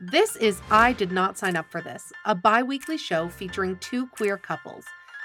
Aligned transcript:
This 0.00 0.36
is 0.36 0.60
I 0.70 0.92
Did 0.92 1.10
Not 1.10 1.36
Sign 1.36 1.56
Up 1.56 1.68
for 1.72 1.80
This, 1.80 2.12
a 2.24 2.32
bi 2.32 2.62
weekly 2.62 2.96
show 2.96 3.28
featuring 3.28 3.76
two 3.78 4.06
queer 4.06 4.38
couples. 4.38 4.84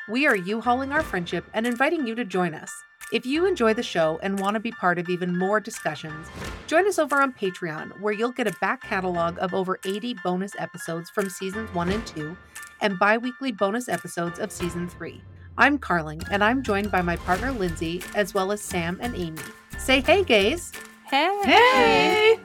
We 0.09 0.25
are 0.25 0.35
U 0.35 0.61
hauling 0.61 0.91
our 0.91 1.03
friendship 1.03 1.45
and 1.53 1.67
inviting 1.67 2.07
you 2.07 2.15
to 2.15 2.25
join 2.25 2.55
us. 2.55 2.71
If 3.11 3.23
you 3.23 3.45
enjoy 3.45 3.75
the 3.75 3.83
show 3.83 4.19
and 4.23 4.39
want 4.39 4.55
to 4.55 4.59
be 4.59 4.71
part 4.71 4.97
of 4.97 5.09
even 5.09 5.37
more 5.37 5.59
discussions, 5.59 6.27
join 6.65 6.87
us 6.87 6.97
over 6.97 7.21
on 7.21 7.33
Patreon, 7.33 8.01
where 8.01 8.13
you'll 8.13 8.31
get 8.31 8.47
a 8.47 8.57
back 8.61 8.81
catalog 8.81 9.37
of 9.37 9.53
over 9.53 9.79
80 9.85 10.15
bonus 10.23 10.53
episodes 10.57 11.07
from 11.11 11.29
seasons 11.29 11.71
1 11.75 11.89
and 11.89 12.07
2 12.07 12.35
and 12.81 12.97
bi 12.97 13.19
weekly 13.19 13.51
bonus 13.51 13.87
episodes 13.87 14.39
of 14.39 14.51
season 14.51 14.89
3. 14.89 15.21
I'm 15.55 15.77
Carling, 15.77 16.23
and 16.31 16.43
I'm 16.43 16.63
joined 16.63 16.91
by 16.91 17.03
my 17.03 17.17
partner 17.17 17.51
Lindsay, 17.51 18.01
as 18.15 18.33
well 18.33 18.51
as 18.51 18.59
Sam 18.59 18.97
and 19.03 19.13
Amy. 19.15 19.37
Say 19.77 20.01
hey, 20.01 20.23
gays! 20.23 20.71
Hey! 21.05 21.41
Hey! 21.43 22.39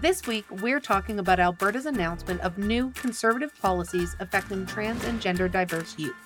This 0.00 0.26
week, 0.26 0.46
we're 0.62 0.80
talking 0.80 1.18
about 1.18 1.38
Alberta's 1.40 1.84
announcement 1.84 2.40
of 2.40 2.56
new 2.56 2.90
conservative 2.92 3.52
policies 3.60 4.16
affecting 4.18 4.64
trans 4.64 5.04
and 5.04 5.20
gender 5.20 5.46
diverse 5.46 5.98
youth. 5.98 6.16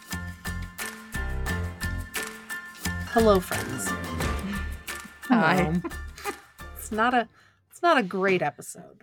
Hello, 3.09 3.41
friends. 3.41 3.89
Hi. 5.23 5.65
Um, 5.65 5.83
it's 6.77 6.93
not 6.93 7.15
a 7.15 7.29
it's 7.69 7.83
not 7.83 7.99
a 7.99 8.05
great 8.05 8.43
episode. 8.43 9.03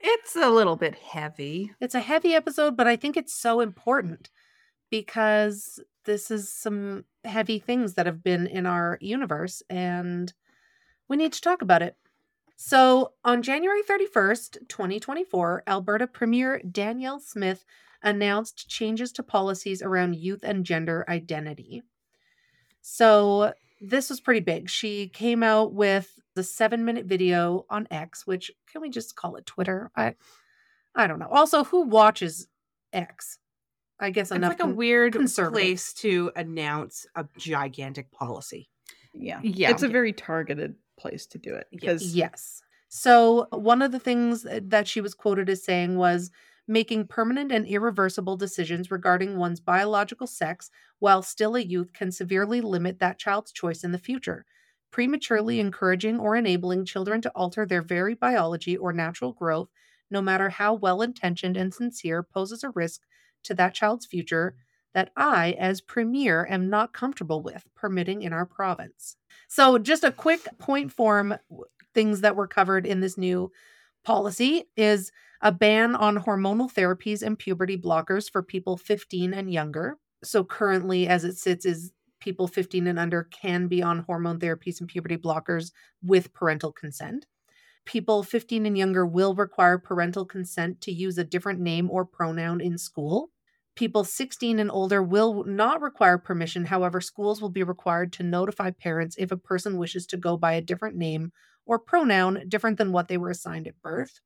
It's 0.00 0.36
a 0.36 0.48
little 0.48 0.76
bit 0.76 0.94
heavy. 0.94 1.72
It's 1.78 1.94
a 1.94 2.00
heavy 2.00 2.32
episode, 2.32 2.78
but 2.78 2.86
I 2.86 2.96
think 2.96 3.18
it's 3.18 3.34
so 3.34 3.60
important 3.60 4.30
because 4.90 5.78
this 6.06 6.30
is 6.30 6.50
some 6.50 7.04
heavy 7.24 7.58
things 7.58 7.92
that 7.94 8.06
have 8.06 8.24
been 8.24 8.46
in 8.46 8.64
our 8.64 8.96
universe 9.02 9.62
and 9.68 10.32
we 11.10 11.18
need 11.18 11.34
to 11.34 11.42
talk 11.42 11.60
about 11.60 11.82
it. 11.82 11.94
So, 12.64 13.14
on 13.24 13.42
January 13.42 13.82
31st, 13.82 14.68
2024, 14.68 15.64
Alberta 15.66 16.06
Premier 16.06 16.60
Danielle 16.60 17.18
Smith 17.18 17.64
announced 18.04 18.68
changes 18.68 19.10
to 19.14 19.24
policies 19.24 19.82
around 19.82 20.14
youth 20.14 20.44
and 20.44 20.64
gender 20.64 21.04
identity. 21.08 21.82
So, 22.80 23.52
this 23.80 24.08
was 24.10 24.20
pretty 24.20 24.38
big. 24.38 24.70
She 24.70 25.08
came 25.08 25.42
out 25.42 25.72
with 25.74 26.20
the 26.36 26.42
7-minute 26.42 27.06
video 27.06 27.66
on 27.68 27.88
X, 27.90 28.28
which 28.28 28.52
can 28.70 28.80
we 28.80 28.90
just 28.90 29.16
call 29.16 29.34
it 29.34 29.44
Twitter? 29.44 29.90
I 29.96 30.14
I 30.94 31.08
don't 31.08 31.18
know. 31.18 31.30
Also, 31.32 31.64
who 31.64 31.82
watches 31.82 32.46
X? 32.92 33.38
I 33.98 34.10
guess 34.10 34.30
It's 34.30 34.36
enough 34.36 34.50
like 34.50 34.60
a 34.60 34.62
con- 34.62 34.76
weird 34.76 35.14
conservative. 35.14 35.52
place 35.54 35.92
to 35.94 36.30
announce 36.36 37.06
a 37.16 37.26
gigantic 37.36 38.12
policy. 38.12 38.68
Yeah. 39.14 39.40
Yeah. 39.42 39.70
It's 39.70 39.82
a 39.82 39.88
very 39.88 40.12
targeted 40.12 40.76
place 40.96 41.26
to 41.28 41.38
do 41.38 41.54
it 41.54 41.68
because 41.74 42.18
Yes. 42.18 42.62
So, 42.88 43.46
one 43.50 43.80
of 43.82 43.92
the 43.92 43.98
things 43.98 44.42
that 44.50 44.86
she 44.86 45.00
was 45.00 45.14
quoted 45.14 45.48
as 45.48 45.64
saying 45.64 45.96
was 45.96 46.30
making 46.68 47.06
permanent 47.08 47.50
and 47.50 47.66
irreversible 47.66 48.36
decisions 48.36 48.90
regarding 48.90 49.36
one's 49.38 49.60
biological 49.60 50.26
sex 50.26 50.70
while 50.98 51.22
still 51.22 51.56
a 51.56 51.60
youth 51.60 51.92
can 51.92 52.12
severely 52.12 52.60
limit 52.60 52.98
that 52.98 53.18
child's 53.18 53.50
choice 53.52 53.82
in 53.82 53.92
the 53.92 53.98
future. 53.98 54.44
Prematurely 54.90 55.58
encouraging 55.58 56.20
or 56.20 56.36
enabling 56.36 56.84
children 56.84 57.22
to 57.22 57.30
alter 57.30 57.64
their 57.64 57.82
very 57.82 58.14
biology 58.14 58.76
or 58.76 58.92
natural 58.92 59.32
growth, 59.32 59.70
no 60.10 60.20
matter 60.20 60.50
how 60.50 60.74
well 60.74 61.00
intentioned 61.00 61.56
and 61.56 61.72
sincere, 61.72 62.22
poses 62.22 62.62
a 62.62 62.70
risk 62.70 63.02
to 63.44 63.54
that 63.54 63.74
child's 63.74 64.06
future 64.06 64.54
that 64.94 65.10
I, 65.16 65.52
as 65.58 65.80
Premier, 65.80 66.46
am 66.48 66.68
not 66.68 66.92
comfortable 66.92 67.42
with 67.42 67.64
permitting 67.74 68.22
in 68.22 68.32
our 68.32 68.46
province. 68.46 69.16
So, 69.48 69.78
just 69.78 70.04
a 70.04 70.12
quick 70.12 70.46
point 70.58 70.92
form 70.92 71.34
things 71.94 72.20
that 72.20 72.36
were 72.36 72.46
covered 72.46 72.86
in 72.86 73.00
this 73.00 73.18
new 73.18 73.50
policy 74.04 74.64
is 74.76 75.12
a 75.40 75.52
ban 75.52 75.94
on 75.94 76.16
hormonal 76.18 76.72
therapies 76.72 77.22
and 77.22 77.38
puberty 77.38 77.76
blockers 77.76 78.30
for 78.30 78.42
people 78.42 78.76
15 78.76 79.34
and 79.34 79.52
younger. 79.52 79.98
So 80.22 80.44
currently 80.44 81.08
as 81.08 81.24
it 81.24 81.36
sits 81.36 81.66
is 81.66 81.92
people 82.20 82.46
15 82.46 82.86
and 82.86 82.98
under 82.98 83.24
can 83.24 83.66
be 83.66 83.82
on 83.82 84.00
hormone 84.00 84.38
therapies 84.38 84.80
and 84.80 84.88
puberty 84.88 85.16
blockers 85.16 85.72
with 86.02 86.32
parental 86.32 86.72
consent. 86.72 87.26
People 87.84 88.22
15 88.22 88.66
and 88.66 88.78
younger 88.78 89.04
will 89.04 89.34
require 89.34 89.78
parental 89.78 90.24
consent 90.24 90.80
to 90.82 90.92
use 90.92 91.18
a 91.18 91.24
different 91.24 91.58
name 91.58 91.90
or 91.90 92.04
pronoun 92.04 92.60
in 92.60 92.78
school. 92.78 93.30
People 93.74 94.04
16 94.04 94.58
and 94.58 94.70
older 94.70 95.02
will 95.02 95.44
not 95.44 95.80
require 95.80 96.18
permission. 96.18 96.66
However, 96.66 97.00
schools 97.00 97.40
will 97.40 97.48
be 97.48 97.62
required 97.62 98.12
to 98.14 98.22
notify 98.22 98.70
parents 98.70 99.16
if 99.18 99.32
a 99.32 99.36
person 99.36 99.78
wishes 99.78 100.06
to 100.08 100.18
go 100.18 100.36
by 100.36 100.52
a 100.52 100.60
different 100.60 100.96
name 100.96 101.32
or 101.64 101.78
pronoun 101.78 102.44
different 102.48 102.76
than 102.76 102.92
what 102.92 103.08
they 103.08 103.16
were 103.16 103.30
assigned 103.30 103.66
at 103.66 103.80
birth. 103.80 104.20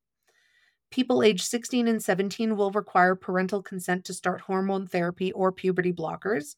People 0.91 1.23
aged 1.23 1.45
16 1.45 1.87
and 1.87 2.03
17 2.03 2.57
will 2.57 2.71
require 2.71 3.15
parental 3.15 3.63
consent 3.63 4.05
to 4.05 4.15
start 4.15 4.43
hormone 4.43 4.87
therapy 4.87 5.33
or 5.33 5.53
puberty 5.53 5.93
blockers. 5.93 6.57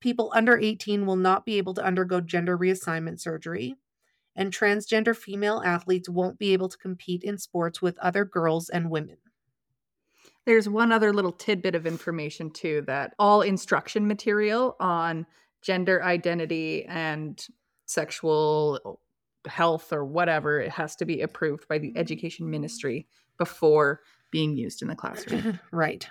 People 0.00 0.30
under 0.34 0.58
18 0.58 1.06
will 1.06 1.16
not 1.16 1.46
be 1.46 1.56
able 1.56 1.72
to 1.74 1.84
undergo 1.84 2.20
gender 2.20 2.58
reassignment 2.58 3.20
surgery. 3.20 3.76
And 4.36 4.52
transgender 4.52 5.16
female 5.16 5.62
athletes 5.64 6.08
won't 6.08 6.38
be 6.38 6.52
able 6.52 6.68
to 6.68 6.76
compete 6.76 7.22
in 7.22 7.38
sports 7.38 7.80
with 7.80 7.96
other 7.98 8.24
girls 8.24 8.68
and 8.68 8.90
women. 8.90 9.18
There's 10.46 10.68
one 10.68 10.92
other 10.92 11.12
little 11.12 11.32
tidbit 11.32 11.74
of 11.74 11.86
information 11.86 12.50
too 12.50 12.82
that 12.86 13.14
all 13.18 13.42
instruction 13.42 14.06
material 14.06 14.76
on 14.78 15.26
gender 15.62 16.02
identity 16.02 16.84
and 16.84 17.44
sexual 17.86 19.00
health 19.46 19.92
or 19.92 20.04
whatever 20.04 20.60
it 20.60 20.70
has 20.70 20.96
to 20.96 21.04
be 21.04 21.20
approved 21.22 21.68
by 21.68 21.78
the 21.78 21.92
education 21.96 22.50
ministry 22.50 23.06
before 23.38 24.00
being 24.30 24.56
used 24.56 24.82
in 24.82 24.88
the 24.88 24.94
classroom. 24.94 25.58
right. 25.72 26.08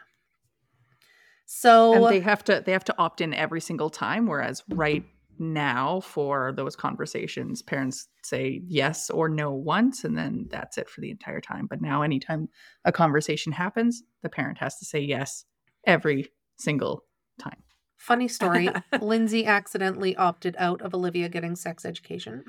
So 1.45 1.93
and 1.93 2.15
they 2.15 2.21
have 2.21 2.43
to 2.45 2.63
they 2.65 2.71
have 2.71 2.85
to 2.85 2.97
opt 2.97 3.21
in 3.21 3.33
every 3.33 3.61
single 3.61 3.89
time 3.89 4.27
whereas 4.27 4.63
right 4.69 5.03
now 5.51 5.99
for 5.99 6.53
those 6.55 6.75
conversations 6.75 7.61
parents 7.61 8.07
say 8.23 8.61
yes 8.65 9.09
or 9.09 9.27
no 9.27 9.51
once 9.51 10.03
and 10.03 10.17
then 10.17 10.47
that's 10.49 10.77
it 10.77 10.89
for 10.89 11.01
the 11.01 11.11
entire 11.11 11.41
time 11.41 11.67
but 11.67 11.81
now 11.81 12.01
anytime 12.01 12.47
a 12.85 12.91
conversation 12.91 13.51
happens 13.51 14.03
the 14.21 14.29
parent 14.29 14.57
has 14.57 14.77
to 14.77 14.85
say 14.85 14.99
yes 14.99 15.45
every 15.85 16.29
single 16.57 17.03
time 17.39 17.63
Funny 18.03 18.27
story 18.27 18.67
Lindsay 19.01 19.45
accidentally 19.45 20.13
opted 20.17 20.57
out 20.59 20.81
of 20.81 20.93
Olivia 20.93 21.29
getting 21.29 21.55
sex 21.55 21.85
education. 21.85 22.43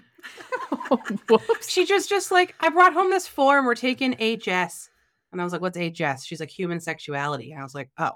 Whoops. 1.28 1.70
She 1.70 1.86
just 1.86 2.08
just 2.08 2.32
like, 2.32 2.56
I 2.58 2.70
brought 2.70 2.92
home 2.92 3.08
this 3.10 3.28
form, 3.28 3.64
we're 3.64 3.76
taking 3.76 4.14
HS. 4.14 4.90
And 5.30 5.40
I 5.40 5.44
was 5.44 5.52
like, 5.52 5.62
what's 5.62 5.78
HS? 5.78 6.24
She's 6.24 6.40
like, 6.40 6.50
human 6.50 6.80
sexuality. 6.80 7.52
And 7.52 7.60
I 7.60 7.62
was 7.62 7.72
like, 7.72 7.90
oh. 7.98 8.10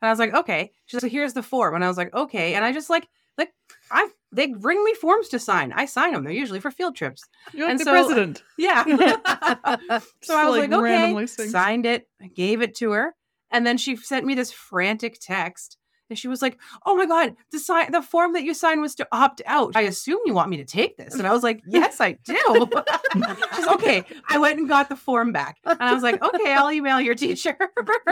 And 0.00 0.08
I 0.08 0.10
was 0.10 0.18
like, 0.18 0.32
okay. 0.32 0.70
She's 0.86 1.02
like, 1.02 1.12
here's 1.12 1.34
the 1.34 1.42
form. 1.42 1.74
And 1.74 1.84
I 1.84 1.88
was 1.88 1.98
like, 1.98 2.14
okay. 2.14 2.54
And 2.54 2.64
I 2.64 2.72
just 2.72 2.88
like, 2.88 3.06
like, 3.36 3.52
I 3.90 4.08
they 4.30 4.48
bring 4.48 4.82
me 4.84 4.94
forms 4.94 5.28
to 5.28 5.38
sign. 5.38 5.72
I 5.72 5.86
sign 5.86 6.12
them. 6.12 6.24
They're 6.24 6.32
usually 6.32 6.60
for 6.60 6.70
field 6.70 6.94
trips. 6.96 7.22
you're 7.54 7.64
like 7.66 7.70
And 7.72 7.80
the 7.80 7.84
so- 7.84 7.90
president. 7.92 8.42
Yeah. 8.58 8.84
so 10.22 10.36
I 10.36 10.44
was 10.44 10.58
like, 10.58 10.70
like, 10.70 10.72
okay, 10.72 10.82
randomly 10.82 11.26
signed 11.26 11.86
it, 11.86 12.06
I 12.22 12.26
gave 12.28 12.60
it 12.60 12.74
to 12.76 12.90
her, 12.92 13.14
and 13.50 13.66
then 13.66 13.78
she 13.78 13.96
sent 13.96 14.26
me 14.26 14.34
this 14.34 14.52
frantic 14.52 15.18
text. 15.20 15.77
And 16.10 16.18
she 16.18 16.28
was 16.28 16.40
like, 16.40 16.58
"Oh 16.86 16.96
my 16.96 17.06
god, 17.06 17.36
the 17.52 17.58
sign, 17.58 17.92
the 17.92 18.02
form 18.02 18.32
that 18.32 18.42
you 18.42 18.54
signed 18.54 18.80
was 18.80 18.94
to 18.96 19.08
opt 19.12 19.42
out. 19.46 19.76
I 19.76 19.82
assume 19.82 20.20
you 20.24 20.34
want 20.34 20.50
me 20.50 20.56
to 20.58 20.64
take 20.64 20.96
this." 20.96 21.14
And 21.14 21.26
I 21.26 21.32
was 21.32 21.42
like, 21.42 21.62
"Yes, 21.66 22.00
I 22.00 22.12
do." 22.24 22.68
She's 23.56 23.66
okay. 23.68 24.04
I 24.28 24.38
went 24.38 24.58
and 24.58 24.68
got 24.68 24.88
the 24.88 24.96
form 24.96 25.32
back, 25.32 25.58
and 25.64 25.82
I 25.82 25.92
was 25.92 26.02
like, 26.02 26.22
"Okay, 26.22 26.52
I'll 26.52 26.70
email 26.70 27.00
your 27.00 27.14
teacher." 27.14 27.56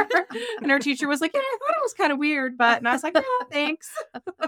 and 0.62 0.70
her 0.70 0.78
teacher 0.78 1.08
was 1.08 1.20
like, 1.20 1.32
"Yeah, 1.34 1.40
I 1.40 1.58
thought 1.60 1.76
it 1.76 1.82
was 1.82 1.94
kind 1.94 2.12
of 2.12 2.18
weird, 2.18 2.58
but," 2.58 2.78
and 2.78 2.88
I 2.88 2.92
was 2.92 3.02
like, 3.02 3.14
"No, 3.14 3.22
thanks." 3.50 3.90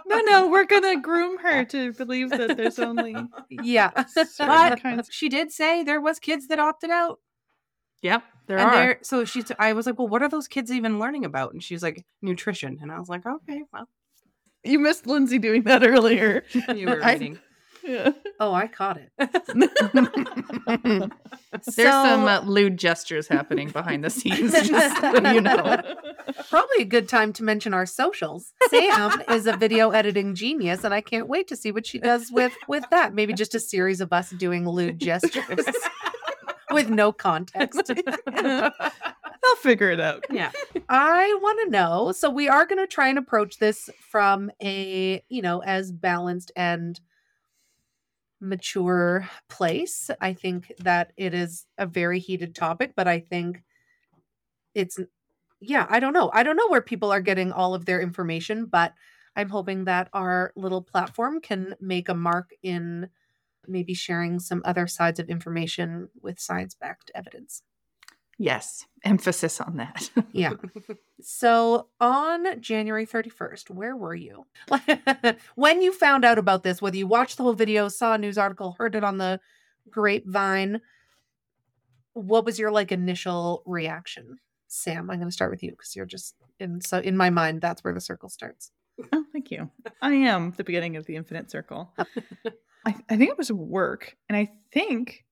No, 0.07 0.21
no, 0.21 0.49
we're 0.49 0.65
gonna 0.65 1.01
groom 1.01 1.39
her 1.39 1.65
to 1.67 1.93
believe 1.93 2.31
that 2.31 2.57
there's 2.57 2.79
only 2.79 3.17
yeah. 3.51 3.91
But 3.95 4.83
kinds. 4.83 5.09
she 5.11 5.29
did 5.29 5.53
say 5.53 5.83
there 5.83 6.01
was 6.01 6.19
kids 6.19 6.49
that 6.49 6.59
opted 6.59 6.91
out. 6.91 7.19
yep 8.03 8.23
there 8.49 8.59
and 8.59 8.67
are 8.69 8.75
there, 8.75 8.99
so 9.03 9.25
she, 9.25 9.43
t- 9.43 9.55
I 9.59 9.73
was 9.75 9.87
like, 9.87 9.99
well, 9.99 10.09
what 10.09 10.23
are 10.23 10.29
those 10.29 10.49
kids 10.49 10.73
even 10.73 10.99
learning 10.99 11.25
about? 11.25 11.53
And 11.53 11.63
she 11.63 11.75
was 11.75 11.83
like, 11.83 12.05
nutrition. 12.23 12.79
And 12.83 12.91
I 12.91 12.99
was 12.99 13.09
like, 13.09 13.25
okay, 13.27 13.63
well, 13.73 13.89
You 14.65 14.79
missed 14.81 15.07
Lindsay 15.07 15.39
doing 15.39 15.63
that 15.63 15.87
earlier. 15.87 16.45
you 16.75 16.89
were 16.89 17.03
I- 17.05 17.13
reading. 17.13 17.39
Yeah. 17.85 18.11
Oh, 18.41 18.53
I 18.53 18.67
caught 18.67 18.99
it. 18.99 19.11
there's 21.77 21.91
some 21.91 22.25
uh, 22.25 22.41
lewd 22.45 22.77
gestures 22.77 23.29
happening 23.29 23.71
behind 23.71 24.05
the 24.05 24.11
scenes 24.11 24.53
just 24.53 25.01
so 25.01 25.31
you 25.33 25.41
know 25.41 25.81
Probably 26.51 26.81
a 26.81 26.85
good 26.85 27.09
time 27.09 27.33
to 27.35 27.43
mention 27.45 27.73
our 27.73 27.87
socials. 27.87 28.53
Sam 28.69 29.23
is 29.31 29.47
a 29.47 29.57
video 29.57 29.91
editing 29.91 30.35
genius, 30.35 30.85
and 30.85 30.93
I 30.93 31.01
can't 31.01 31.29
wait 31.29 31.49
to 31.49 31.57
see 31.57 31.71
what 31.73 31.87
she 31.87 31.99
does 31.99 32.31
with 32.31 32.53
with 32.67 32.85
that. 32.91 33.15
Maybe 33.15 33.33
just 33.33 33.55
a 33.55 33.61
series 33.61 34.01
of 34.03 34.13
us 34.13 34.31
doing 34.31 34.69
lewd 34.69 34.99
gestures 34.99 35.65
with 36.71 36.91
no 36.91 37.13
context. 37.13 37.91
I'll 38.27 39.57
figure 39.63 39.91
it 39.91 40.01
out. 40.01 40.25
Yeah. 40.31 40.51
I 40.89 41.39
want 41.43 41.61
to 41.65 41.71
know. 41.71 42.13
So 42.13 42.31
we 42.31 42.49
are 42.49 42.67
going 42.67 42.79
to 42.79 42.87
try 42.87 43.09
and 43.09 43.19
approach 43.19 43.59
this 43.59 43.91
from 44.01 44.51
a, 44.63 45.23
you 45.29 45.43
know, 45.43 45.63
as 45.63 45.93
balanced 45.93 46.53
and 46.57 47.01
mature 48.41 49.29
place. 49.49 50.11
I 50.21 50.33
think 50.33 50.73
that 50.79 51.13
it 51.17 51.35
is 51.35 51.67
a 51.77 51.87
very 51.87 52.19
heated 52.19 52.55
topic, 52.55 52.93
but 52.97 53.09
I 53.09 53.21
think 53.21 53.63
it's 54.75 54.99
yeah, 55.61 55.87
I 55.91 55.99
don't 55.99 56.13
know. 56.13 56.31
I 56.33 56.45
don't 56.45 56.57
know 56.57 56.69
where 56.69 56.81
people 56.81 57.13
are 57.13 57.21
getting 57.21 57.51
all 57.51 57.75
of 57.75 57.85
their 57.85 58.01
information, 58.01 58.67
but 58.67 58.95
I'm 59.35 59.49
hoping 59.49 59.85
that 59.85 60.09
our 60.13 60.53
little 60.57 60.83
platform 60.83 61.41
can 61.41 61.75
make 61.81 62.09
a 62.09 62.15
mark 62.15 62.51
in 62.63 63.09
maybe 63.69 63.95
sharing 63.95 64.39
some 64.39 64.63
other 64.65 64.87
sides 64.87 65.21
of 65.21 65.29
information 65.29 66.09
with 66.21 66.41
science 66.41 66.75
backed 66.75 67.11
evidence. 67.15 67.63
Yes, 68.39 68.87
emphasis 69.05 69.61
on 69.61 69.77
that. 69.77 70.11
Yeah. 70.33 70.53
So 71.21 71.89
on 72.01 72.61
January 72.61 73.05
31st, 73.05 73.71
where 73.71 73.97
were 73.97 74.15
you? 74.15 74.47
when 75.57 75.83
you 75.83 75.93
found 75.93 76.25
out 76.25 76.39
about 76.39 76.63
this, 76.63 76.81
whether 76.81 76.97
you 76.97 77.09
watched 77.09 77.37
the 77.37 77.43
whole 77.43 77.55
video, 77.55 77.89
saw 77.89 78.15
a 78.15 78.19
news 78.19 78.39
article, 78.39 78.77
heard 78.79 78.95
it 78.95 79.03
on 79.03 79.19
the 79.19 79.41
grapevine, 79.91 80.81
what 82.13 82.45
was 82.45 82.59
your 82.59 82.71
like 82.71 82.93
initial 82.93 83.63
reaction? 83.67 84.39
Sam, 84.69 85.11
I'm 85.11 85.19
going 85.19 85.29
to 85.29 85.33
start 85.33 85.51
with 85.51 85.63
you 85.63 85.71
because 85.71 85.97
you're 85.97 86.07
just 86.07 86.37
in 86.61 86.81
so 86.81 86.99
in 86.99 87.17
my 87.17 87.31
mind 87.31 87.61
that's 87.61 87.83
where 87.83 87.95
the 87.95 88.01
circle 88.01 88.29
starts. 88.29 88.71
Oh, 89.13 89.25
thank 89.33 89.51
you. 89.51 89.71
I 90.03 90.13
am 90.13 90.53
the 90.57 90.65
beginning 90.65 90.97
of 90.97 91.07
the 91.07 91.17
infinite 91.17 91.51
circle. 91.51 91.93
I, 92.89 92.97
I 93.11 93.17
think 93.17 93.31
it 93.31 93.39
was 93.39 93.53
work, 93.53 94.17
and 94.29 94.37
I 94.37 94.51
think 94.73 95.25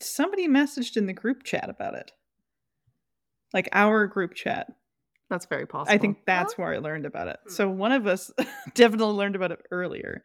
somebody 0.00 0.48
messaged 0.48 0.96
in 0.96 1.06
the 1.06 1.12
group 1.12 1.42
chat 1.42 1.68
about 1.68 1.94
it. 1.94 2.12
Like 3.52 3.68
our 3.72 4.06
group 4.06 4.34
chat. 4.34 4.68
That's 5.30 5.46
very 5.46 5.66
possible. 5.66 5.94
I 5.94 5.98
think 5.98 6.18
that's 6.26 6.56
where 6.56 6.72
I 6.72 6.78
learned 6.78 7.06
about 7.06 7.28
it. 7.28 7.38
Hmm. 7.44 7.50
So 7.50 7.68
one 7.68 7.92
of 7.92 8.06
us 8.06 8.30
definitely 8.74 9.14
learned 9.14 9.36
about 9.36 9.52
it 9.52 9.60
earlier. 9.70 10.22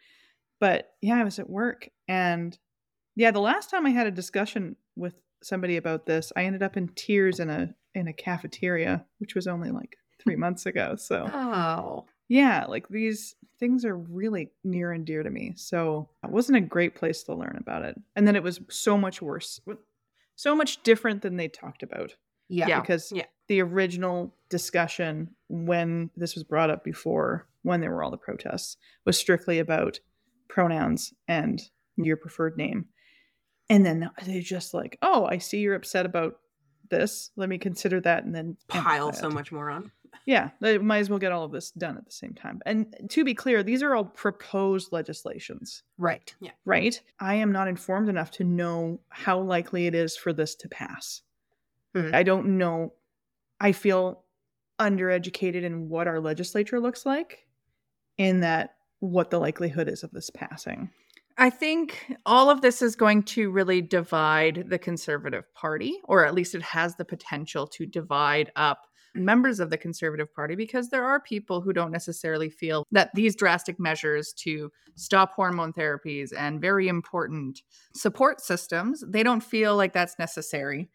But 0.60 0.92
yeah, 1.02 1.16
I 1.16 1.24
was 1.24 1.40
at 1.40 1.50
work 1.50 1.90
and 2.08 2.58
yeah, 3.16 3.32
the 3.32 3.40
last 3.40 3.70
time 3.70 3.86
I 3.86 3.90
had 3.90 4.08
a 4.08 4.12
discussion 4.12 4.76
with 4.96 5.14
somebody 5.42 5.78
about 5.78 6.06
this, 6.06 6.32
I 6.36 6.44
ended 6.44 6.64
up 6.64 6.78
in 6.78 6.90
tears 6.90 7.40
in 7.40 7.50
a 7.50 7.74
in 7.96 8.08
a 8.08 8.14
cafeteria, 8.14 9.06
which 9.18 9.36
was 9.36 9.48
only 9.48 9.72
like 9.72 9.98
3 10.22 10.36
months 10.38 10.66
ago. 10.66 10.96
So 10.98 11.30
Oh. 11.34 12.06
Yeah, 12.30 12.66
like 12.68 12.88
these 12.88 13.36
things 13.60 13.84
are 13.84 13.98
really 13.98 14.52
near 14.64 14.94
and 14.94 15.06
dear 15.06 15.24
to 15.24 15.30
me. 15.30 15.54
So 15.58 16.08
it 16.24 16.30
wasn't 16.30 16.60
a 16.60 16.62
great 16.62 16.96
place 16.96 17.24
to 17.24 17.34
learn 17.36 17.58
about 17.60 17.84
it. 17.84 18.00
And 18.16 18.26
then 18.26 18.38
it 18.38 18.44
was 18.44 18.62
so 18.70 18.98
much 18.98 19.22
worse. 19.22 19.60
So 20.38 20.56
much 20.56 20.82
different 20.84 21.22
than 21.22 21.36
they 21.36 21.50
talked 21.50 21.84
about 21.84 22.16
Yeah. 22.48 22.68
Yeah. 22.68 22.80
because 22.80 23.12
Yeah. 23.14 23.26
the 23.48 23.62
original 23.62 24.34
discussion 24.50 25.36
when 25.50 26.10
this 26.16 26.36
was 26.36 26.46
brought 26.46 26.70
up 26.70 26.84
before 26.86 27.48
when 27.64 27.82
there 27.82 27.92
were 27.92 28.04
all 28.04 28.12
the 28.12 28.18
protests 28.18 28.78
was 29.06 29.18
strictly 29.18 29.60
about 29.60 30.00
pronouns 30.48 31.14
and 31.28 31.62
your 31.98 32.16
preferred 32.16 32.56
name 32.58 32.86
and 33.70 33.86
then 33.86 34.10
they 34.26 34.40
just 34.40 34.74
like 34.74 34.98
oh 35.02 35.26
i 35.26 35.38
see 35.38 35.60
you're 35.60 35.76
upset 35.76 36.06
about 36.06 36.40
this 36.90 37.30
let 37.36 37.50
me 37.50 37.58
consider 37.60 38.00
that 38.02 38.24
and 38.24 38.34
then 38.34 38.58
Pile 38.68 39.08
amplify 39.08 39.20
so 39.22 39.30
much 39.30 39.52
more 39.52 39.70
on. 39.70 39.92
Yeah 40.26 40.50
they 40.62 40.78
might 40.78 41.00
as 41.00 41.10
well 41.10 41.20
get 41.20 41.32
all 41.32 41.44
of 41.44 41.52
this 41.52 41.72
done 41.72 41.98
at 41.98 42.06
the 42.06 42.12
same 42.12 42.34
time 42.34 42.60
and 42.66 42.96
to 43.10 43.24
be 43.24 43.34
clear 43.34 43.64
these 43.64 43.84
are 43.84 43.96
all 43.96 44.06
proposed 44.06 44.92
legislations 44.92 45.84
Right. 45.98 46.34
Yeah. 46.40 46.52
Right 46.66 47.00
i 47.20 47.36
am 47.36 47.52
not 47.52 47.68
informed 47.68 48.10
enough 48.10 48.32
to 48.32 48.44
know 48.44 49.00
how 49.10 49.40
likely 49.40 49.88
it 49.88 49.96
is 49.96 50.16
for 50.18 50.34
this 50.34 50.56
to 50.56 50.70
pass 50.70 51.22
Mhm. 51.96 52.14
i 52.14 52.24
don't 52.24 52.46
know 52.58 52.94
i 53.60 53.72
feel 53.72 54.24
undereducated 54.80 55.64
in 55.64 55.90
what 55.90 56.08
our 56.08 56.20
legislature 56.20 56.80
looks 56.80 57.06
like 57.06 57.48
in 58.18 58.40
that 58.42 58.76
what 59.00 59.30
the 59.30 59.40
likelihood 59.40 59.88
is 59.90 60.04
of 60.04 60.12
this 60.12 60.30
passing 60.30 60.90
I 61.42 61.50
think 61.50 62.14
all 62.26 62.50
of 62.50 62.60
this 62.60 62.82
is 62.82 62.98
going 62.98 63.24
to 63.24 63.50
really 63.50 63.82
divide 63.82 64.66
the 64.68 64.78
Conservative 64.78 65.46
Party, 65.54 65.98
or 66.04 66.26
at 66.26 66.34
least 66.34 66.54
it 66.54 66.62
has 66.62 66.96
the 66.98 67.06
potential 67.06 67.66
to 67.68 67.86
divide 67.86 68.52
up 68.58 68.88
members 69.20 69.60
of 69.60 69.70
the 69.70 69.78
Conservative 69.78 70.34
Party 70.34 70.56
because 70.56 70.90
there 70.90 71.06
are 71.06 71.20
people 71.20 71.62
who 71.62 71.74
don't 71.74 71.92
necessarily 71.92 72.50
feel 72.50 72.86
that 72.92 73.12
these 73.14 73.36
drastic 73.36 73.80
measures 73.80 74.34
to 74.34 74.72
stop 74.96 75.34
hormone 75.34 75.74
therapies 75.74 76.32
and 76.36 76.62
very 76.62 76.88
important 76.88 77.62
support 77.94 78.42
systems, 78.42 79.04
they 79.08 79.24
don't 79.24 79.44
feel 79.44 79.76
like 79.76 79.94
that's 79.94 80.20
necessary 80.20 80.90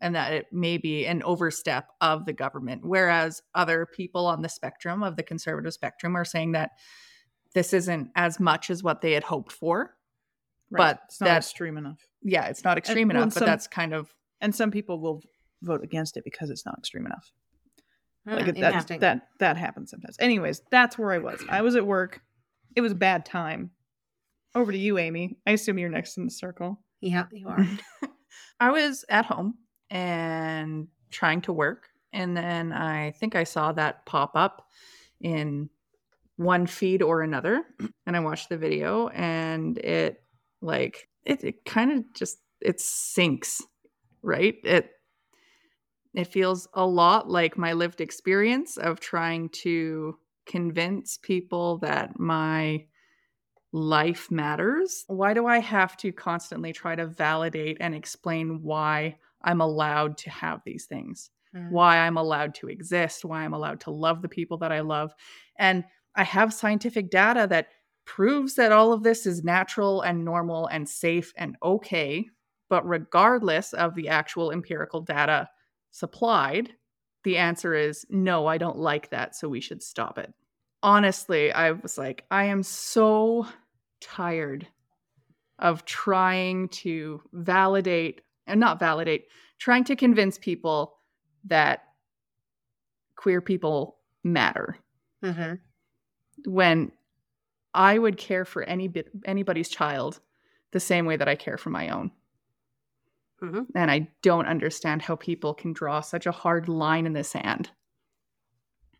and 0.00 0.14
that 0.14 0.32
it 0.32 0.46
may 0.52 0.78
be 0.78 1.06
an 1.06 1.22
overstep 1.24 1.88
of 2.00 2.24
the 2.24 2.32
government. 2.32 2.84
Whereas 2.84 3.42
other 3.54 3.84
people 3.86 4.26
on 4.26 4.42
the 4.42 4.48
spectrum 4.48 5.02
of 5.02 5.16
the 5.16 5.24
conservative 5.24 5.72
spectrum 5.72 6.16
are 6.16 6.24
saying 6.24 6.52
that 6.52 6.70
this 7.54 7.72
isn't 7.72 8.10
as 8.14 8.38
much 8.38 8.70
as 8.70 8.82
what 8.82 9.00
they 9.00 9.12
had 9.12 9.24
hoped 9.24 9.50
for. 9.52 9.96
But 10.70 11.00
it's 11.06 11.20
not 11.20 11.26
that- 11.26 11.36
extreme 11.38 11.78
enough 11.78 12.06
Yeah, 12.22 12.44
it's 12.46 12.62
not 12.62 12.78
extreme 12.78 13.08
well, 13.08 13.16
enough, 13.16 13.34
but 13.34 13.40
some- 13.40 13.46
that's 13.46 13.66
kind 13.66 13.92
of 13.94 14.14
and 14.40 14.54
some 14.54 14.70
people 14.70 15.00
will 15.00 15.22
vote 15.62 15.82
against 15.82 16.16
it 16.16 16.22
because 16.22 16.50
it's 16.50 16.64
not 16.64 16.78
extreme 16.78 17.06
enough 17.06 17.32
like 18.36 18.54
that, 18.56 19.00
that 19.00 19.28
that 19.38 19.56
happens 19.56 19.90
sometimes 19.90 20.16
anyways 20.20 20.62
that's 20.70 20.98
where 20.98 21.12
i 21.12 21.18
was 21.18 21.42
i 21.48 21.62
was 21.62 21.76
at 21.76 21.86
work 21.86 22.20
it 22.76 22.80
was 22.80 22.92
a 22.92 22.96
bad 22.96 23.24
time 23.24 23.70
over 24.54 24.72
to 24.72 24.78
you 24.78 24.98
amy 24.98 25.36
i 25.46 25.52
assume 25.52 25.78
you're 25.78 25.88
next 25.88 26.16
in 26.16 26.24
the 26.24 26.30
circle 26.30 26.78
yeah, 27.00 27.26
you 27.32 27.48
are. 27.48 27.66
I 28.60 28.70
was 28.70 29.04
at 29.08 29.26
home 29.26 29.54
and 29.90 30.88
trying 31.10 31.42
to 31.42 31.52
work. 31.52 31.88
And 32.12 32.36
then 32.36 32.72
I 32.72 33.12
think 33.12 33.36
I 33.36 33.44
saw 33.44 33.72
that 33.72 34.04
pop 34.06 34.32
up 34.34 34.66
in 35.20 35.68
one 36.36 36.66
feed 36.66 37.02
or 37.02 37.22
another. 37.22 37.62
And 38.06 38.16
I 38.16 38.20
watched 38.20 38.48
the 38.48 38.56
video 38.56 39.08
and 39.08 39.78
it 39.78 40.22
like 40.60 41.08
it, 41.24 41.44
it 41.44 41.64
kind 41.64 41.92
of 41.92 42.04
just 42.14 42.38
it 42.60 42.80
sinks, 42.80 43.62
right? 44.22 44.56
It 44.64 44.90
it 46.14 46.26
feels 46.26 46.68
a 46.74 46.86
lot 46.86 47.28
like 47.28 47.58
my 47.58 47.72
lived 47.72 48.00
experience 48.00 48.76
of 48.76 49.00
trying 49.00 49.48
to 49.50 50.16
convince 50.46 51.18
people 51.18 51.78
that 51.78 52.18
my 52.18 52.86
life 53.72 54.30
matters. 54.30 55.04
Why 55.08 55.34
do 55.34 55.46
I 55.46 55.58
have 55.58 55.96
to 55.98 56.12
constantly 56.12 56.72
try 56.72 56.94
to 56.94 57.06
validate 57.06 57.76
and 57.80 57.94
explain 57.94 58.62
why 58.62 59.18
I'm 59.42 59.60
allowed 59.60 60.16
to 60.18 60.30
have 60.30 60.62
these 60.64 60.86
things? 60.86 61.30
Mm. 61.54 61.70
Why 61.70 61.98
I'm 61.98 62.16
allowed 62.16 62.54
to 62.56 62.68
exist, 62.68 63.24
why 63.24 63.44
I'm 63.44 63.54
allowed 63.54 63.80
to 63.80 63.90
love 63.90 64.22
the 64.22 64.28
people 64.28 64.58
that 64.58 64.72
I 64.72 64.80
love. 64.80 65.14
And 65.58 65.84
I 66.14 66.24
have 66.24 66.52
scientific 66.54 67.10
data 67.10 67.46
that 67.50 67.68
proves 68.06 68.54
that 68.54 68.72
all 68.72 68.92
of 68.92 69.02
this 69.02 69.26
is 69.26 69.44
natural 69.44 70.00
and 70.00 70.24
normal 70.24 70.66
and 70.68 70.88
safe 70.88 71.32
and 71.36 71.56
okay. 71.62 72.26
But 72.70 72.88
regardless 72.88 73.74
of 73.74 73.94
the 73.94 74.08
actual 74.08 74.50
empirical 74.50 75.02
data 75.02 75.48
supplied, 75.90 76.72
the 77.24 77.36
answer 77.36 77.74
is 77.74 78.06
no, 78.08 78.46
I 78.46 78.58
don't 78.58 78.78
like 78.78 79.10
that, 79.10 79.34
so 79.34 79.48
we 79.48 79.60
should 79.60 79.82
stop 79.82 80.18
it. 80.18 80.32
Honestly, 80.82 81.52
I 81.52 81.72
was 81.72 81.98
like, 81.98 82.24
I 82.30 82.44
am 82.44 82.62
so 82.62 83.46
tired 84.00 84.66
of 85.58 85.84
trying 85.84 86.68
to 86.68 87.20
validate 87.32 88.20
and 88.46 88.60
not 88.60 88.78
validate, 88.78 89.26
trying 89.58 89.84
to 89.84 89.96
convince 89.96 90.38
people 90.38 90.96
that 91.44 91.82
queer 93.16 93.40
people 93.40 93.96
matter 94.22 94.78
hmm 95.22 95.54
when 96.44 96.92
I 97.74 97.98
would 97.98 98.16
care 98.16 98.44
for 98.44 98.62
any 98.62 98.86
bit 98.86 99.10
anybody's 99.24 99.68
child 99.68 100.20
the 100.70 100.80
same 100.80 101.04
way 101.04 101.16
that 101.16 101.28
I 101.28 101.34
care 101.34 101.58
for 101.58 101.70
my 101.70 101.88
own. 101.88 102.12
Mhm. 103.42 103.66
And 103.74 103.90
I 103.90 104.08
don't 104.22 104.46
understand 104.46 105.02
how 105.02 105.16
people 105.16 105.54
can 105.54 105.72
draw 105.72 106.00
such 106.00 106.26
a 106.26 106.32
hard 106.32 106.68
line 106.68 107.06
in 107.06 107.12
the 107.12 107.22
sand. 107.24 107.70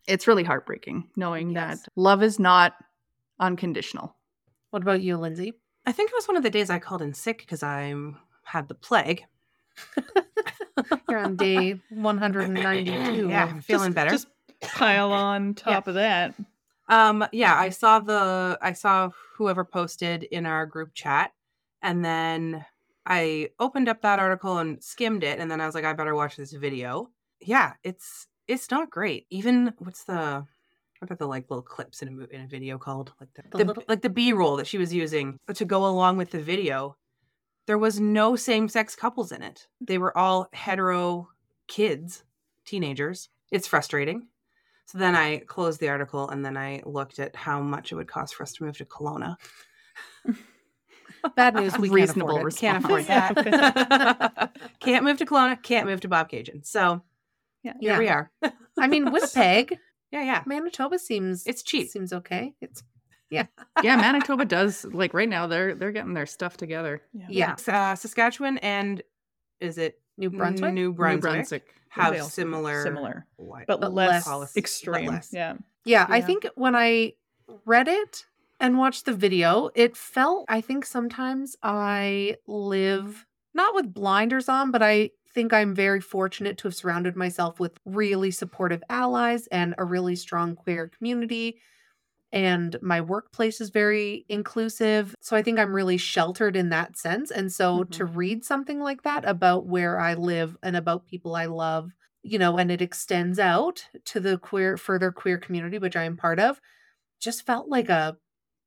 It's 0.07 0.27
really 0.27 0.43
heartbreaking 0.43 1.09
knowing 1.15 1.51
Yes. 1.51 1.81
that 1.83 1.89
love 1.95 2.23
is 2.23 2.39
not 2.39 2.73
unconditional. 3.39 4.15
What 4.71 4.81
about 4.81 5.01
you, 5.01 5.17
Lindsay? 5.17 5.53
I 5.85 5.91
think 5.91 6.09
it 6.11 6.15
was 6.15 6.27
one 6.27 6.37
of 6.37 6.43
the 6.43 6.49
days 6.49 6.69
I 6.69 6.79
called 6.79 7.01
in 7.01 7.13
sick 7.13 7.39
because 7.39 7.63
I 7.63 7.93
had 8.43 8.67
the 8.67 8.75
plague. 8.75 9.25
You're 11.09 11.19
on 11.19 11.35
day 11.35 11.79
192. 11.89 13.29
Yeah, 13.29 13.45
I'm 13.45 13.61
feeling 13.61 13.93
Just- 13.93 13.95
better. 13.95 14.09
just 14.11 14.27
pile 14.61 15.11
on 15.11 15.53
top 15.53 15.87
of 15.87 15.93
that 15.95 16.35
Um, 16.89 17.25
yeah, 17.31 17.57
I 17.57 17.69
saw 17.69 17.99
the 17.99 18.57
I 18.61 18.73
saw 18.73 19.11
whoever 19.35 19.63
posted 19.63 20.23
in 20.23 20.45
our 20.47 20.65
group 20.65 20.93
chat, 20.93 21.31
and 21.83 22.03
then 22.03 22.65
I 23.09 23.49
opened 23.59 23.89
up 23.89 24.01
that 24.03 24.19
article 24.19 24.59
and 24.59 24.81
skimmed 24.83 25.23
it, 25.23 25.39
and 25.39 25.49
then 25.49 25.59
I 25.59 25.65
was 25.65 25.73
like, 25.75 25.83
I 25.85 25.93
better 25.93 26.15
watch 26.15 26.35
this 26.37 26.51
video. 26.53 27.09
Yeah, 27.41 27.73
it's 27.83 28.27
it's 28.47 28.69
not 28.71 28.89
great. 28.89 29.25
Even 29.29 29.73
what's 29.79 30.03
the 30.03 30.45
what 30.99 31.09
are 31.11 31.15
the 31.15 31.27
like 31.27 31.49
little 31.49 31.63
clips 31.63 32.01
in 32.01 32.07
a 32.09 32.35
in 32.35 32.41
a 32.41 32.47
video 32.47 32.77
called 32.77 33.11
like 33.19 33.29
the, 33.33 33.41
The 33.43 33.57
the- 33.57 33.65
little- 33.65 33.83
like 33.87 34.01
the 34.01 34.09
B 34.09 34.31
roll 34.33 34.55
that 34.57 34.67
she 34.67 34.77
was 34.77 34.93
using 34.93 35.39
to 35.53 35.65
go 35.65 35.85
along 35.85 36.17
with 36.17 36.31
the 36.31 36.39
video. 36.41 36.95
There 37.65 37.77
was 37.77 37.99
no 37.99 38.35
same 38.35 38.67
sex 38.67 38.95
couples 38.95 39.31
in 39.31 39.41
it. 39.43 39.67
They 39.79 39.97
were 39.97 40.17
all 40.17 40.49
hetero 40.53 41.29
kids, 41.67 42.23
teenagers. 42.65 43.29
It's 43.51 43.67
frustrating. 43.67 44.27
So 44.85 44.97
then 44.97 45.15
I 45.15 45.37
closed 45.39 45.79
the 45.79 45.89
article 45.89 46.29
and 46.29 46.43
then 46.43 46.57
I 46.57 46.81
looked 46.85 47.19
at 47.19 47.35
how 47.35 47.61
much 47.61 47.91
it 47.91 47.95
would 47.95 48.07
cost 48.07 48.33
for 48.35 48.41
us 48.43 48.53
to 48.53 48.63
move 48.63 48.77
to 48.77 48.85
Kelowna. 48.85 49.35
Bad 51.35 51.55
news. 51.55 51.77
We 51.77 51.89
Reasonable 51.89 52.35
can't 52.59 52.83
afford 52.83 53.03
it. 53.03 53.07
Can't 53.07 53.37
afford 53.37 53.53
that. 53.53 54.51
can't 54.79 55.03
move 55.03 55.17
to 55.17 55.25
Kelowna. 55.25 55.61
Can't 55.61 55.87
move 55.87 56.01
to 56.01 56.09
Bobcaygeon. 56.09 56.65
So 56.65 57.01
Yeah. 57.63 57.73
Here 57.79 57.93
Yeah. 57.93 57.99
we 57.99 58.07
are. 58.07 58.31
I 58.77 58.87
mean, 58.87 59.11
Winnipeg, 59.11 59.77
yeah, 60.11 60.23
yeah. 60.23 60.43
Manitoba 60.45 60.97
seems 60.99 61.45
It's 61.45 61.63
cheap. 61.63 61.89
Seems 61.89 62.13
okay. 62.13 62.53
It's 62.61 62.83
yeah, 63.29 63.45
yeah. 63.83 63.95
Manitoba 63.97 64.45
does 64.45 64.85
like 64.85 65.13
right 65.13 65.29
now 65.29 65.45
they're 65.47 65.75
they're 65.75 65.91
getting 65.91 66.13
their 66.13 66.25
stuff 66.25 66.57
together. 66.57 67.01
yeah. 67.13 67.55
Uh, 67.67 67.95
Saskatchewan 67.95 68.57
and 68.59 69.03
is 69.59 69.77
it 69.77 69.99
New 70.17 70.29
Brunswick. 70.29 70.73
New 70.73 70.81
New 70.89 70.93
Brunswick, 70.93 71.21
Brunswick. 71.31 71.73
have 71.89 72.13
They 72.13 72.19
similar, 72.21 72.81
similar, 72.83 73.25
what- 73.35 73.67
but, 73.67 73.81
But 73.81 73.93
less, 73.93 74.27
less- 74.27 74.57
extreme. 74.57 75.05
but 75.05 75.11
less. 75.13 75.29
Yeah. 75.31 75.55
Yeah, 75.85 76.05
I 76.09 76.21
think 76.21 76.47
when 76.55 76.75
I 76.75 77.13
read 77.65 77.87
it 77.87 78.25
and 78.59 78.77
watched 78.77 79.05
the 79.05 79.13
video, 79.13 79.69
it 79.75 79.95
felt, 79.95 80.45
I 80.49 80.61
think 80.61 80.85
sometimes 80.85 81.55
I 81.63 82.35
live 82.47 83.25
not 83.53 83.73
with 83.73 83.93
blinders 83.93 84.49
on, 84.49 84.71
but 84.71 84.83
I 84.83 85.11
think 85.33 85.53
I'm 85.53 85.73
very 85.73 86.01
fortunate 86.01 86.57
to 86.59 86.67
have 86.67 86.75
surrounded 86.75 87.15
myself 87.15 87.59
with 87.59 87.77
really 87.85 88.31
supportive 88.31 88.83
allies 88.89 89.47
and 89.47 89.75
a 89.77 89.85
really 89.85 90.15
strong 90.15 90.55
queer 90.55 90.87
community. 90.87 91.59
And 92.31 92.77
my 92.81 93.01
workplace 93.01 93.59
is 93.59 93.69
very 93.69 94.25
inclusive. 94.29 95.15
So 95.19 95.35
I 95.35 95.41
think 95.41 95.57
I'm 95.57 95.75
really 95.75 95.97
sheltered 95.97 96.55
in 96.55 96.69
that 96.69 96.97
sense. 96.97 97.31
And 97.31 97.51
so 97.51 97.85
to 97.85 98.05
mm-hmm. 98.05 98.17
read 98.17 98.45
something 98.45 98.79
like 98.79 99.01
that 99.03 99.27
about 99.27 99.65
where 99.65 99.99
I 99.99 100.13
live 100.13 100.55
and 100.61 100.75
about 100.75 101.07
people 101.07 101.35
I 101.35 101.45
love 101.45 101.91
you 102.23 102.37
know, 102.37 102.57
and 102.57 102.71
it 102.71 102.81
extends 102.81 103.39
out 103.39 103.87
to 104.05 104.19
the 104.19 104.37
queer, 104.37 104.77
further 104.77 105.11
queer 105.11 105.37
community, 105.37 105.79
which 105.79 105.95
I 105.95 106.03
am 106.03 106.17
part 106.17 106.39
of, 106.39 106.59
just 107.19 107.45
felt 107.45 107.69
like 107.69 107.89
a, 107.89 108.17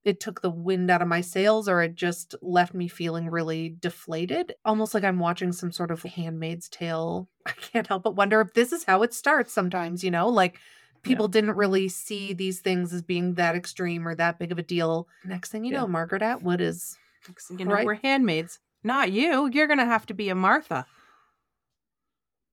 it 0.04 0.18
took 0.20 0.40
the 0.42 0.50
wind 0.50 0.90
out 0.90 1.00
of 1.02 1.08
my 1.08 1.20
sails 1.20 1.68
or 1.68 1.80
it 1.82 1.94
just 1.94 2.34
left 2.42 2.74
me 2.74 2.88
feeling 2.88 3.30
really 3.30 3.76
deflated. 3.80 4.54
Almost 4.64 4.94
like 4.94 5.04
I'm 5.04 5.18
watching 5.20 5.52
some 5.52 5.70
sort 5.70 5.90
of 5.92 6.02
Handmaid's 6.02 6.68
Tale. 6.68 7.28
I 7.46 7.52
can't 7.52 7.86
help 7.86 8.02
but 8.02 8.16
wonder 8.16 8.40
if 8.40 8.52
this 8.54 8.72
is 8.72 8.84
how 8.84 9.02
it 9.02 9.14
starts 9.14 9.52
sometimes, 9.52 10.02
you 10.02 10.10
know, 10.10 10.28
like 10.28 10.58
people 11.02 11.28
didn't 11.28 11.56
really 11.56 11.88
see 11.88 12.32
these 12.32 12.60
things 12.60 12.92
as 12.92 13.02
being 13.02 13.34
that 13.34 13.54
extreme 13.54 14.06
or 14.06 14.14
that 14.16 14.38
big 14.38 14.50
of 14.52 14.58
a 14.58 14.62
deal. 14.62 15.06
Next 15.24 15.50
thing 15.50 15.64
you 15.64 15.72
Yeah. 15.72 15.80
know, 15.82 15.86
Margaret 15.88 16.22
Atwood 16.22 16.60
is, 16.60 16.96
Next 17.28 17.46
thing 17.48 17.60
you 17.60 17.64
know, 17.64 17.74
Right. 17.74 17.86
we're 17.86 17.94
handmaids. 17.94 18.58
Not 18.82 19.12
you. 19.12 19.48
You're 19.52 19.68
gonna 19.68 19.84
have 19.86 20.06
to 20.06 20.14
be 20.14 20.28
a 20.30 20.34
Martha. 20.34 20.86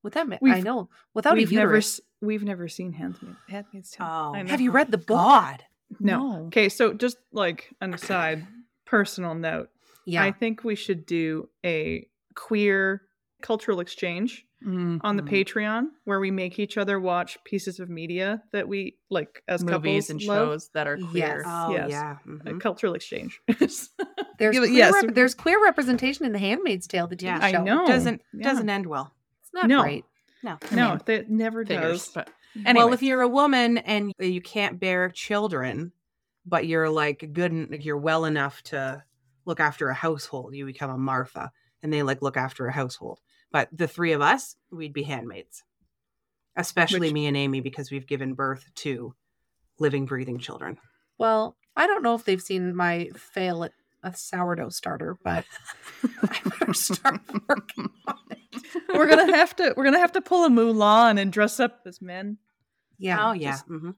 with 0.03 0.13
that, 0.13 0.27
ma- 0.29 0.35
I 0.35 0.39
We've- 0.41 0.61
know, 0.61 0.89
without 1.13 1.33
a 1.33 1.35
we've 1.37 1.51
never 1.51 1.71
uterus. 1.73 1.99
s- 1.99 2.05
we've 2.21 2.43
never 2.43 2.67
seen 2.69 2.93
Handmaid, 2.93 3.35
Handmaid's 3.49 3.91
Tale. 3.91 4.07
Oh. 4.07 4.33
Have 4.47 4.61
you 4.61 4.71
read 4.71 4.91
the 4.91 4.97
book? 4.97 5.07
God. 5.17 5.63
No. 5.99 6.19
No. 6.33 6.45
Okay, 6.47 6.69
so 6.69 6.93
just 6.93 7.17
like 7.31 7.69
an 7.81 7.93
aside, 7.93 8.45
personal 8.85 9.35
note. 9.35 9.69
Yeah. 10.05 10.23
I 10.23 10.31
think 10.31 10.63
we 10.63 10.75
should 10.75 11.05
do 11.05 11.49
a 11.65 12.07
queer 12.35 13.01
cultural 13.41 13.79
exchange 13.79 14.45
on 14.65 15.15
the 15.15 15.23
Mhm. 15.23 15.29
Patreon 15.29 15.87
where 16.03 16.19
we 16.19 16.31
make 16.31 16.59
each 16.59 16.77
other 16.77 16.99
watch 16.99 17.37
pieces 17.45 17.79
of 17.79 17.89
media 17.89 18.43
that 18.51 18.67
we 18.67 18.97
like 19.09 19.41
as 19.47 19.63
movies 19.63 20.07
couples 20.07 20.09
and 20.09 20.21
love. 20.23 20.47
shows 20.49 20.69
that 20.73 20.85
are 20.87 20.97
Yes. 20.97 21.09
queer. 21.11 21.43
Oh 21.47 21.71
Yes. 21.71 21.89
yeah. 21.91 22.17
A 22.25 22.27
mhm. 22.53 22.59
cultural 22.61 22.93
exchange. 22.93 23.39
There's 23.47 23.89
Yeah, 24.39 24.49
queer 24.59 24.65
yes. 24.65 24.93
rep- 25.03 25.13
there's 25.15 25.33
queer 25.35 25.63
representation 25.63 26.25
in 26.25 26.31
The 26.33 26.39
Handmaid's 26.39 26.87
Tale, 26.87 27.07
the 27.07 27.15
TV 27.15 27.23
Yeah. 27.27 27.39
I 27.41 27.51
show. 27.53 27.63
know. 27.63 27.87
Doesn't 27.87 28.21
Yeah. 28.33 28.49
doesn't 28.49 28.69
end 28.69 28.85
well. 28.85 29.13
It's 29.43 29.53
not 29.53 29.67
No. 29.67 29.81
great. 29.83 30.03
No. 30.43 30.57
no, 30.71 30.89
mean, 30.89 30.99
that 31.05 31.29
never 31.29 31.65
Figures, 31.65 32.05
does. 32.05 32.13
but 32.13 32.29
Anyway. 32.55 32.85
Well, 32.85 32.93
if 32.93 33.01
you're 33.01 33.21
a 33.21 33.27
woman 33.27 33.77
and 33.79 34.13
you 34.19 34.41
can't 34.41 34.79
bear 34.79 35.09
children, 35.09 35.91
but 36.45 36.67
you're 36.67 36.89
like 36.89 37.29
good, 37.33 37.51
and 37.51 37.83
you're 37.83 37.97
well 37.97 38.25
enough 38.25 38.61
to 38.63 39.03
look 39.45 39.59
after 39.59 39.89
a 39.89 39.93
household, 39.93 40.55
you 40.55 40.65
become 40.65 40.89
a 40.89 40.97
Martha, 40.97 41.51
and 41.83 41.91
they 41.93 42.03
like 42.03 42.21
look 42.21 42.37
after 42.37 42.67
a 42.67 42.73
household. 42.73 43.19
But 43.51 43.69
the 43.71 43.87
three 43.87 44.11
of 44.11 44.21
us, 44.21 44.55
we'd 44.71 44.93
be 44.93 45.03
handmaids, 45.03 45.63
especially 46.55 47.07
Which- 47.07 47.13
me 47.13 47.27
and 47.27 47.37
Amy 47.37 47.61
because 47.61 47.91
we've 47.91 48.07
given 48.07 48.33
birth 48.33 48.65
to 48.75 49.13
living, 49.79 50.05
breathing 50.05 50.39
children. 50.39 50.77
Well, 51.17 51.57
I 51.75 51.87
don't 51.87 52.03
know 52.03 52.15
if 52.15 52.25
they've 52.25 52.41
seen 52.41 52.75
my 52.75 53.09
fail 53.15 53.63
at 53.63 53.73
a 54.03 54.13
sourdough 54.15 54.69
starter, 54.69 55.17
but 55.23 55.45
I 56.23 56.39
better 56.59 56.73
start 56.73 57.21
working 57.47 57.89
on 58.07 58.15
it. 58.29 58.63
we're 58.93 59.07
gonna 59.07 59.35
have 59.35 59.55
to 59.57 59.73
we're 59.75 59.83
gonna 59.85 59.99
have 59.99 60.13
to 60.13 60.21
pull 60.21 60.45
a 60.45 60.49
Mulan 60.49 61.19
and 61.19 61.31
dress 61.31 61.59
up 61.59 61.81
as 61.85 62.01
men. 62.01 62.37
Yeah. 62.97 63.29
oh 63.29 63.33
yeah. 63.33 63.51
just 63.51 63.67
mhm. 63.69 63.95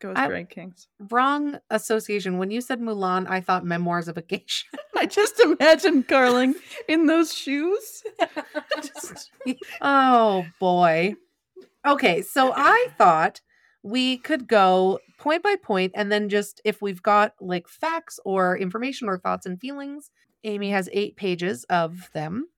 Go 0.00 0.10
as 0.10 0.16
I- 0.18 0.26
drag 0.28 0.50
kings. 0.50 0.88
Wrong 1.10 1.58
association. 1.70 2.38
When 2.38 2.50
you 2.50 2.60
said 2.60 2.80
Mulan, 2.80 3.26
I 3.30 3.40
thought 3.40 3.64
Memoirs 3.64 4.08
of 4.08 4.16
a 4.18 4.22
Geisha. 4.22 4.66
I 4.96 5.06
just 5.06 5.40
imagine 5.40 6.02
Carling 6.02 6.54
in 6.88 7.06
those 7.06 7.32
shoes. 7.34 8.02
Just- 8.82 9.30
oh 9.80 10.44
boy. 10.60 11.14
Okay, 11.86 12.20
so 12.22 12.52
I 12.54 12.88
thought 12.98 13.40
we 13.86 14.16
could 14.18 14.48
go 14.48 14.98
point 15.18 15.42
by 15.44 15.54
point 15.62 15.92
and 15.94 16.10
then 16.10 16.28
just 16.28 16.60
if 16.64 16.82
we've 16.82 17.02
got 17.02 17.34
like 17.40 17.68
facts 17.68 18.18
or 18.24 18.58
information 18.58 19.08
or 19.08 19.16
thoughts 19.16 19.46
and 19.46 19.60
feelings, 19.60 20.10
Amy 20.42 20.70
has 20.70 20.88
eight 20.92 21.16
pages 21.16 21.64
of 21.70 22.10
them. 22.12 22.48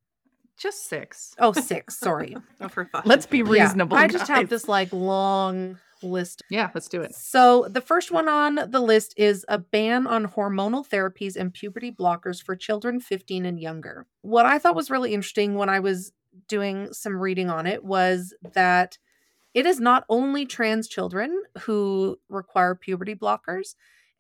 just 0.57 0.89
six. 0.89 1.35
Oh, 1.39 1.53
six, 1.73 1.99
sorry. 1.99 2.35
Oh, 2.61 2.69
for 2.69 2.87
fuck's 2.87 3.07
Let's 3.07 3.25
sake. 3.25 3.31
be 3.31 3.39
Yeah, 3.39 3.65
reasonable. 3.65 3.97
I 3.99 4.09
just 4.09 4.27
have 4.29 4.49
this 4.49 4.67
like 4.69 4.91
long 4.93 5.79
list. 6.03 6.43
Yeah, 6.49 6.71
let's 6.75 6.89
do 6.89 7.03
it. 7.03 7.15
So 7.15 7.67
the 7.69 7.81
first 7.83 8.11
one 8.11 8.29
on 8.29 8.55
the 8.71 8.81
list 8.81 9.13
is 9.17 9.45
a 9.49 9.59
ban 9.59 10.07
on 10.07 10.27
hormonal 10.29 10.89
therapies 10.89 11.37
and 11.37 11.53
puberty 11.53 11.93
blockers 11.93 12.43
for 12.43 12.57
children 12.57 13.01
15 13.01 13.45
and 13.45 13.61
younger. 13.61 14.07
What 14.23 14.47
I 14.47 14.59
thought 14.59 14.75
was 14.77 14.91
really 14.91 15.13
interesting 15.13 15.57
when 15.57 15.69
I 15.69 15.81
was 15.81 16.13
doing 16.49 16.93
some 16.93 17.21
reading 17.21 17.51
on 17.51 17.67
it 17.67 17.85
was 17.85 18.33
that 18.55 18.97
it 19.59 19.65
is 19.67 19.79
not 19.81 20.05
only 20.09 20.47
trans 20.47 20.89
children 20.89 21.31
who 21.63 22.19
require 22.29 22.75
puberty 22.75 23.15
blockers, 23.15 23.69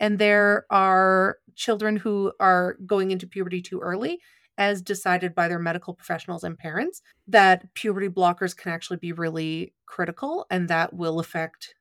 and 0.00 0.18
there 0.18 0.64
are 0.70 1.38
children 1.54 1.96
who 1.96 2.32
are 2.40 2.76
going 2.86 3.10
into 3.10 3.26
puberty 3.26 3.60
too 3.62 3.80
early, 3.80 4.18
as 4.56 4.82
decided 4.82 5.34
by 5.34 5.46
their 5.48 5.58
medical 5.60 5.94
professionals 5.94 6.42
and 6.44 6.58
parents, 6.58 7.00
that 7.28 7.72
puberty 7.74 8.08
blockers 8.08 8.56
can 8.56 8.72
actually 8.72 8.96
be 8.96 9.12
really 9.12 9.72
critical 9.86 10.46
and 10.50 10.68
that 10.68 10.92
will 10.94 11.18
affect 11.20 11.74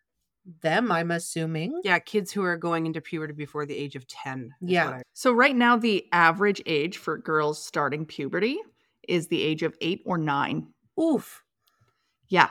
them, 0.61 0.91
I'm 0.91 1.11
assuming. 1.11 1.81
Yeah, 1.83 1.99
kids 1.99 2.31
who 2.31 2.43
are 2.43 2.55
going 2.57 2.85
into 2.85 3.01
puberty 3.01 3.33
before 3.33 3.65
the 3.65 3.75
age 3.75 3.95
of 3.95 4.07
10. 4.07 4.51
Yeah. 4.61 4.89
I- 4.89 5.01
So 5.13 5.31
right 5.33 5.55
now, 5.55 5.75
the 5.77 6.05
average 6.11 6.61
age 6.65 6.97
for 6.97 7.17
girls 7.17 7.63
starting 7.65 8.05
puberty 8.05 8.57
is 9.07 9.27
the 9.27 9.41
age 9.41 9.63
of 9.63 9.75
eight 9.81 10.01
or 10.05 10.17
nine. 10.17 10.67
Oof. 11.01 11.43
Yeah. 12.29 12.49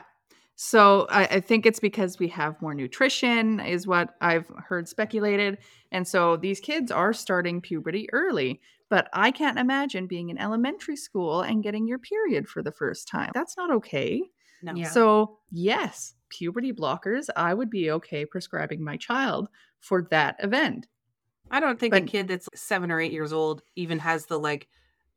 So 0.59 1.05
I, 1.11 1.25
I 1.25 1.39
think 1.39 1.67
it's 1.67 1.79
because 1.79 2.17
we 2.17 2.27
have 2.29 2.59
more 2.63 2.73
nutrition, 2.73 3.59
is 3.59 3.85
what 3.85 4.15
I've 4.21 4.51
heard 4.67 4.89
speculated. 4.89 5.59
And 5.91 6.05
so 6.05 6.35
these 6.35 6.59
kids 6.59 6.91
are 6.91 7.13
starting 7.13 7.61
puberty 7.61 8.09
early. 8.11 8.59
But 8.89 9.07
I 9.13 9.29
can't 9.29 9.59
imagine 9.59 10.07
being 10.07 10.29
in 10.29 10.39
elementary 10.39 10.95
school 10.95 11.41
and 11.41 11.61
getting 11.61 11.87
your 11.87 11.99
period 11.99 12.47
for 12.47 12.63
the 12.63 12.71
first 12.71 13.07
time. 13.07 13.31
That's 13.35 13.55
not 13.55 13.69
okay. 13.71 14.23
No. 14.63 14.73
Yeah. 14.73 14.89
So, 14.89 15.37
yes, 15.51 16.15
puberty 16.29 16.73
blockers, 16.73 17.27
I 17.35 17.53
would 17.53 17.69
be 17.69 17.91
okay 17.91 18.25
prescribing 18.25 18.83
my 18.83 18.97
child 18.97 19.49
for 19.79 20.07
that 20.09 20.37
event. 20.39 20.87
I 21.51 21.59
don't 21.59 21.79
think 21.79 21.93
a 21.93 22.01
kid 22.01 22.29
that's 22.29 22.49
seven 22.55 22.91
or 22.91 22.99
eight 22.99 23.11
years 23.11 23.31
old 23.31 23.61
even 23.75 23.99
has 23.99 24.25
the 24.25 24.39
like 24.39 24.67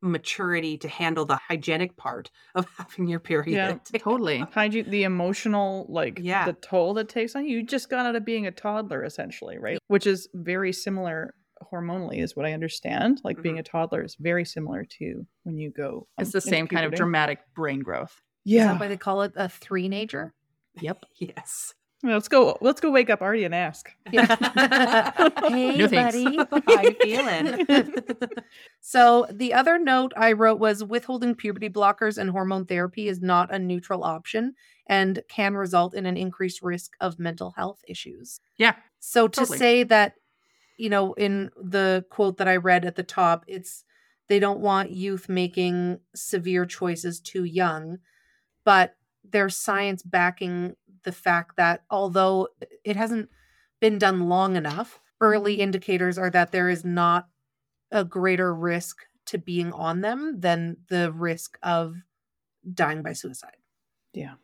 maturity 0.02 0.76
to 0.78 0.88
handle 0.88 1.24
the 1.24 1.36
hygienic 1.36 1.96
part 1.96 2.30
of 2.54 2.66
having 2.78 3.06
your 3.08 3.20
period. 3.20 3.54
Yeah, 3.92 3.98
Totally. 3.98 4.38
Hygiene, 4.52 4.88
the 4.88 5.04
emotional, 5.04 5.86
like 5.88 6.18
Yeah. 6.22 6.46
the 6.46 6.52
toll 6.54 6.94
that 6.94 7.08
takes 7.08 7.34
on 7.36 7.44
you. 7.46 7.58
You 7.58 7.62
just 7.66 7.90
got 7.90 8.06
out 8.06 8.16
of 8.16 8.24
being 8.24 8.46
a 8.46 8.50
toddler, 8.50 9.04
essentially, 9.04 9.58
right? 9.58 9.78
Which 9.88 10.06
is 10.06 10.28
very 10.34 10.72
similar 10.72 11.34
hormonally, 11.72 12.22
is 12.22 12.34
what 12.34 12.46
I 12.46 12.52
understand. 12.52 13.20
Like 13.22 13.42
being 13.42 13.58
a 13.58 13.62
toddler 13.62 14.02
is 14.02 14.16
very 14.18 14.44
similar 14.46 14.84
to 14.98 15.26
when 15.44 15.58
you 15.58 15.70
go. 15.70 16.06
It's 16.18 16.28
um, 16.28 16.32
the 16.32 16.40
same 16.40 16.66
kind 16.66 16.86
of 16.86 16.94
dramatic 16.94 17.40
brain 17.54 17.80
growth. 17.80 18.22
Is 18.46 18.52
Yeah. 18.52 18.68
that 18.68 18.80
why 18.80 18.88
they 18.88 18.96
call 18.96 19.22
it 19.22 19.32
a 19.36 19.48
three-nager? 19.48 20.32
Yep. 20.80 21.04
yes. 21.18 21.74
Let's 22.02 22.28
go. 22.28 22.56
Let's 22.62 22.80
go 22.80 22.90
wake 22.90 23.10
up 23.10 23.20
Artie 23.20 23.44
and 23.44 23.54
ask. 23.54 23.90
hey, 24.10 25.76
No 25.76 25.88
buddy. 25.88 26.36
How 26.66 26.82
you 26.82 26.96
feeling? 27.02 27.66
so 28.80 29.26
the 29.30 29.52
other 29.52 29.78
note 29.78 30.12
I 30.16 30.32
wrote 30.32 30.58
was 30.58 30.82
withholding 30.82 31.34
puberty 31.34 31.68
blockers 31.68 32.16
and 32.16 32.30
hormone 32.30 32.64
therapy 32.64 33.08
is 33.08 33.20
not 33.20 33.52
a 33.52 33.58
neutral 33.58 34.02
option 34.02 34.54
and 34.86 35.22
can 35.28 35.54
result 35.54 35.94
in 35.94 36.06
an 36.06 36.16
increased 36.16 36.62
risk 36.62 36.94
of 37.00 37.18
mental 37.18 37.52
health 37.56 37.82
issues. 37.86 38.40
Yeah. 38.56 38.76
So 38.98 39.28
to 39.28 39.40
Totally. 39.40 39.58
say 39.58 39.82
that, 39.84 40.14
you 40.78 40.88
know, 40.88 41.12
in 41.14 41.50
the 41.62 42.06
quote 42.08 42.38
that 42.38 42.48
I 42.48 42.56
read 42.56 42.86
at 42.86 42.96
the 42.96 43.02
top, 43.02 43.44
it's 43.46 43.84
they 44.28 44.38
don't 44.38 44.60
want 44.60 44.90
youth 44.90 45.28
making 45.28 46.00
severe 46.14 46.64
choices 46.64 47.20
too 47.20 47.44
young, 47.44 47.98
but 48.64 48.94
there's 49.28 49.56
science 49.56 50.02
backing 50.02 50.76
the 51.04 51.12
fact 51.12 51.56
that 51.56 51.82
although 51.90 52.48
it 52.84 52.96
hasn't 52.96 53.28
been 53.80 53.98
done 53.98 54.28
long 54.28 54.56
enough, 54.56 55.00
early 55.20 55.54
mm-hmm. 55.54 55.62
indicators 55.62 56.18
are 56.18 56.30
that 56.30 56.52
there 56.52 56.68
is 56.68 56.84
not 56.84 57.28
a 57.90 58.04
greater 58.04 58.54
risk 58.54 59.06
to 59.26 59.38
being 59.38 59.72
on 59.72 60.00
them 60.00 60.40
than 60.40 60.76
the 60.88 61.12
risk 61.12 61.58
of 61.62 61.94
dying 62.74 63.02
by 63.02 63.12
suicide. 63.12 63.56
Yeah. 64.12 64.34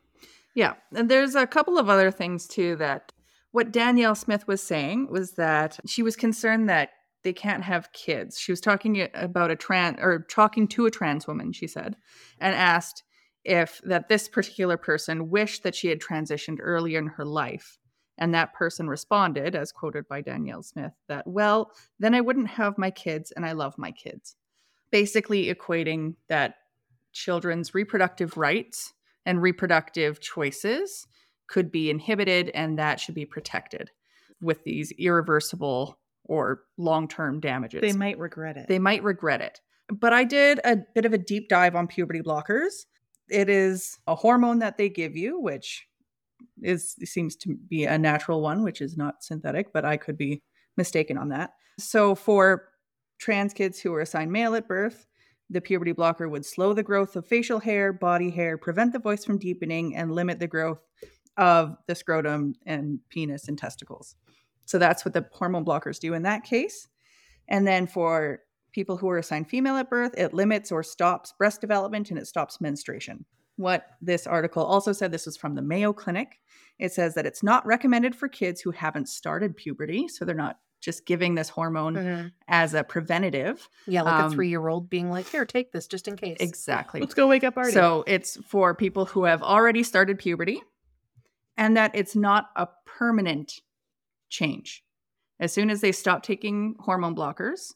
Yeah. 0.54 0.75
And 0.94 1.10
there's 1.10 1.34
a 1.34 1.46
couple 1.46 1.78
of 1.78 1.88
other 1.88 2.10
things 2.10 2.46
too 2.46 2.76
that 2.76 3.12
what 3.52 3.72
Danielle 3.72 4.14
Smith 4.14 4.46
was 4.46 4.62
saying 4.62 5.08
was 5.10 5.32
that 5.32 5.78
she 5.86 6.02
was 6.02 6.16
concerned 6.16 6.68
that 6.68 6.90
they 7.22 7.32
can't 7.32 7.64
have 7.64 7.92
kids. 7.92 8.38
She 8.38 8.52
was 8.52 8.60
talking 8.60 9.08
about 9.14 9.50
a 9.50 9.56
trans 9.56 9.98
or 10.00 10.26
talking 10.30 10.68
to 10.68 10.86
a 10.86 10.90
trans 10.90 11.26
woman, 11.26 11.52
she 11.52 11.66
said, 11.66 11.96
and 12.38 12.54
asked 12.54 13.02
if 13.47 13.81
that 13.85 14.09
this 14.09 14.29
particular 14.29 14.76
person 14.76 15.31
wished 15.31 15.62
that 15.62 15.75
she 15.75 15.88
had 15.88 16.00
transitioned 16.00 16.59
earlier 16.61 16.99
in 16.99 17.07
her 17.07 17.25
life. 17.25 17.79
And 18.19 18.35
that 18.35 18.55
person 18.55 18.88
responded, 18.88 19.55
as 19.55 19.73
quoted 19.73 20.09
by 20.09 20.23
Danielle 20.23 20.62
Smith, 20.62 20.93
that, 21.09 21.26
well, 21.26 21.71
then 21.99 22.15
I 22.15 22.23
wouldn't 22.23 22.49
have 22.49 22.79
my 22.79 22.91
kids 22.91 23.31
and 23.31 23.45
I 23.45 23.53
love 23.53 23.75
my 23.76 23.93
kids. 23.93 24.37
Basically, 24.91 25.53
equating 25.53 26.15
that 26.29 26.55
children's 27.12 27.75
reproductive 27.75 28.37
rights 28.37 28.95
and 29.26 29.43
reproductive 29.43 30.21
choices 30.21 31.07
could 31.47 31.71
be 31.71 31.91
inhibited 31.91 32.50
and 32.55 32.79
that 32.79 32.99
should 33.00 33.15
be 33.15 33.26
protected 33.26 33.91
with 34.41 34.65
these 34.65 34.93
irreversible 34.99 35.99
or 36.25 36.62
long 36.79 37.07
term 37.07 37.41
damages. 37.41 37.81
They 37.81 37.93
might 37.93 38.19
regret 38.19 38.57
it. 38.57 38.67
They 38.67 38.79
might 38.79 39.03
regret 39.03 39.41
it. 39.41 39.61
But 39.88 40.12
I 40.12 40.25
did 40.25 40.61
a 40.65 40.79
bit 40.95 41.05
of 41.05 41.12
a 41.12 41.19
deep 41.19 41.49
dive 41.49 41.76
on 41.76 41.87
puberty 41.87 42.21
blockers. 42.21 42.87
It 43.28 43.49
is 43.49 43.99
a 44.06 44.14
hormone 44.14 44.61
that 44.61 44.78
they 44.78 44.88
give 44.88 45.16
you, 45.16 45.40
which 45.40 45.87
is 46.62 46.97
seems 47.04 47.37
to 47.37 47.56
be 47.68 47.85
a 47.85 47.99
natural 47.99 48.40
one, 48.40 48.62
which 48.62 48.80
is 48.80 48.97
not 48.97 49.23
synthetic, 49.23 49.73
but 49.73 49.85
I 49.85 49.97
could 49.97 50.16
be 50.16 50.42
mistaken 50.76 51.18
on 51.18 51.28
that. 51.30 51.52
So 51.78 52.14
for 52.14 52.68
trans 53.18 53.52
kids 53.52 53.80
who 53.80 53.92
are 53.95 54.00
assigned 54.00 54.33
male 54.33 54.54
at 54.54 54.68
birth, 54.68 55.06
the 55.50 55.61
puberty 55.61 55.92
blocker 55.92 56.28
would 56.28 56.45
slow 56.45 56.73
the 56.73 56.83
growth 56.83 57.16
of 57.16 57.26
facial 57.26 57.61
hair, 57.61 57.92
body 57.92 58.30
hair, 58.30 58.59
prevent 58.59 58.92
the 58.92 58.99
voice 58.99 59.25
from 59.25 59.38
deepening, 59.38 59.95
and 59.97 60.12
limit 60.12 60.38
the 60.38 60.47
growth 60.47 60.80
of 61.37 61.76
the 61.87 61.95
scrotum 61.95 62.54
and 62.66 62.99
penis 63.09 63.49
and 63.49 63.59
testicles. 63.59 64.16
So 64.64 64.78
that's 64.78 65.04
what 65.04 65.14
the 65.14 65.26
hormone 65.33 65.64
blockers 65.64 66.00
do 66.00 66.14
in 66.14 66.23
that 66.23 66.45
case. 66.45 66.88
And 67.49 67.66
then 67.66 67.87
for 67.87 68.40
people 68.76 68.99
who 68.99 69.09
are 69.09 69.16
assigned 69.16 69.49
female 69.49 69.76
at 69.76 69.88
birth, 69.88 70.12
it 70.18 70.35
limits 70.35 70.71
or 70.71 70.83
stops 70.83 71.33
breast 71.38 71.62
development 71.62 72.11
and 72.11 72.18
it 72.18 72.26
stops 72.26 72.61
menstruation. 72.61 73.25
What 73.56 73.87
this 74.02 74.26
article 74.26 74.62
also 74.62 74.92
said, 74.92 75.11
this 75.11 75.25
was 75.25 75.35
from 75.35 75.54
the 75.54 75.62
Mayo 75.62 75.95
Clinic. 75.95 76.38
It 76.78 76.92
says 76.92 77.14
that 77.14 77.25
it's 77.25 77.42
not 77.42 77.64
recommended 77.64 78.14
for 78.14 78.28
kids 78.28 78.61
who 78.61 78.71
haven't 78.73 79.09
started 79.09 79.56
puberty. 79.56 80.09
So 80.09 80.26
they're 80.26 80.35
not 80.35 80.59
just 80.83 81.06
giving 81.06 81.35
this 81.37 81.49
hormone 81.49 81.95
Mhm. 81.95 82.33
as 82.49 82.75
a 82.75 82.85
preventative. 82.85 83.66
Yeah, 83.87 84.02
like 84.02 84.25
Um, 84.25 84.30
a 84.30 84.35
three 84.35 84.50
year 84.50 84.68
old 84.68 84.90
being 84.90 85.09
like, 85.11 85.25
here, 85.26 85.47
take 85.47 85.73
this 85.73 85.87
just 85.87 86.06
in 86.06 86.16
case. 86.16 86.37
Exactly. 86.38 87.00
Let's 87.00 87.14
go 87.14 87.26
wake 87.26 87.45
up 87.45 87.56
Artie. 87.56 87.73
So 87.73 88.04
it's 88.06 88.37
for 88.45 88.75
people 88.75 89.06
who 89.06 89.25
have 89.25 89.42
already 89.42 89.83
started 89.83 90.18
puberty 90.18 90.62
and 91.56 91.78
that 91.78 91.92
it's 91.95 92.14
not 92.14 92.50
a 92.56 92.68
permanent 92.85 93.62
change. 94.28 94.85
As 95.40 95.50
soon 95.50 95.71
as 95.71 95.80
they 95.80 95.92
stop 95.92 96.23
taking 96.23 96.75
hormone 96.80 97.16
blockers, 97.16 97.73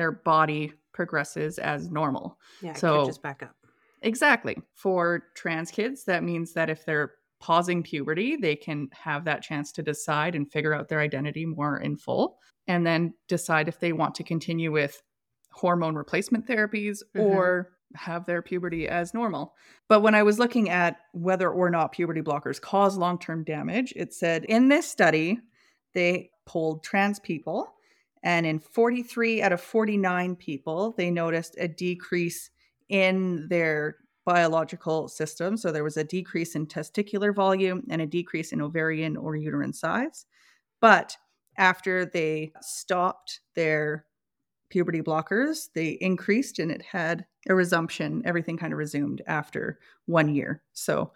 their 0.00 0.10
body 0.12 0.72
progresses 0.92 1.58
as 1.58 1.90
normal. 1.90 2.38
Yeah, 2.62 2.70
it 2.70 2.78
So- 2.78 3.10
back 3.22 3.42
up. 3.42 3.54
Exactly. 4.02 4.56
For 4.74 5.24
trans 5.36 5.70
kids, 5.70 6.04
that 6.04 6.22
means 6.24 6.54
that 6.54 6.70
if 6.70 6.86
they're 6.86 7.12
pausing 7.38 7.82
puberty, 7.82 8.36
they 8.36 8.56
can 8.56 8.88
have 8.92 9.24
that 9.26 9.42
chance 9.42 9.72
to 9.72 9.82
decide 9.82 10.34
and 10.34 10.50
figure 10.50 10.72
out 10.74 10.88
their 10.88 11.00
identity 11.00 11.44
more 11.44 11.78
in 11.78 11.96
full 11.96 12.38
and 12.66 12.86
then 12.86 13.12
decide 13.28 13.68
if 13.68 13.78
they 13.78 13.92
want 13.92 14.14
to 14.14 14.24
continue 14.24 14.72
with 14.72 15.02
hormone 15.52 15.94
replacement 15.96 16.46
therapies 16.46 16.98
Mhm. 17.14 17.20
or 17.22 17.72
have 17.94 18.24
their 18.24 18.40
puberty 18.40 18.88
as 18.88 19.12
normal. 19.12 19.54
But 19.88 20.00
when 20.00 20.14
I 20.14 20.22
was 20.22 20.38
looking 20.38 20.70
at 20.70 20.96
whether 21.12 21.50
or 21.50 21.68
not 21.70 21.92
puberty 21.92 22.22
blockers 22.22 22.60
cause 22.60 22.96
long 22.96 23.18
term 23.18 23.44
damage, 23.44 23.92
it 23.96 24.14
said 24.14 24.44
in 24.44 24.68
this 24.68 24.86
study, 24.86 25.40
they 25.92 26.30
polled 26.46 26.84
trans 26.84 27.18
people. 27.18 27.74
And 28.22 28.46
in 28.46 28.58
43 28.58 29.42
out 29.42 29.52
of 29.52 29.60
49 29.60 30.36
people, 30.36 30.94
they 30.96 31.10
noticed 31.10 31.56
a 31.58 31.68
decrease 31.68 32.50
in 32.88 33.46
their 33.48 33.96
biological 34.26 35.08
system. 35.08 35.56
So 35.56 35.72
there 35.72 35.84
was 35.84 35.96
a 35.96 36.04
decrease 36.04 36.54
in 36.54 36.66
testicular 36.66 37.34
volume 37.34 37.86
and 37.88 38.02
a 38.02 38.06
decrease 38.06 38.52
in 38.52 38.60
ovarian 38.60 39.16
or 39.16 39.36
uterine 39.36 39.72
size. 39.72 40.26
But 40.80 41.16
after 41.56 42.04
they 42.04 42.52
stopped 42.60 43.40
their 43.54 44.04
puberty 44.68 45.00
blockers, 45.00 45.68
they 45.74 45.98
increased 46.00 46.58
and 46.58 46.70
it 46.70 46.82
had 46.82 47.26
a 47.48 47.54
resumption. 47.54 48.22
Everything 48.24 48.56
kind 48.56 48.72
of 48.72 48.78
resumed 48.78 49.22
after 49.26 49.78
one 50.06 50.34
year. 50.34 50.62
So 50.72 51.12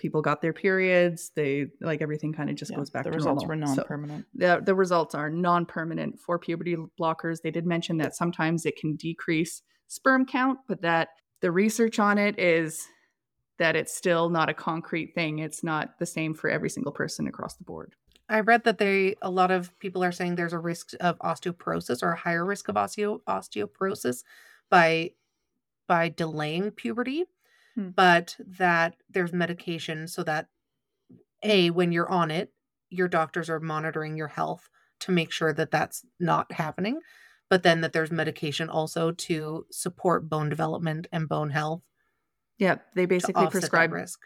people 0.00 0.22
got 0.22 0.42
their 0.42 0.52
periods. 0.52 1.30
They 1.36 1.66
like 1.80 2.02
everything 2.02 2.32
kind 2.32 2.50
of 2.50 2.56
just 2.56 2.70
Yeah, 2.72 2.78
goes 2.78 2.90
back 2.90 3.04
to 3.04 3.10
the 3.10 3.12
to 3.12 3.16
results 3.18 3.42
normal. 3.44 3.48
were 3.48 3.56
non-permanent. 3.76 4.26
the, 4.34 4.60
the 4.64 4.74
results 4.74 5.14
are 5.14 5.30
non-permanent 5.30 6.18
for 6.18 6.38
puberty 6.38 6.76
blockers 6.98 7.42
they 7.42 7.50
did 7.52 7.66
mention 7.66 7.98
that 7.98 8.16
sometimes 8.16 8.66
it 8.66 8.76
can 8.76 8.96
decrease 8.96 9.62
sperm 9.86 10.26
count 10.26 10.58
but 10.66 10.82
that 10.82 11.08
the 11.40 11.50
research 11.52 11.98
on 11.98 12.18
it 12.18 12.38
is 12.38 12.86
that 13.58 13.76
it's 13.76 13.94
still 13.94 14.30
not 14.30 14.48
a 14.48 14.54
concrete 14.54 15.14
thing 15.14 15.38
it's 15.40 15.62
not 15.62 15.98
the 15.98 16.06
same 16.06 16.32
for 16.34 16.48
every 16.50 16.70
single 16.70 16.92
person 16.92 17.26
across 17.28 17.54
the 17.56 17.64
board 17.64 17.94
I 18.28 18.40
read 18.40 18.64
that 18.64 18.78
they 18.78 19.16
a 19.22 19.30
lot 19.30 19.50
of 19.50 19.76
people 19.80 20.02
are 20.04 20.12
saying 20.12 20.36
there's 20.36 20.52
a 20.52 20.58
risk 20.58 20.92
of 21.00 21.18
osteoporosis 21.18 22.02
or 22.02 22.12
a 22.12 22.16
higher 22.16 22.44
risk 22.46 22.68
of 22.68 22.76
osteo, 22.76 23.20
osteoporosis 23.28 24.22
by 24.70 25.10
by 25.88 26.08
delaying 26.10 26.70
puberty, 26.70 27.24
Hmm. 27.74 27.90
but 27.90 28.36
that 28.58 28.96
there's 29.08 29.32
medication 29.32 30.08
so 30.08 30.22
that 30.24 30.48
a 31.42 31.70
when 31.70 31.92
you're 31.92 32.10
on 32.10 32.30
it, 32.30 32.52
your 32.88 33.08
doctors 33.08 33.48
are 33.48 33.60
monitoring 33.60 34.16
your 34.16 34.28
health 34.28 34.68
to 35.00 35.12
make 35.12 35.30
sure 35.32 35.52
that 35.52 35.70
that's 35.70 36.04
not 36.18 36.52
happening, 36.52 37.00
but 37.48 37.62
then 37.62 37.80
that 37.80 37.92
there's 37.92 38.10
medication 38.10 38.68
also 38.68 39.12
to 39.12 39.66
support 39.70 40.28
bone 40.28 40.48
development 40.48 41.06
and 41.12 41.28
bone 41.28 41.50
health 41.50 41.82
yeah 42.60 42.76
they 42.94 43.06
basically 43.06 43.46
prescribe 43.48 43.92
risk. 43.92 44.20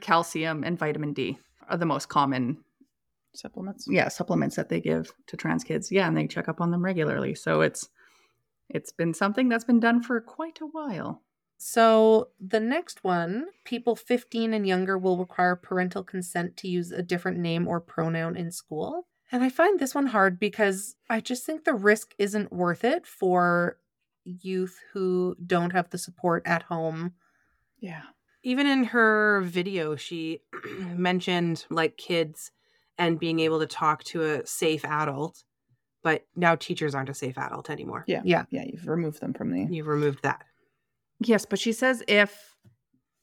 calcium 0.00 0.64
and 0.64 0.78
vitamin 0.78 1.12
d 1.12 1.36
are 1.68 1.76
the 1.76 1.84
most 1.84 2.08
common 2.08 2.56
Supplements. 3.34 3.86
yeah 3.88 4.08
supplements 4.08 4.56
that 4.56 4.70
they 4.70 4.80
give 4.80 5.12
to 5.26 5.36
trans 5.36 5.62
kids 5.62 5.92
yeah 5.92 6.08
and 6.08 6.16
they 6.16 6.26
check 6.26 6.48
up 6.48 6.60
on 6.60 6.70
them 6.70 6.82
regularly 6.84 7.34
so 7.34 7.60
it's 7.60 7.88
it's 8.68 8.92
been 8.92 9.12
something 9.12 9.48
that's 9.48 9.64
been 9.64 9.78
done 9.78 10.02
for 10.02 10.20
quite 10.20 10.60
a 10.60 10.66
while 10.66 11.22
So 11.62 12.28
the 12.40 12.58
next 12.58 13.04
one, 13.04 13.48
people 13.66 13.94
15 13.94 14.54
and 14.54 14.66
younger 14.66 14.96
will 14.96 15.18
require 15.18 15.54
parental 15.54 16.02
consent 16.02 16.56
to 16.56 16.68
use 16.68 16.90
a 16.90 17.02
different 17.02 17.36
name 17.36 17.68
or 17.68 17.82
pronoun 17.82 18.34
in 18.34 18.50
school. 18.50 19.08
And 19.30 19.44
I 19.44 19.50
find 19.50 19.78
this 19.78 19.94
one 19.94 20.06
hard 20.06 20.40
because 20.40 20.96
I 21.10 21.20
just 21.20 21.44
think 21.44 21.64
the 21.64 21.74
risk 21.74 22.14
isn't 22.16 22.50
worth 22.50 22.82
it 22.82 23.06
for 23.06 23.76
youth 24.24 24.78
who 24.94 25.36
don't 25.46 25.74
have 25.74 25.90
the 25.90 25.98
support 25.98 26.42
at 26.46 26.62
home. 26.62 27.12
Yeah. 27.78 28.04
Even 28.42 28.66
in 28.66 28.84
her 28.84 29.42
video, 29.42 29.96
she 29.96 30.40
mentioned 30.78 31.66
like 31.68 31.98
kids 31.98 32.52
and 32.96 33.20
being 33.20 33.38
able 33.38 33.60
to 33.60 33.66
talk 33.66 34.02
to 34.04 34.22
a 34.22 34.46
safe 34.46 34.86
adult, 34.86 35.44
but 36.02 36.26
now 36.34 36.54
teachers 36.54 36.94
aren't 36.94 37.10
a 37.10 37.14
safe 37.14 37.36
adult 37.36 37.68
anymore. 37.68 38.04
Yeah. 38.06 38.22
Yeah. 38.24 38.46
Yeah. 38.48 38.64
You've 38.64 38.88
removed 38.88 39.20
them 39.20 39.34
from 39.34 39.52
the. 39.52 39.66
You've 39.70 39.88
removed 39.88 40.22
that. 40.22 40.46
Yes, 41.20 41.44
but 41.44 41.58
she 41.58 41.72
says 41.72 42.02
if 42.08 42.56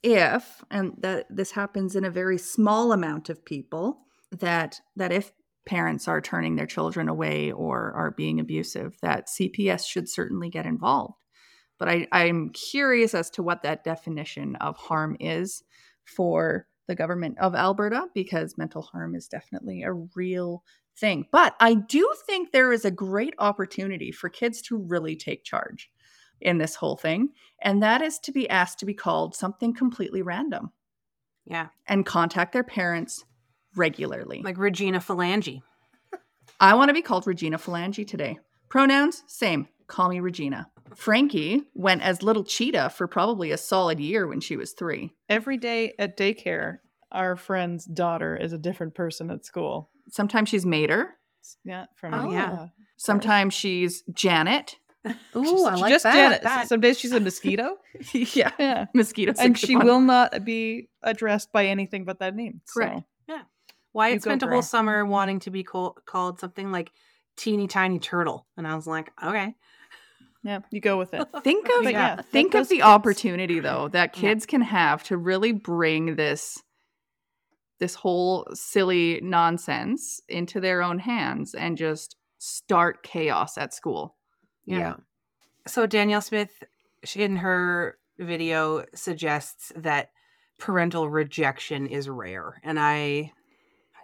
if 0.04 0.64
and 0.70 0.94
that 1.00 1.26
this 1.30 1.52
happens 1.52 1.96
in 1.96 2.06
a 2.06 2.12
very 2.12 2.38
small 2.38 2.92
amount 2.92 3.30
of 3.30 3.44
people 3.44 4.00
that 4.32 4.80
that 4.96 5.12
if 5.12 5.32
parents 5.66 6.08
are 6.08 6.22
turning 6.22 6.56
their 6.56 6.68
children 6.68 7.10
away 7.10 7.52
or 7.52 7.92
are 7.94 8.12
being 8.12 8.40
abusive 8.40 8.96
that 9.02 9.28
CPS 9.28 9.86
should 9.86 10.08
certainly 10.08 10.50
get 10.50 10.66
involved. 10.66 11.26
But 11.80 11.90
I 11.90 12.08
I'm 12.12 12.52
curious 12.52 13.14
as 13.16 13.30
to 13.32 13.44
what 13.44 13.64
that 13.64 13.84
definition 13.84 14.56
of 14.58 14.78
harm 14.78 15.18
is 15.20 15.64
for 16.06 16.68
the 16.88 16.96
government 16.96 17.38
of 17.40 17.56
Alberta 17.56 18.08
because 18.14 18.58
mental 18.58 18.84
harm 18.84 19.16
is 19.16 19.28
definitely 19.28 19.82
a 19.82 19.92
real 19.92 20.64
thing. 20.98 21.26
But 21.32 21.56
I 21.60 21.74
do 21.74 22.12
think 22.26 22.52
there 22.52 22.72
is 22.72 22.86
a 22.86 22.92
great 22.92 23.34
opportunity 23.40 24.12
for 24.12 24.30
kids 24.30 24.62
to 24.64 24.78
really 24.78 25.16
take 25.16 25.44
charge 25.44 25.90
in 26.42 26.58
this 26.58 26.76
whole 26.76 26.96
thing, 26.98 27.30
and 27.62 27.82
that 27.84 28.02
is 28.02 28.20
to 28.20 28.32
be 28.32 28.50
asked 28.50 28.80
to 28.80 28.86
be 28.86 28.94
called 28.94 29.36
something 29.36 29.74
completely 29.74 30.22
random 30.22 30.72
Yeah. 31.46 31.68
and 31.88 32.06
contact 32.06 32.54
their 32.54 32.64
parents 32.64 33.26
regularly. 33.76 34.42
Like 34.44 34.58
Regina 34.58 35.00
Phalange. 35.00 35.62
I 36.60 36.74
want 36.76 36.90
to 36.90 36.94
be 36.94 37.02
called 37.02 37.28
Regina 37.28 37.58
Phalange 37.58 38.08
today. 38.08 38.40
Pronouns, 38.70 39.24
same. 39.28 39.68
Call 39.88 40.10
me 40.10 40.20
Regina. 40.20 40.70
Frankie 40.96 41.64
went 41.74 42.02
as 42.02 42.24
little 42.24 42.44
cheetah 42.44 42.90
for 42.90 43.08
probably 43.08 43.52
a 43.52 43.58
solid 43.58 44.00
year 44.00 44.28
when 44.28 44.40
she 44.42 44.56
was 44.58 44.74
three. 44.74 45.14
Every 45.30 45.58
day 45.58 45.94
at 46.00 46.18
daycare, 46.18 46.80
our 47.12 47.36
friend's 47.36 47.86
daughter 47.86 48.36
is 48.36 48.54
a 48.54 48.58
different 48.58 48.96
person 48.96 49.30
at 49.30 49.46
school. 49.46 49.90
Sometimes 50.10 50.50
she's 50.50 50.66
Mater. 50.66 51.16
Yeah. 51.64 51.86
From 51.96 52.14
Oh, 52.14 52.32
yeah. 52.32 52.68
Sometimes 52.98 53.54
she's 53.54 54.02
Janet. 54.14 54.76
Ooh, 55.36 55.66
I 55.66 55.76
like 55.76 55.92
just 55.94 56.04
that. 56.04 56.44
That. 56.44 56.68
Some 56.68 56.80
days 56.82 57.00
she's 57.00 57.12
a 57.12 57.20
mosquito. 57.20 57.78
yeah. 58.14 58.52
Yeah. 58.60 58.86
Mosquito. 58.94 59.34
and 59.40 59.58
she 59.58 59.68
61. 59.68 59.86
will 59.86 60.02
not 60.02 60.44
be 60.46 60.90
addressed 61.04 61.52
by 61.52 61.66
anything 61.68 62.06
but 62.06 62.20
that 62.20 62.36
name. 62.36 62.62
Correct. 62.74 63.00
So, 63.00 63.04
Wyatt 63.94 64.14
You 64.16 64.20
go, 64.20 64.24
spent 64.30 64.44
a 64.44 64.48
whole 64.48 64.62
summer 64.62 65.06
wanting 65.06 65.40
to 65.42 65.50
be 65.52 65.64
call- 65.64 65.98
called 66.06 66.40
something 66.40 66.72
like 66.72 66.92
teeny 67.36 67.68
tiny 67.68 67.98
turtle. 68.00 68.46
And 68.56 68.68
I 68.68 68.76
was 68.76 68.86
like, 68.86 69.12
okay. 69.24 69.56
yeah, 70.44 70.60
you 70.70 70.82
go 70.82 70.98
with 70.98 71.14
it. 71.16 71.28
Think 71.44 71.68
of 71.70 71.84
yeah, 71.84 72.22
think 72.22 72.54
of 72.54 72.68
the 72.70 72.76
kids- 72.76 72.86
opportunity 72.86 73.60
though 73.60 73.88
that 73.90 74.16
Yeah. 74.16 74.22
kids 74.22 74.46
can 74.46 74.62
have 74.62 75.04
to 75.06 75.18
really 75.18 75.52
bring 75.52 76.16
this 76.16 76.62
this 77.80 77.94
whole 77.96 78.48
silly 78.54 79.20
nonsense 79.24 80.20
into 80.28 80.60
their 80.60 80.82
own 80.82 80.98
hands 81.00 81.54
and 81.54 81.78
just 81.78 82.16
start 82.40 83.04
chaos 83.04 83.58
at 83.58 83.74
school. 83.74 84.16
Yeah. 84.76 84.96
So 85.66 85.86
Danielle 85.86 86.22
Smith, 86.22 86.64
she 87.04 87.24
in 87.24 87.38
her 87.38 87.98
video 88.20 88.86
suggests 88.94 89.72
that 89.76 90.12
parental 90.58 91.10
rejection 91.10 91.88
is 91.88 92.10
rare, 92.10 92.60
and 92.64 92.80
I, 92.80 93.32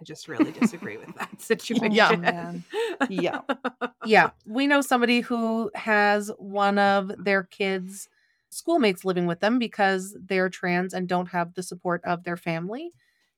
I 0.00 0.04
just 0.04 0.28
really 0.28 0.52
disagree 0.52 0.96
with 0.96 1.14
that 1.16 1.40
situation. 1.40 1.92
Yeah. 1.92 2.16
man. 2.16 2.64
Yeah. 3.08 3.40
yeah, 4.04 4.30
we 4.46 4.66
know 4.66 4.80
somebody 4.80 5.20
who 5.20 5.70
has 5.74 6.30
one 6.38 6.78
of 6.78 7.12
their 7.18 7.42
kids' 7.44 8.08
schoolmates 8.50 9.04
living 9.04 9.26
with 9.26 9.40
them 9.40 9.58
because 9.58 10.16
they're 10.20 10.48
trans 10.48 10.94
and 10.94 11.08
don't 11.08 11.28
have 11.28 11.54
the 11.54 11.62
support 11.62 12.02
of 12.04 12.24
their 12.24 12.36
family. 12.36 12.92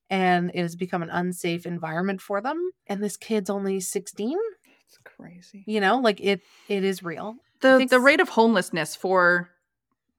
And 0.09 0.51
it 0.53 0.61
has 0.61 0.75
become 0.75 1.03
an 1.03 1.09
unsafe 1.09 1.65
environment 1.65 2.21
for 2.21 2.39
them. 2.39 2.71
And 2.85 3.03
this 3.03 3.17
kid's 3.17 3.49
only 3.49 3.79
16. 3.79 4.37
It's 4.87 4.97
crazy. 5.03 5.63
You 5.67 5.79
know, 5.79 5.99
like 5.99 6.19
it 6.21 6.41
it 6.67 6.83
is 6.83 7.03
real. 7.03 7.35
The 7.61 7.77
think 7.77 7.89
the 7.89 7.99
rate 7.99 8.19
of 8.19 8.29
homelessness 8.29 8.95
for 8.95 9.49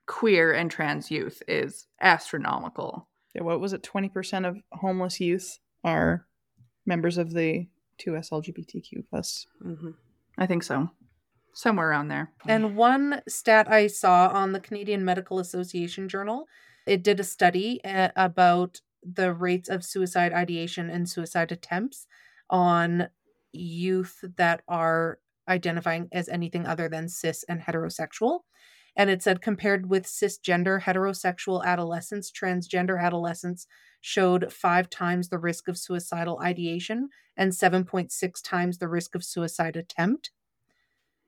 queer 0.06 0.52
and 0.52 0.70
trans 0.70 1.10
youth 1.10 1.42
is 1.48 1.86
astronomical. 2.00 3.08
Yeah, 3.34 3.42
what 3.42 3.60
was 3.60 3.72
it? 3.72 3.82
Twenty 3.82 4.08
percent 4.08 4.46
of 4.46 4.58
homeless 4.72 5.20
youth 5.20 5.58
are 5.84 6.26
members 6.86 7.18
of 7.18 7.32
the 7.32 7.66
two 7.98 8.16
S 8.16 8.30
LGBTQ 8.30 9.04
plus. 9.08 9.46
Mhm. 9.64 9.94
I 10.36 10.46
think 10.46 10.62
so. 10.62 10.90
Somewhere 11.52 11.88
around 11.90 12.08
there. 12.08 12.30
And 12.46 12.76
one 12.76 13.22
stat 13.28 13.68
I 13.70 13.88
saw 13.88 14.28
on 14.28 14.52
the 14.52 14.60
Canadian 14.60 15.04
Medical 15.04 15.40
Association 15.40 16.08
Journal, 16.08 16.46
it 16.86 17.02
did 17.02 17.18
a 17.18 17.24
study 17.24 17.80
uh, 17.84 18.10
about 18.14 18.80
the 19.02 19.32
rates 19.32 19.68
of 19.68 19.84
suicide 19.84 20.32
ideation 20.32 20.88
and 20.90 21.08
suicide 21.08 21.50
attempts 21.50 22.06
on 22.50 23.08
youth 23.52 24.24
that 24.36 24.62
are 24.68 25.18
identifying 25.48 26.08
as 26.12 26.28
anything 26.28 26.66
other 26.66 26.88
than 26.88 27.08
cis 27.08 27.44
and 27.48 27.60
heterosexual. 27.60 28.40
And 28.96 29.10
it 29.10 29.22
said 29.22 29.40
compared 29.40 29.88
with 29.88 30.06
cisgender 30.06 30.82
heterosexual 30.82 31.64
adolescents, 31.64 32.32
transgender 32.32 33.00
adolescents 33.00 33.66
showed 34.00 34.52
five 34.52 34.90
times 34.90 35.28
the 35.28 35.38
risk 35.38 35.68
of 35.68 35.78
suicidal 35.78 36.40
ideation 36.40 37.08
and 37.36 37.52
7.6 37.52 38.10
times 38.42 38.78
the 38.78 38.88
risk 38.88 39.14
of 39.14 39.24
suicide 39.24 39.76
attempt. 39.76 40.30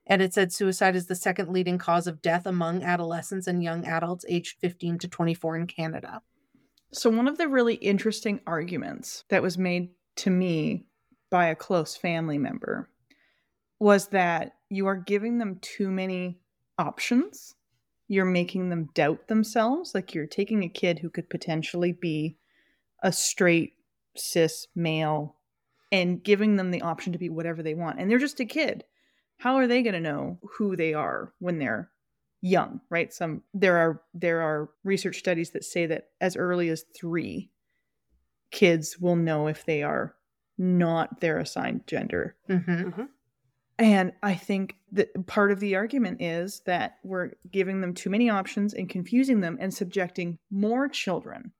And 0.05 0.21
it 0.21 0.33
said 0.33 0.51
suicide 0.51 0.95
is 0.95 1.07
the 1.07 1.15
second 1.15 1.49
leading 1.49 1.77
cause 1.77 2.07
of 2.07 2.21
death 2.21 2.45
among 2.45 2.83
adolescents 2.83 3.47
and 3.47 3.63
young 3.63 3.85
adults 3.85 4.25
aged 4.27 4.57
15 4.59 4.99
to 4.99 5.07
24 5.07 5.55
in 5.57 5.67
Canada. 5.67 6.21
So 6.91 7.09
one 7.09 7.29
of 7.29 7.37
the 7.37 7.47
really 7.47 7.75
interesting 7.75 8.41
arguments 8.45 9.23
that 9.29 9.41
was 9.41 9.57
made 9.57 9.91
to 10.17 10.29
me 10.29 10.85
by 11.31 11.47
a 11.47 11.55
close 11.55 11.95
family 11.95 12.37
member 12.37 12.89
was 13.79 14.09
that 14.09 14.53
you 14.69 14.85
are 14.85 14.95
giving 14.95 15.39
them 15.39 15.57
too 15.61 15.89
many 15.89 16.39
options. 16.77 17.55
You're 18.07 18.25
making 18.25 18.69
them 18.69 18.89
doubt 18.93 19.27
themselves. 19.27 19.95
Like 19.95 20.13
you're 20.13 20.27
taking 20.27 20.63
a 20.63 20.69
kid 20.69 20.99
who 20.99 21.09
could 21.09 21.29
potentially 21.29 21.93
be 21.93 22.37
a 23.01 23.11
straight 23.11 23.73
cis 24.15 24.67
male 24.75 25.37
and 25.91 26.23
giving 26.23 26.57
them 26.57 26.71
the 26.71 26.81
option 26.81 27.13
to 27.13 27.19
be 27.19 27.29
whatever 27.29 27.63
they 27.63 27.73
want. 27.73 27.99
And 27.99 28.11
they're 28.11 28.19
just 28.19 28.39
a 28.39 28.45
kid. 28.45 28.83
How 29.37 29.55
are 29.55 29.67
they 29.67 29.81
going 29.81 29.93
to 29.93 29.99
know 29.99 30.37
who 30.57 30.75
they 30.75 30.93
are 30.93 31.33
when 31.39 31.57
they're 31.57 31.89
young, 32.41 32.81
right? 32.89 33.11
Some 33.11 33.43
there 33.53 33.77
are 33.77 34.01
there 34.13 34.41
are 34.41 34.69
research 34.83 35.17
studies 35.17 35.51
that 35.51 35.63
say 35.63 35.85
that 35.87 36.09
as 36.19 36.35
early 36.35 36.69
as 36.69 36.85
3 36.99 37.49
kids 38.51 38.99
will 38.99 39.15
know 39.15 39.47
if 39.47 39.65
they 39.65 39.81
are 39.81 40.15
not 40.57 41.21
their 41.21 41.37
assigned 41.39 41.87
gender. 41.87 42.35
Mm-hmm. 42.49 43.03
And 43.79 44.13
I 44.21 44.35
think 44.35 44.75
that 44.91 45.25
part 45.25 45.51
of 45.51 45.59
the 45.59 45.75
argument 45.75 46.21
is 46.21 46.61
that 46.65 46.97
we're 47.03 47.31
giving 47.51 47.81
them 47.81 47.93
too 47.93 48.11
many 48.11 48.29
options 48.29 48.73
and 48.73 48.87
confusing 48.87 49.41
them 49.41 49.57
and 49.59 49.73
subjecting 49.73 50.37
more 50.51 50.87
children 50.87 51.51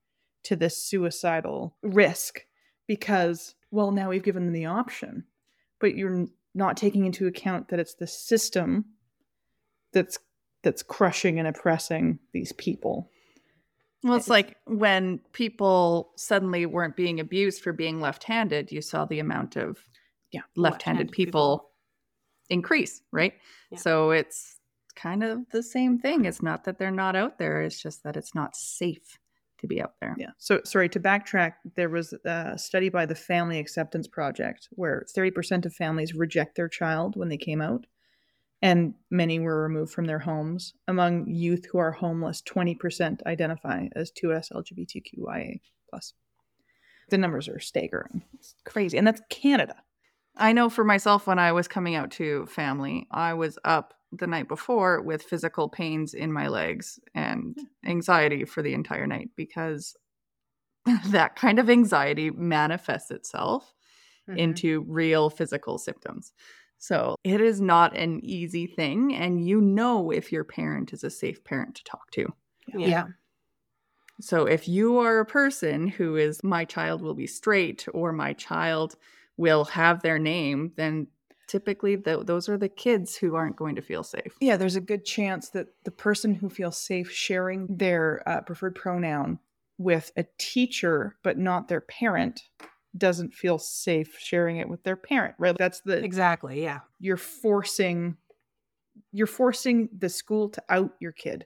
to 0.43 0.56
this 0.56 0.77
suicidal 0.77 1.75
risk 1.82 2.45
because, 2.86 3.56
well, 3.71 3.91
now 3.91 4.10
we've 4.10 4.21
given 4.21 4.45
them 4.45 4.54
the 4.54 4.65
option, 4.65 5.23
but 5.80 5.95
you're 5.95 6.27
not 6.54 6.77
taking 6.77 7.06
into 7.06 7.27
account 7.27 7.69
that 7.69 7.80
it's 7.80 7.95
the 7.95 8.08
system 8.08 8.86
that's 9.93 10.19
that's 10.63 10.84
crushing 10.84 11.39
and 11.39 11.47
oppressing 11.47 12.19
these 12.34 12.51
people. 12.54 13.10
Well, 14.04 14.16
it's 14.16 14.30
like 14.30 14.58
when 14.66 15.20
people 15.32 16.12
suddenly 16.16 16.66
weren't 16.66 16.96
being 16.96 17.20
abused 17.20 17.62
for 17.62 17.72
being 17.74 18.02
left-handed, 18.02 18.72
you 18.72 18.82
saw 18.82 19.06
the 19.06 19.20
amount 19.20 19.56
of 19.56 19.78
Yeah, 20.32 20.42
left-handed, 20.56 21.08
left-handed 21.10 21.12
people, 21.12 21.58
people. 21.58 21.72
increase, 22.50 23.02
right? 23.12 23.34
Yeah. 23.70 23.78
So 23.78 24.12
it's 24.12 24.58
kind 24.96 25.24
of 25.24 25.40
the 25.52 25.64
same 25.64 26.00
thing. 26.00 26.26
It's 26.26 26.42
not 26.42 26.64
that 26.64 26.80
they're 26.80 26.92
not 26.92 27.16
out 27.16 27.38
there, 27.38 27.62
it's 27.62 27.82
just 27.82 28.04
that 28.04 28.18
it's 28.18 28.34
not 28.36 28.56
safe 28.56 29.20
to 29.60 29.68
be 29.68 29.82
out 29.82 29.94
there. 30.02 30.16
Yeah. 30.18 30.32
So, 30.40 30.62
sorry 30.66 30.90
to 30.90 31.00
backtrack, 31.00 31.54
there 31.76 31.90
was 31.90 32.14
a 32.26 32.58
study 32.58 32.90
by 32.90 33.06
the 33.06 33.14
Family 33.16 33.60
Acceptance 33.60 34.08
Project 34.08 34.68
where 34.72 35.06
30% 35.16 35.66
of 35.68 35.74
families 35.76 36.16
reject 36.16 36.56
their 36.56 36.68
child 36.68 37.16
when 37.16 37.30
they 37.30 37.38
came 37.38 37.62
out, 37.62 37.86
and 38.62 38.93
many 39.10 39.39
were 39.39 39.63
removed 39.63 39.91
from 39.91 40.06
their 40.06 40.19
homes. 40.19 40.74
Among 40.88 41.28
youth 41.28 41.65
who 41.71 41.78
are 41.80 41.91
homeless, 41.91 42.41
20% 42.43 43.24
identify 43.26 43.88
as 43.95 44.12
2S 44.12 44.52
LGBTQIA. 44.52 45.60
Plus. 45.89 46.13
The 47.10 47.17
numbers 47.17 47.50
are 47.50 47.60
staggering. 47.60 48.24
It's 48.34 48.56
crazy. 48.65 48.97
And 48.97 49.06
that's 49.06 49.21
Canada. 49.30 49.76
I 50.38 50.54
know 50.54 50.69
for 50.69 50.84
myself 50.84 51.28
when 51.28 51.39
I 51.39 51.52
was 51.52 51.67
coming 51.67 51.95
out 51.95 52.12
to 52.12 52.45
family, 52.45 53.08
I 53.12 53.34
was 53.34 53.60
up 53.65 53.93
the 54.13 54.28
night 54.28 54.47
before 54.47 55.02
with 55.02 55.24
physical 55.24 55.67
pains 55.67 56.13
in 56.13 56.32
my 56.32 56.47
legs 56.47 57.00
and 57.13 57.58
anxiety 57.86 58.45
for 58.45 58.62
the 58.62 58.74
entire 58.74 59.08
night 59.08 59.30
because 59.36 59.95
that 61.08 61.36
kind 61.36 61.60
of 61.60 61.69
anxiety 61.69 62.30
manifests 62.32 63.12
itself 63.12 63.74
Mm-hmm. 64.30 64.38
into 64.38 64.86
real 64.88 65.32
physical 65.32 65.80
symptoms. 65.80 66.32
So 66.82 67.15
it 67.24 67.41
is 67.41 67.62
not 67.62 67.96
an 67.96 68.26
easy 68.26 68.65
thing. 68.65 69.13
And 69.13 69.46
you 69.46 69.62
know 69.62 70.10
if 70.10 70.32
your 70.32 70.44
parent 70.44 70.94
is 70.94 71.04
a 71.04 71.12
safe 71.12 71.44
parent 71.44 71.76
to 71.76 71.84
talk 71.84 72.10
to. 72.13 72.34
yeah. 72.67 73.06
So 74.20 74.48
if 74.48 74.67
you 74.67 74.98
are 74.98 75.20
a 75.20 75.26
person 75.26 75.88
who 75.88 76.15
is, 76.15 76.44
my 76.44 76.65
child 76.65 77.04
will 77.04 77.13
be 77.13 77.28
straight 77.28 77.88
or 77.94 78.12
my 78.12 78.34
child 78.34 78.96
will 79.38 79.63
have 79.65 80.02
their 80.02 80.17
name, 80.17 80.72
then 80.76 81.06
typically 81.48 81.98
th- 81.98 82.26
those 82.26 82.50
are 82.50 82.58
the 82.58 82.67
kids 82.67 83.15
who 83.15 83.36
aren't 83.36 83.58
going 83.58 83.76
to 83.76 83.82
feel 83.84 84.04
safe. 84.04 84.36
Yeah, 84.39 84.58
there's 84.58 84.76
a 84.76 84.82
good 84.82 85.06
chance 85.06 85.50
that 85.50 85.67
the 85.84 85.91
person 85.91 86.34
who 86.34 86.50
feels 86.50 86.78
safe 86.78 87.12
sharing 87.12 87.67
their 87.78 88.28
uh, 88.28 88.41
preferred 88.41 88.74
pronoun 88.74 89.38
with 89.78 90.12
a 90.17 90.26
teacher, 90.39 91.15
but 91.22 91.38
not 91.38 91.67
their 91.67 91.82
parent, 91.82 92.41
doesn't 92.97 93.34
feel 93.34 93.58
safe 93.58 94.17
sharing 94.19 94.58
it 94.58 94.69
with 94.69 94.84
their 94.84 94.95
parent, 94.95 95.36
right? 95.39 95.56
That's 95.58 95.82
the 95.82 96.04
Exactly. 96.04 96.62
Yeah. 96.63 96.80
you're 96.99 97.17
forcing 97.17 98.17
you're 99.12 99.27
forcing 99.27 99.89
the 99.97 100.10
school 100.10 100.49
to 100.49 100.63
out 100.69 100.91
your 100.99 101.12
kid. 101.13 101.45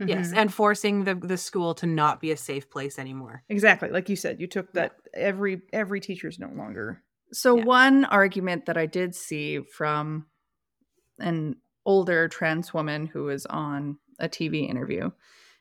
Yes. 0.00 0.30
Mhm. 0.32 0.36
And 0.36 0.52
forcing 0.54 1.04
the, 1.04 1.14
the 1.14 1.36
school 1.36 1.74
to 1.76 1.86
not 1.86 2.20
be 2.20 2.32
a 2.32 2.36
safe 2.36 2.68
place 2.70 2.98
anymore. 2.98 3.44
Exactly, 3.48 3.88
like 3.90 4.08
you 4.08 4.16
said, 4.16 4.40
you 4.40 4.46
took 4.46 4.72
that 4.72 4.96
every 5.14 5.62
every 5.72 6.00
teacher 6.00 6.28
is 6.28 6.38
no 6.38 6.48
longer. 6.48 7.02
So 7.32 7.54
Yeah. 7.54 7.64
one 7.64 8.04
argument 8.06 8.66
that 8.66 8.76
I 8.76 8.86
did 8.86 9.14
see 9.14 9.60
from 9.60 10.26
an 11.18 11.56
older 11.86 12.28
trans 12.28 12.74
woman 12.74 13.06
who 13.06 13.24
was 13.24 13.46
on 13.46 13.98
a 14.18 14.28
TV 14.28 14.68
interview, 14.68 15.10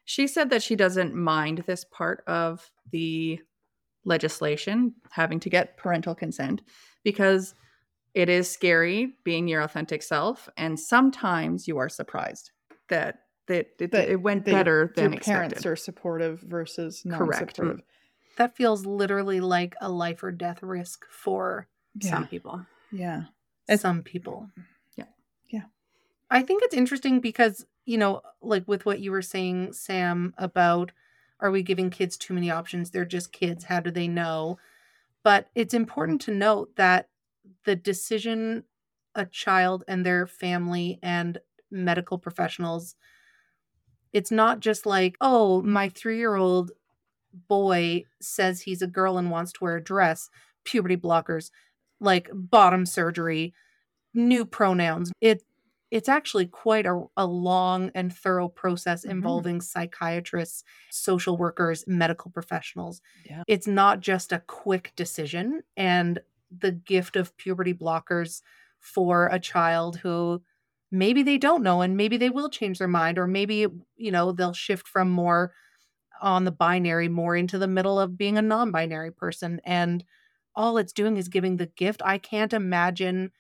she 0.06 0.28
said 0.28 0.50
that 0.50 0.64
she 0.64 0.76
doesn't 0.76 1.16
mind 1.16 1.60
this 1.68 1.84
part 1.86 2.24
of 2.28 2.72
the 2.92 3.40
legislation 4.06 4.94
having 5.12 5.40
to 5.40 5.50
get 5.50 5.78
parental 5.78 6.16
consent 6.16 6.62
because 7.04 7.54
it 8.14 8.30
is 8.30 8.50
scary 8.50 9.14
being 9.24 9.48
your 9.48 9.62
authentic 9.62 10.02
self 10.04 10.50
and 10.58 10.80
sometimes 10.80 11.68
you 11.68 11.78
are 11.78 11.90
surprised 11.90 12.52
that 12.90 13.20
that 13.48 13.68
it, 13.80 13.92
That- 13.92 14.10
it 14.10 14.22
went 14.22 14.46
that 14.46 14.52
better 14.52 14.92
than 14.96 15.06
your 15.12 15.14
expected. 15.18 15.34
parents 15.50 15.66
are 15.66 15.76
supportive 15.76 16.40
versus 16.42 17.04
Correct. 17.10 17.58
non-supportive. 17.58 17.78
Mm. 17.78 18.38
That 18.38 18.56
feels 18.56 18.86
literally 18.86 19.40
like 19.42 19.76
a 19.82 19.90
life 19.90 20.24
or 20.24 20.32
death 20.32 20.62
risk 20.64 21.06
for 21.10 21.68
Yeah. 22.00 22.10
Some 22.12 22.28
people. 22.28 22.66
Yeah. 22.92 23.24
It's- 23.68 23.82
some 23.82 24.04
people. 24.04 24.50
Yeah. 24.96 25.06
Yeah. 25.50 25.64
I 26.30 26.42
think 26.44 26.64
it's 26.64 26.76
interesting 26.76 27.20
because, 27.20 27.66
you 27.86 27.98
know, 27.98 28.22
like 28.42 28.66
with 28.68 28.86
what 28.86 29.00
you 29.02 29.12
were 29.12 29.22
saying, 29.22 29.74
Sam, 29.74 30.34
about 30.38 30.92
are 31.42 31.52
we 31.52 31.64
giving 31.64 31.90
kids 31.90 32.18
too 32.18 32.34
many 32.34 32.52
options? 32.52 32.92
They're 32.92 33.06
just 33.06 33.32
kids. 33.32 33.66
How 33.66 33.80
do 33.80 33.92
they 33.92 34.08
know? 34.08 34.58
But 35.24 35.50
it's 35.56 35.74
important 35.74 36.22
to 36.22 36.32
note 36.32 36.76
that 36.76 37.10
the 37.66 37.76
decision 37.76 38.64
a 39.16 39.26
child 39.26 39.84
and 39.88 40.06
their 40.06 40.26
family 40.26 41.00
and 41.04 41.38
medical 41.70 42.18
professionals, 42.18 42.96
it's 44.14 44.32
not 44.32 44.60
just 44.60 44.86
like, 44.86 45.16
oh, 45.22 45.62
my 45.62 45.90
three 45.90 46.18
year 46.18 46.36
old 46.36 46.72
boy 47.48 48.04
says 48.22 48.62
he's 48.62 48.82
a 48.82 48.88
girl 48.88 49.18
and 49.18 49.32
wants 49.32 49.52
to 49.54 49.64
wear 49.64 49.78
a 49.78 49.84
dress, 49.84 50.30
puberty 50.64 50.98
blockers, 50.98 51.52
like 52.00 52.30
bottom 52.34 52.86
surgery, 52.86 53.54
new 54.14 54.46
pronouns. 54.46 55.12
It 55.22 55.44
it's 55.92 56.10
actually 56.10 56.48
quite 56.48 56.86
a, 56.86 57.04
a 57.18 57.26
long 57.26 57.92
and 57.96 58.16
thorough 58.16 58.50
process 58.50 59.04
Mhm. 59.04 59.12
involving 59.12 59.62
psychiatrists, 59.62 60.64
social 60.90 61.38
workers, 61.38 61.86
medical 61.88 62.32
professionals. 62.32 63.02
Yeah. 63.24 63.44
It's 63.48 63.68
not 63.68 64.00
just 64.00 64.32
a 64.32 64.40
quick 64.48 64.94
decision. 64.96 65.64
And 65.78 66.20
the 66.50 66.72
gift 66.72 67.16
of 67.16 67.36
puberty 67.38 67.74
blockers 67.74 68.42
for 68.80 69.28
a 69.28 69.40
child 69.40 69.98
who 69.98 70.42
maybe 70.92 71.24
they 71.24 71.38
don't 71.38 71.64
know 71.64 71.82
and 71.82 71.96
maybe 71.96 72.18
they 72.18 72.30
will 72.30 72.50
change 72.50 72.80
their 72.80 72.88
mind, 72.88 73.18
or 73.18 73.28
maybe, 73.28 73.68
you 73.96 74.12
know, 74.12 74.32
they'll 74.32 74.54
shift 74.54 74.88
from 74.88 75.10
more 75.10 75.54
on 76.22 76.46
the 76.46 76.52
binary 76.52 77.08
more 77.08 77.36
into 77.36 77.58
the 77.58 77.68
middle 77.68 78.00
of 78.00 78.18
being 78.18 78.38
a 78.38 78.42
non 78.42 78.72
binary 78.72 79.12
person. 79.12 79.60
And 79.64 80.04
all 80.56 80.78
it's 80.78 80.94
doing 80.94 81.18
is 81.18 81.30
giving 81.30 81.58
the 81.58 81.68
gift. 81.68 82.02
I 82.04 82.18
can't 82.18 82.54
imagine 82.54 83.32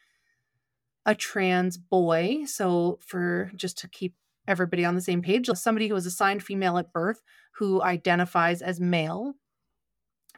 a 1.06 1.16
trans 1.16 1.78
boy. 1.78 2.46
So, 2.46 3.00
for 3.06 3.52
just 3.56 3.78
to 3.80 3.88
keep 3.88 4.16
everybody 4.48 4.86
on 4.86 4.96
the 4.96 5.02
same 5.02 5.22
page, 5.22 5.48
somebody 5.56 5.88
who 5.88 5.94
was 5.94 6.06
assigned 6.06 6.44
female 6.44 6.78
at 6.78 6.94
birth 6.94 7.22
who 7.54 7.82
identifies 7.82 8.62
as 8.62 8.80
male, 8.80 9.36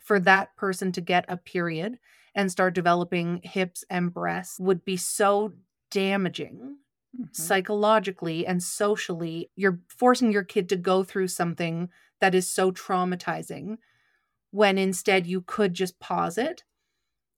for 0.02 0.20
that 0.20 0.56
person 0.56 0.92
to 0.92 1.02
get 1.02 1.26
a 1.28 1.38
period 1.38 1.98
and 2.36 2.52
start 2.52 2.74
developing 2.74 3.42
hips 3.44 3.84
and 3.90 4.14
breasts 4.14 4.60
would 4.60 4.84
be 4.84 4.98
so 4.98 5.54
damaging 5.92 6.78
Mhm. 7.14 7.32
psychologically 7.34 8.46
and 8.46 8.64
socially. 8.64 9.52
You're 9.56 9.82
forcing 9.90 10.32
your 10.32 10.44
kid 10.44 10.70
to 10.70 10.78
go 10.78 11.04
through 11.04 11.30
something 11.30 11.90
that 12.22 12.36
is 12.36 12.52
so 12.52 12.72
traumatizing 12.72 13.78
when 14.52 14.78
instead 14.78 15.28
you 15.28 15.42
could 15.42 15.74
just 15.74 16.00
pause 16.00 16.38
it. 16.38 16.64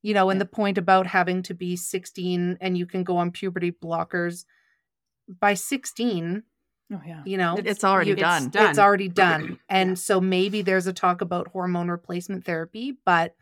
You 0.05 0.13
know, 0.13 0.29
and 0.29 0.37
Yeah. 0.37 0.43
the 0.43 0.49
point 0.49 0.77
about 0.77 1.07
having 1.07 1.41
to 1.43 1.55
be 1.55 1.75
16 1.75 2.59
and 2.61 2.77
you 2.77 2.85
can 2.85 3.03
go 3.03 3.17
on 3.17 3.31
puberty 3.31 3.71
blockers 3.71 4.45
by 5.27 5.55
16, 5.55 6.43
Oh 6.93 7.01
yeah. 7.03 7.23
you 7.25 7.37
know, 7.37 7.55
It- 7.57 7.65
it's 7.65 7.83
already 7.83 8.11
you- 8.11 8.15
done. 8.15 8.49
done. 8.49 8.69
It's 8.69 8.77
already 8.77 9.09
done. 9.09 9.59
And 9.67 9.97
so 9.97 10.21
maybe 10.21 10.61
there's 10.61 10.85
a 10.85 10.93
talk 10.93 11.21
about 11.21 11.47
hormone 11.47 11.89
replacement 11.89 12.45
therapy, 12.45 12.99
but 13.03 13.35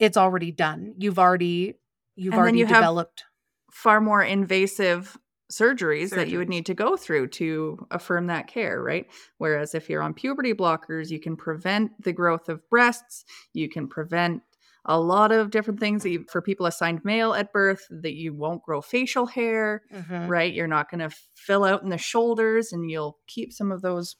it's 0.00 0.16
already 0.16 0.50
done. 0.50 0.94
You've 0.98 1.20
already 1.20 1.78
you've 2.16 2.32
And 2.32 2.40
already 2.40 2.58
you 2.58 2.66
have- 2.66 2.76
developed 2.78 3.24
Far 3.70 4.00
more 4.00 4.22
invasive 4.22 5.18
surgeries, 5.52 6.10
that 6.10 6.28
you 6.30 6.38
would 6.38 6.48
need 6.48 6.66
to 6.66 6.74
go 6.74 6.96
through 6.96 7.28
to 7.28 7.86
affirm 7.92 8.26
that 8.26 8.48
care, 8.48 8.82
right? 8.82 9.06
Whereas 9.38 9.74
if 9.74 9.88
you're 9.88 10.02
on 10.02 10.14
puberty 10.14 10.52
blockers, 10.54 11.10
you 11.10 11.20
can 11.20 11.36
prevent 11.36 12.02
the 12.02 12.12
growth 12.12 12.48
of 12.48 12.68
breasts, 12.70 13.24
you 13.52 13.68
can 13.68 13.86
prevent 13.86 14.42
a 14.86 14.98
lot 15.00 15.32
of 15.32 15.50
different 15.50 15.80
things 15.80 16.04
you, 16.04 16.24
for 16.30 16.40
people 16.40 16.66
assigned 16.66 17.04
male 17.04 17.34
at 17.34 17.52
birth 17.52 17.86
that 17.90 18.14
you 18.14 18.32
won't 18.34 18.62
grow 18.62 18.80
facial 18.80 19.26
hair, 19.26 19.82
Mhm. 19.92 20.28
right? 20.28 20.52
You're 20.54 20.66
not 20.68 20.90
going 20.90 21.08
to 21.08 21.14
fill 21.34 21.64
out 21.64 21.82
in 21.82 21.88
the 21.90 21.98
shoulders 21.98 22.72
and 22.72 22.90
you'll 22.90 23.18
keep 23.26 23.52
some 23.52 23.72
of 23.72 23.82
those 23.82 24.16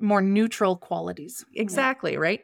more 0.00 0.22
neutral 0.22 0.76
qualities. 0.76 1.44
Exactly, 1.54 2.16
right? 2.16 2.40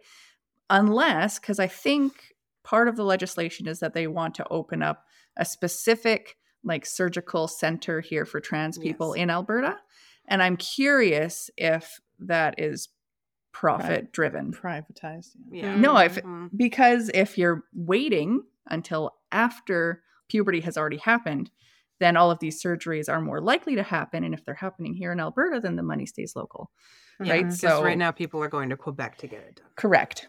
Unless, 0.70 1.38
because 1.38 1.58
I 1.60 1.68
think 1.68 2.34
part 2.64 2.88
of 2.88 2.96
the 2.96 3.04
legislation 3.04 3.68
is 3.68 3.78
that 3.80 3.94
they 3.94 4.06
want 4.08 4.34
to 4.36 4.48
open 4.48 4.82
up 4.82 5.04
a 5.36 5.44
specific 5.44 6.36
like 6.64 6.84
surgical 6.84 7.46
center 7.46 8.00
here 8.00 8.24
for 8.24 8.40
trans 8.40 8.76
people 8.76 9.14
Yes. 9.16 9.22
in 9.22 9.30
Alberta. 9.30 9.78
And 10.26 10.42
I'm 10.42 10.56
curious 10.56 11.48
if 11.56 12.00
that 12.18 12.58
is 12.58 12.88
profit 13.60 14.12
driven. 14.12 14.52
Privatized. 14.52 15.30
Yeah. 15.50 15.66
Yeah. 15.74 15.76
No, 15.76 15.96
if- 15.98 16.16
Mhm. 16.22 16.50
Because 16.56 17.10
if 17.14 17.38
you're 17.38 17.64
waiting 17.74 18.42
until 18.66 19.16
after 19.32 20.02
puberty 20.28 20.60
has 20.60 20.76
already 20.76 20.98
happened, 20.98 21.50
then 21.98 22.16
all 22.16 22.30
of 22.30 22.38
these 22.40 22.62
surgeries 22.62 23.08
are 23.10 23.20
more 23.22 23.40
likely 23.40 23.74
to 23.76 23.82
happen. 23.82 24.24
And 24.24 24.34
if 24.34 24.44
they're 24.44 24.54
happening 24.54 24.92
here 24.94 25.12
in 25.12 25.20
Alberta, 25.20 25.60
then 25.60 25.76
the 25.76 25.82
money 25.82 26.04
stays 26.04 26.36
local. 26.36 26.70
Yeah, 27.22 27.32
right? 27.32 27.52
So- 27.52 27.82
right 27.82 27.96
now 27.96 28.10
people 28.10 28.42
are 28.42 28.48
going 28.48 28.68
to 28.68 28.76
Quebec 28.76 29.16
to 29.18 29.26
get 29.26 29.40
it 29.42 29.56
done. 29.56 29.66
Correct. 29.76 30.28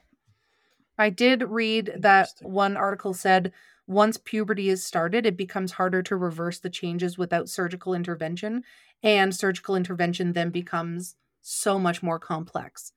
I 0.98 1.10
did 1.10 1.44
read 1.44 1.94
that 2.00 2.30
one 2.42 2.78
article 2.78 3.14
said 3.14 3.52
once 3.88 4.18
puberty 4.18 4.70
is 4.70 4.84
started, 4.86 5.26
it 5.26 5.38
becomes 5.38 5.74
harder 5.74 6.02
to 6.04 6.16
reverse 6.16 6.60
the 6.60 6.70
changes 6.70 7.18
without 7.18 7.50
surgical 7.50 7.94
intervention. 7.94 8.64
And 9.04 9.36
surgical 9.36 9.76
intervention 9.76 10.34
then 10.34 10.50
becomes 10.50 11.16
so 11.42 11.78
much 11.80 12.02
more 12.02 12.20
complex. 12.20 12.94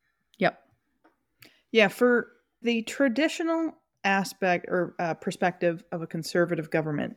Yeah, 1.73 1.89
for 1.89 2.29
the 2.63 2.83
traditional 2.83 3.73
aspect 4.05 4.67
or 4.69 4.95
uh, 4.99 5.15
perspective 5.15 5.85
of 5.93 6.03
a 6.03 6.07
conservative 6.07 6.71
government 6.71 7.17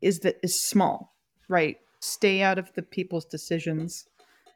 is 0.00 0.20
that 0.20 0.36
is 0.42 0.60
small, 0.60 1.14
right? 1.48 1.78
Stay 2.00 2.42
out 2.42 2.58
of 2.58 2.72
the 2.74 2.82
people's 2.82 3.24
decisions, 3.24 4.06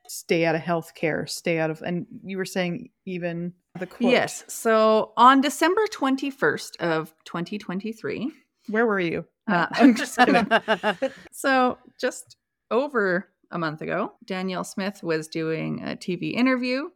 stay 0.06 0.44
out 0.44 0.54
of 0.54 0.60
healthcare, 0.60 1.28
stay 1.28 1.58
out 1.58 1.70
of, 1.70 1.82
and 1.82 2.06
you 2.24 2.36
were 2.36 2.44
saying 2.44 2.90
even 3.06 3.52
the 3.78 3.86
quote. 3.86 4.10
Yes. 4.10 4.44
So 4.48 5.12
on 5.16 5.40
December 5.40 5.82
21st 5.92 6.76
of 6.80 7.14
2023, 7.24 8.32
Where 8.68 8.86
were 8.86 9.00
you? 9.00 9.24
Uh, 9.46 9.66
I'm 9.72 9.94
just 9.94 10.18
kidding. 10.18 10.46
so 11.32 11.78
just 11.98 12.36
over 12.70 13.28
a 13.50 13.58
month 13.58 13.80
ago, 13.80 14.12
Danielle 14.24 14.64
Smith 14.64 15.02
was 15.02 15.28
doing 15.28 15.82
a 15.82 15.96
TV 15.96 16.32
interview 16.32 16.90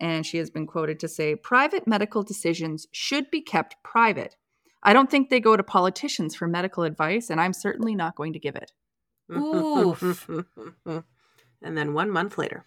and 0.00 0.24
she 0.24 0.38
has 0.38 0.50
been 0.50 0.66
quoted 0.66 1.00
to 1.00 1.08
say 1.08 1.34
private 1.34 1.86
medical 1.86 2.22
decisions 2.22 2.86
should 2.92 3.30
be 3.30 3.40
kept 3.40 3.76
private. 3.82 4.36
I 4.82 4.92
don't 4.92 5.10
think 5.10 5.28
they 5.28 5.40
go 5.40 5.56
to 5.56 5.62
politicians 5.62 6.34
for 6.36 6.46
medical 6.46 6.84
advice 6.84 7.30
and 7.30 7.40
I'm 7.40 7.52
certainly 7.52 7.94
not 7.94 8.14
going 8.14 8.32
to 8.34 8.38
give 8.38 8.56
it. 8.56 8.72
Oof. 9.30 10.28
and 10.86 11.04
then 11.62 11.92
one 11.94 12.10
month 12.10 12.38
later. 12.38 12.64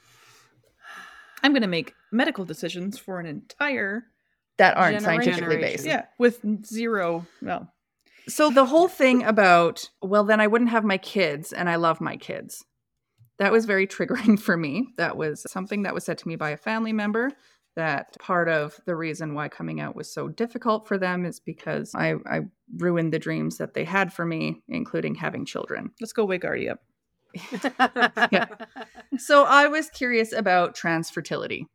I'm 1.43 1.53
going 1.53 1.61
to 1.63 1.67
make 1.67 1.93
medical 2.11 2.45
decisions 2.45 2.99
for 2.99 3.19
an 3.19 3.25
entire, 3.25 4.03
That 4.57 4.77
aren't 4.77 4.99
Generation. 4.99 5.23
scientifically 5.33 5.57
based. 5.61 5.85
yeah, 5.85 6.05
with 6.19 6.39
zero, 6.65 7.25
well, 7.41 7.73
So 8.27 8.51
the 8.51 8.65
whole 8.65 8.87
thing 8.87 9.23
about, 9.23 9.89
well, 10.03 10.23
then 10.23 10.39
I 10.39 10.47
wouldn't 10.47 10.69
have 10.69 10.83
my 10.83 10.97
kids 10.99 11.51
and 11.51 11.67
I 11.69 11.77
love 11.77 11.99
my 11.99 12.17
kids. 12.17 12.63
That 13.41 13.51
was 13.51 13.65
very 13.65 13.87
triggering 13.87 14.39
for 14.39 14.55
me. 14.55 14.89
That 14.97 15.17
was 15.17 15.49
something 15.51 15.81
that 15.81 15.95
was 15.95 16.03
said 16.05 16.19
to 16.19 16.27
me 16.27 16.35
by 16.35 16.51
a 16.51 16.57
family 16.57 16.93
member 16.93 17.31
that 17.75 18.15
part 18.19 18.47
of 18.49 18.79
the 18.85 18.95
reason 18.95 19.33
why 19.33 19.47
coming 19.49 19.79
out 19.81 19.95
was 19.95 20.13
so 20.13 20.27
difficult 20.27 20.87
for 20.87 20.97
them 20.99 21.25
is 21.25 21.39
because 21.39 21.91
I, 21.95 22.15
I 22.29 22.41
ruined 22.77 23.11
the 23.13 23.17
dreams 23.19 23.57
that 23.57 23.73
they 23.73 23.83
had 23.83 24.13
for 24.13 24.25
me, 24.25 24.61
including 24.67 25.15
having 25.15 25.45
children. 25.45 25.89
let's 25.99 26.13
go 26.13 26.23
wake 26.23 26.45
Artie 26.45 26.69
up. 26.69 26.79
Yeah. 28.31 28.45
So 29.17 29.45
I 29.45 29.67
was 29.67 29.89
curious 29.89 30.31
about 30.33 30.75
trans 30.75 31.09
fertility 31.09 31.65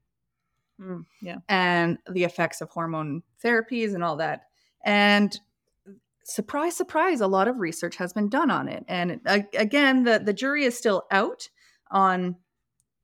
Mm, 0.80 1.06
yeah. 1.22 1.38
and 1.48 1.98
the 2.08 2.24
effects 2.24 2.60
of 2.60 2.68
hormone 2.70 3.22
therapies 3.42 3.94
and 3.94 4.04
all 4.04 4.16
that. 4.16 4.42
And 4.84 5.36
surprise, 6.24 6.76
surprise, 6.76 7.20
a 7.22 7.26
lot 7.26 7.48
of 7.48 7.58
research 7.58 7.96
has 7.96 8.12
been 8.12 8.28
done 8.28 8.50
on 8.50 8.68
it. 8.68 8.84
And 8.86 9.20
uh, 9.26 9.40
again, 9.56 10.04
the, 10.04 10.18
the 10.18 10.34
jury 10.34 10.64
is 10.64 10.76
still 10.76 11.04
out 11.10 11.48
on 11.90 12.36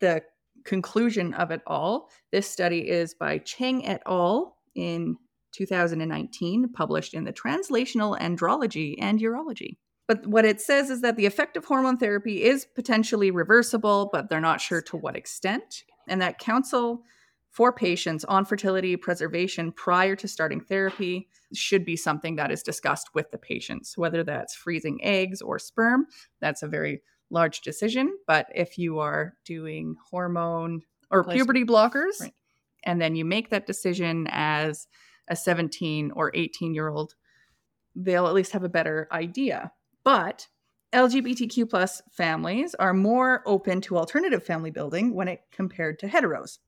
the 0.00 0.22
conclusion 0.64 1.34
of 1.34 1.50
it 1.50 1.60
all. 1.66 2.08
This 2.30 2.48
study 2.48 2.88
is 2.88 3.14
by 3.14 3.38
Cheng 3.38 3.86
et 3.86 4.02
al. 4.06 4.56
in 4.74 5.16
2019, 5.52 6.72
published 6.72 7.14
in 7.14 7.24
the 7.24 7.32
Translational 7.32 8.18
Andrology 8.18 8.96
and 8.98 9.20
Urology. 9.20 9.76
But 10.08 10.26
what 10.26 10.44
it 10.44 10.60
says 10.60 10.90
is 10.90 11.00
that 11.02 11.16
the 11.16 11.26
effect 11.26 11.56
of 11.56 11.64
hormone 11.64 11.98
therapy 11.98 12.42
is 12.42 12.66
potentially 12.74 13.30
reversible, 13.30 14.10
but 14.12 14.28
they're 14.28 14.40
not 14.40 14.60
sure 14.60 14.82
to 14.82 14.96
what 14.96 15.16
extent. 15.16 15.84
And 16.08 16.20
that 16.20 16.38
counsel 16.38 17.02
for 17.50 17.72
patients 17.72 18.24
on 18.24 18.44
fertility 18.44 18.96
preservation 18.96 19.72
prior 19.72 20.16
to 20.16 20.26
starting 20.26 20.60
therapy 20.60 21.28
should 21.54 21.84
be 21.84 21.96
something 21.96 22.36
that 22.36 22.50
is 22.50 22.62
discussed 22.62 23.10
with 23.14 23.30
the 23.30 23.38
patients, 23.38 23.96
whether 23.96 24.24
that's 24.24 24.54
freezing 24.54 24.98
eggs 25.04 25.42
or 25.42 25.58
sperm. 25.58 26.06
That's 26.40 26.62
a 26.62 26.68
very 26.68 27.02
large 27.32 27.62
decision. 27.62 28.16
But 28.26 28.46
if 28.54 28.78
you 28.78 28.98
are 29.00 29.34
doing 29.44 29.96
hormone 30.10 30.82
or 31.10 31.24
puberty 31.24 31.64
blockers, 31.64 32.20
Right. 32.20 32.34
and 32.84 33.00
then 33.00 33.16
you 33.16 33.24
make 33.24 33.50
that 33.50 33.66
decision 33.66 34.26
as 34.30 34.86
a 35.28 35.34
17 35.36 36.12
or 36.12 36.30
18 36.34 36.74
year 36.74 36.88
old, 36.88 37.14
they'll 37.96 38.26
at 38.26 38.34
least 38.34 38.52
have 38.52 38.64
a 38.64 38.68
better 38.68 39.08
idea. 39.12 39.72
But 40.04 40.48
LGBTQ 40.92 41.68
plus 41.70 42.02
families 42.10 42.74
are 42.74 42.92
more 42.92 43.42
open 43.46 43.80
to 43.82 43.96
alternative 43.96 44.44
family 44.44 44.70
building 44.70 45.14
when 45.14 45.28
it 45.28 45.40
compared 45.50 45.98
to 46.00 46.06
heteros. 46.06 46.58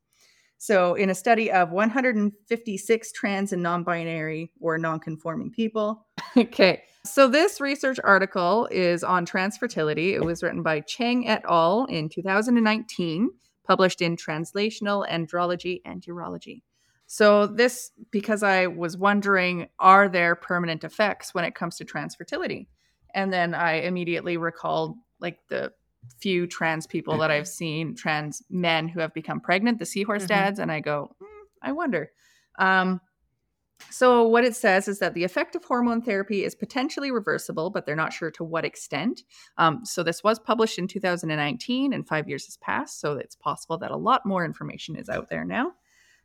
So, 0.58 0.94
in 0.94 1.10
a 1.10 1.14
study 1.14 1.50
of 1.50 1.70
156 1.70 3.12
trans 3.12 3.52
and 3.52 3.62
non 3.62 3.84
binary 3.84 4.50
or 4.60 4.78
non 4.78 5.00
conforming 5.00 5.50
people. 5.50 6.06
okay. 6.36 6.82
So, 7.04 7.28
this 7.28 7.60
research 7.60 7.98
article 8.02 8.68
is 8.70 9.04
on 9.04 9.26
trans 9.26 9.58
fertility. 9.58 10.14
It 10.14 10.24
was 10.24 10.42
written 10.42 10.62
by 10.62 10.80
Cheng 10.80 11.28
et 11.28 11.42
al. 11.48 11.84
in 11.86 12.08
2019, 12.08 13.30
published 13.64 14.00
in 14.00 14.16
Translational 14.16 15.08
Andrology 15.08 15.82
and 15.84 16.02
Urology. 16.02 16.62
So, 17.06 17.46
this 17.46 17.90
because 18.10 18.42
I 18.42 18.66
was 18.66 18.96
wondering 18.96 19.68
are 19.78 20.08
there 20.08 20.34
permanent 20.34 20.84
effects 20.84 21.34
when 21.34 21.44
it 21.44 21.54
comes 21.54 21.76
to 21.76 21.84
trans 21.84 22.14
fertility? 22.14 22.68
And 23.14 23.32
then 23.32 23.54
I 23.54 23.82
immediately 23.82 24.36
recalled 24.36 24.96
like 25.20 25.38
the 25.48 25.72
few 26.18 26.46
trans 26.46 26.86
people 26.86 27.18
that 27.18 27.30
I've 27.30 27.48
seen, 27.48 27.94
trans 27.94 28.42
men 28.50 28.88
who 28.88 29.00
have 29.00 29.14
become 29.14 29.40
pregnant, 29.40 29.78
the 29.78 29.86
seahorse 29.86 30.24
Mhm. 30.24 30.28
dads, 30.28 30.58
and 30.58 30.72
I 30.72 30.80
go, 30.80 31.14
"Hmm, 31.20 31.44
I 31.62 31.72
wonder. 31.72 32.12
Um, 32.58 33.00
so 33.90 34.26
what 34.26 34.44
it 34.44 34.56
says 34.56 34.88
is 34.88 34.98
that 35.00 35.14
the 35.14 35.24
effect 35.24 35.54
of 35.54 35.64
hormone 35.64 36.02
therapy 36.02 36.44
is 36.44 36.54
potentially 36.54 37.10
reversible, 37.10 37.70
but 37.70 37.86
they're 37.86 37.94
not 37.96 38.12
sure 38.12 38.30
to 38.32 38.44
what 38.44 38.64
extent. 38.64 39.22
Um, 39.58 39.84
so 39.84 40.02
this 40.02 40.24
was 40.24 40.38
published 40.38 40.78
in 40.78 40.88
2019, 40.88 41.92
and 41.92 42.06
five 42.06 42.28
years 42.28 42.46
has 42.46 42.56
passed, 42.56 43.00
so 43.00 43.12
it's 43.14 43.36
possible 43.36 43.78
that 43.78 43.90
a 43.90 43.96
lot 43.96 44.26
more 44.26 44.44
information 44.44 44.96
is 44.96 45.08
out 45.08 45.28
there 45.28 45.44
now. 45.44 45.74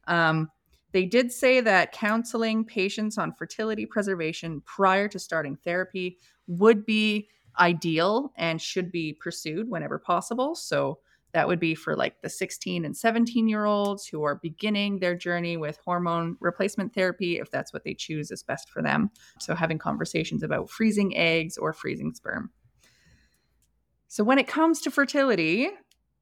Um, 0.07 0.49
they 0.91 1.05
did 1.05 1.31
say 1.31 1.61
that 1.61 1.91
counseling 1.91 2.65
patients 2.65 3.17
on 3.17 3.33
fertility 3.33 3.85
preservation 3.85 4.61
prior 4.61 5.07
to 5.07 5.19
starting 5.19 5.55
therapy 5.55 6.17
would 6.47 6.85
be 6.85 7.29
ideal 7.59 8.31
and 8.37 8.61
should 8.61 8.91
be 8.91 9.13
pursued 9.13 9.69
whenever 9.69 9.99
possible. 9.99 10.55
So 10.55 10.99
that 11.33 11.47
would 11.47 11.59
be 11.59 11.75
for 11.75 11.95
like 11.95 12.21
the 12.21 12.29
16 12.29 12.85
and 12.85 12.95
17 12.95 13.47
year 13.47 13.65
olds 13.65 14.07
who 14.07 14.23
are 14.23 14.35
beginning 14.35 14.99
their 14.99 15.15
journey 15.15 15.57
with 15.57 15.77
hormone 15.83 16.37
replacement 16.39 16.93
therapy, 16.93 17.39
if 17.39 17.51
that's 17.51 17.71
what 17.71 17.83
they 17.83 17.93
choose 17.93 18.31
is 18.31 18.41
best 18.41 18.69
for 18.69 18.81
them. 18.81 19.11
So 19.39 19.53
having 19.53 19.77
conversations 19.77 20.41
about 20.41 20.69
freezing 20.69 21.15
eggs 21.15 21.57
or 21.57 21.73
freezing 21.73 22.13
sperm. 22.13 22.49
So 24.07 24.23
when 24.23 24.39
it 24.39 24.47
comes 24.47 24.81
to 24.81 24.91
fertility, 24.91 25.69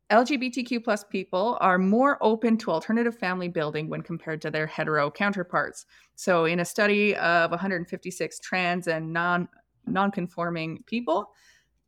LGBTQ 0.09 0.83
plus 0.83 1.03
people 1.03 1.57
are 1.59 1.77
more 1.77 2.17
open 2.21 2.57
to 2.57 2.71
alternative 2.71 3.17
family 3.17 3.49
building 3.49 3.89
when 3.89 4.01
compared 4.01 4.41
to 4.41 4.51
their 4.51 4.67
hetero 4.67 5.11
counterparts. 5.11 5.85
So 6.15 6.45
in 6.45 6.59
a 6.59 6.65
study 6.65 7.15
of 7.15 7.51
156 7.51 8.39
trans 8.39 8.87
and 8.87 9.11
non 9.11 9.49
non-conforming 9.87 10.83
people, 10.85 11.31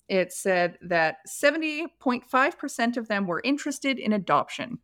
it 0.08 0.34
said 0.34 0.78
that 0.82 1.18
70.5% 1.28 2.98
of 2.98 3.08
them 3.08 3.28
were 3.28 3.42
interested 3.44 4.00
in 4.00 4.14
adoption. 4.14 4.80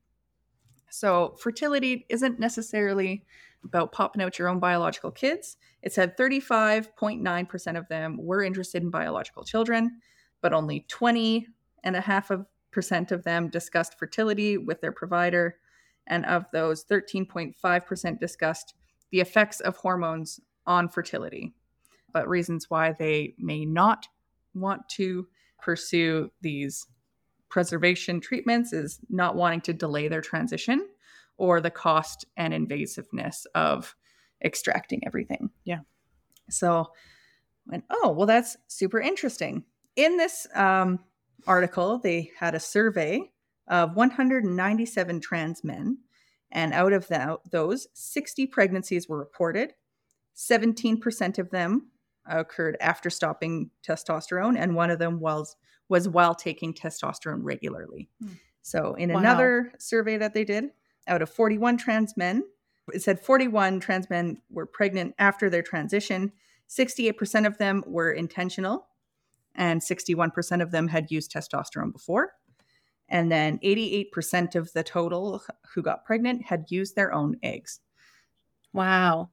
So 0.89 1.35
fertility 1.39 2.05
isn't 2.09 2.39
necessarily 2.39 3.25
about 3.63 3.91
popping 3.91 4.21
out 4.21 4.37
your 4.37 4.47
own 4.47 4.59
biological 4.59 5.11
kids. 5.11 5.57
It 5.81 5.91
said 5.91 6.15
35.9% 6.15 7.77
of 7.77 7.87
them 7.87 8.17
were 8.17 8.43
interested 8.43 8.83
in 8.83 8.91
biological 8.91 9.43
children, 9.43 9.99
but 10.41 10.53
only 10.53 10.85
20 10.87 11.47
and 11.83 11.95
a 11.95 12.01
half 12.01 12.29
of 12.29 12.45
percent 12.71 13.11
of 13.11 13.23
them 13.23 13.49
discussed 13.49 13.97
fertility 13.97 14.57
with 14.57 14.81
their 14.81 14.91
provider. 14.91 15.57
And 16.07 16.25
of 16.25 16.45
those, 16.51 16.85
13.5% 16.85 18.19
discussed 18.19 18.75
the 19.11 19.21
effects 19.21 19.59
of 19.59 19.77
hormones 19.77 20.39
on 20.67 20.89
fertility, 20.89 21.53
but 22.15 22.29
reasons 22.29 22.69
why 22.69 22.93
they 22.93 23.33
may 23.37 23.65
not 23.65 24.07
want 24.53 24.87
to 24.87 25.27
pursue 25.61 26.31
these 26.39 26.87
preservation 27.49 28.21
treatments 28.21 28.71
is 28.71 29.01
not 29.09 29.35
wanting 29.35 29.59
to 29.59 29.73
delay 29.73 30.07
their 30.07 30.21
transition 30.21 30.87
or 31.35 31.59
the 31.59 31.69
cost 31.69 32.23
and 32.37 32.53
invasiveness 32.53 33.45
of 33.53 33.97
extracting 34.41 35.01
everything. 35.05 35.49
Yeah. 35.65 35.79
So, 36.49 36.93
and 37.69 37.83
oh, 37.89 38.11
well, 38.11 38.27
that's 38.27 38.55
super 38.67 39.01
interesting. 39.01 39.65
In 39.97 40.15
this 40.15 40.47
um, 40.55 40.99
article, 41.45 41.99
they 41.99 42.31
had 42.39 42.55
a 42.55 42.61
survey 42.61 43.29
of 43.67 43.93
197 43.97 45.19
trans 45.19 45.65
men, 45.65 45.97
and 46.49 46.73
out 46.73 46.93
of 46.93 47.09
that, 47.09 47.39
those, 47.51 47.89
60 47.93 48.47
pregnancies 48.47 49.09
were 49.09 49.19
reported. 49.19 49.73
17% 50.37 51.39
of 51.39 51.49
them 51.49 51.89
occurred 52.27 52.77
after 52.79 53.09
stopping 53.09 53.69
testosterone, 53.85 54.57
and 54.57 54.75
one 54.75 54.89
of 54.89 54.99
them 54.99 55.19
was 55.19 55.55
was 55.87 56.09
while 56.09 56.33
taking 56.33 56.73
testosterone 56.73 57.41
regularly. 57.43 58.09
Hmm. 58.19 58.33
So, 58.63 58.95
in 58.95 59.11
Wow. 59.13 59.19
another 59.19 59.71
survey 59.77 60.17
that 60.17 60.33
they 60.33 60.43
did, 60.43 60.71
out 61.07 61.21
of 61.21 61.29
41 61.29 61.77
trans 61.77 62.17
men, 62.17 62.43
it 62.93 63.03
said 63.03 63.19
41 63.19 63.79
trans 63.79 64.09
men 64.09 64.41
were 64.49 64.65
pregnant 64.65 65.13
after 65.19 65.49
their 65.49 65.61
transition. 65.61 66.31
68% 66.67 67.45
of 67.45 67.59
them 67.59 67.83
were 67.85 68.11
intentional, 68.11 68.87
and 69.53 69.83
61% 69.83 70.61
of 70.61 70.71
them 70.71 70.87
had 70.87 71.11
used 71.11 71.31
testosterone 71.31 71.91
before. 71.91 72.33
And 73.07 73.31
then 73.31 73.59
88% 73.59 74.55
of 74.55 74.73
the 74.73 74.83
total 74.83 75.43
who 75.73 75.83
got 75.83 76.05
pregnant 76.05 76.45
had 76.45 76.65
used 76.69 76.95
their 76.95 77.13
own 77.13 77.37
eggs. 77.43 77.81
Wow. 78.73 79.29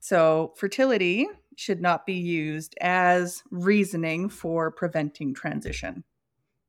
So, 0.00 0.52
fertility 0.56 1.28
should 1.62 1.80
not 1.80 2.04
be 2.04 2.14
used 2.14 2.74
as 2.80 3.42
reasoning 3.50 4.28
for 4.28 4.70
preventing 4.72 5.32
transition 5.32 6.02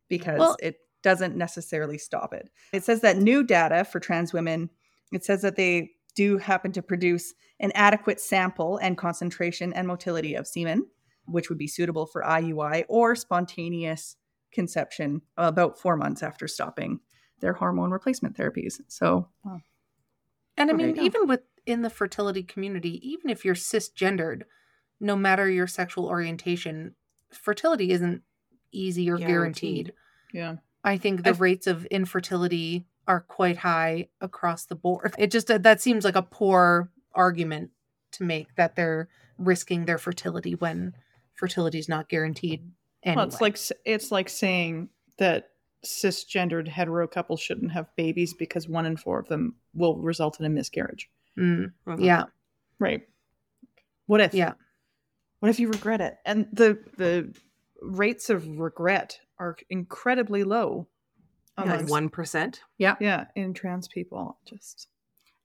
because 0.08 0.40
Well- 0.40 0.58
it 0.62 0.78
doesn't 1.02 1.36
necessarily 1.36 1.98
stop 1.98 2.34
it. 2.34 2.50
It 2.72 2.84
says 2.84 3.02
that 3.02 3.18
new 3.18 3.44
data 3.44 3.84
for 3.86 4.00
trans 4.00 4.32
women, 4.32 4.70
it 5.12 5.26
says 5.26 5.42
that 5.42 5.56
they 5.56 5.92
do 6.16 6.38
happen 6.38 6.72
to 6.74 6.82
produce 6.82 7.34
an 7.60 7.72
adequate 7.74 8.22
sample 8.22 8.78
and 8.78 8.98
concentration 8.98 9.74
and 9.74 9.88
motility 9.88 10.36
of 10.36 10.48
semen, 10.48 10.88
which 11.26 11.50
would 11.50 11.58
be 11.58 11.68
suitable 11.68 12.06
for 12.06 12.24
IUI 12.24 12.86
or 12.88 13.16
spontaneous 13.16 14.16
conception 14.52 15.24
about 15.36 15.80
four 15.80 15.98
months 15.98 16.22
after 16.22 16.48
stopping 16.48 17.00
their 17.40 17.54
hormone 17.54 17.90
replacement 17.92 18.38
therapies. 18.38 18.80
So, 18.88 19.28
And 20.56 20.70
I 20.70 20.74
mean, 20.74 20.98
even 21.00 21.28
within 21.28 21.82
the 21.82 21.90
fertility 21.90 22.44
community, 22.44 23.02
even 23.08 23.32
if 23.32 23.44
you're 23.44 23.56
cisgendered, 23.56 24.44
no 25.04 25.16
matter 25.16 25.50
your 25.50 25.68
sexual 25.68 26.06
orientation, 26.08 26.96
fertility 27.30 27.92
isn't 27.92 28.24
easy 28.72 29.10
or 29.10 29.18
guaranteed. 29.18 29.92
Guaranteed. 29.92 29.94
Yeah. 30.34 30.56
I 30.84 30.98
think 30.98 31.24
the 31.24 31.30
I've- 31.32 31.42
rates 31.42 31.68
of 31.68 31.86
infertility 31.88 32.88
are 33.08 33.20
quite 33.22 33.58
high 33.58 34.08
across 34.22 34.66
the 34.66 34.76
board. 34.76 35.14
It 35.18 35.30
just 35.30 35.48
that 35.48 35.82
seems 35.82 36.06
like 36.06 36.16
a 36.16 36.22
poor 36.22 36.90
argument 37.14 37.72
to 38.14 38.24
make 38.24 38.56
that 38.56 38.76
they're 38.76 39.10
risking 39.38 39.86
their 39.86 39.98
fertility 39.98 40.56
when 40.56 40.94
fertility 41.36 41.80
is 41.80 41.90
not 41.90 42.08
guaranteed. 42.08 42.72
Anyway. 43.04 43.18
Well, 43.18 43.28
it's 43.28 43.42
like 43.42 43.58
it's 43.86 44.12
like 44.12 44.30
saying 44.30 44.88
that 45.18 45.50
cisgendered 45.86 46.70
hetero 46.70 47.06
couples 47.08 47.42
shouldn't 47.42 47.74
have 47.74 47.94
babies 47.98 48.34
because 48.34 48.70
one 48.70 48.86
in 48.86 48.96
four 48.96 49.20
of 49.20 49.28
them 49.28 49.56
will 49.74 49.98
result 49.98 50.40
in 50.40 50.46
a 50.46 50.50
miscarriage. 50.50 51.10
Mm, 51.38 51.74
Mhm. 51.86 52.04
yeah, 52.06 52.24
Right. 52.80 53.06
What 54.06 54.22
if? 54.22 54.34
Yeah. 54.34 54.54
What 55.44 55.50
if 55.50 55.60
you 55.60 55.68
regret 55.68 56.00
it? 56.00 56.20
And 56.26 56.48
the 56.54 56.80
the 56.96 57.36
rates 57.82 58.30
of 58.30 58.48
regret 58.48 59.20
are 59.38 59.58
incredibly 59.70 60.46
low. 60.46 60.88
Like 61.58 61.90
one 61.90 62.08
percent. 62.08 62.62
yeah, 62.78 62.96
yeah 63.02 63.26
in 63.36 63.54
trans 63.54 63.90
people. 63.90 64.38
Just 64.48 64.88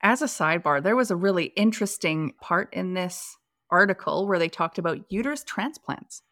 As 0.01 0.23
a 0.23 0.27
sidebar, 0.27 0.81
there 0.81 0.95
was 0.95 1.11
a 1.11 1.17
really 1.17 1.47
interesting 1.57 2.35
part 2.41 2.73
in 2.73 2.95
this 2.95 3.39
article 3.73 4.29
where 4.29 4.39
they 4.39 4.49
talked 4.49 4.79
about 4.79 5.01
uterus 5.11 5.43
transplants 5.43 6.23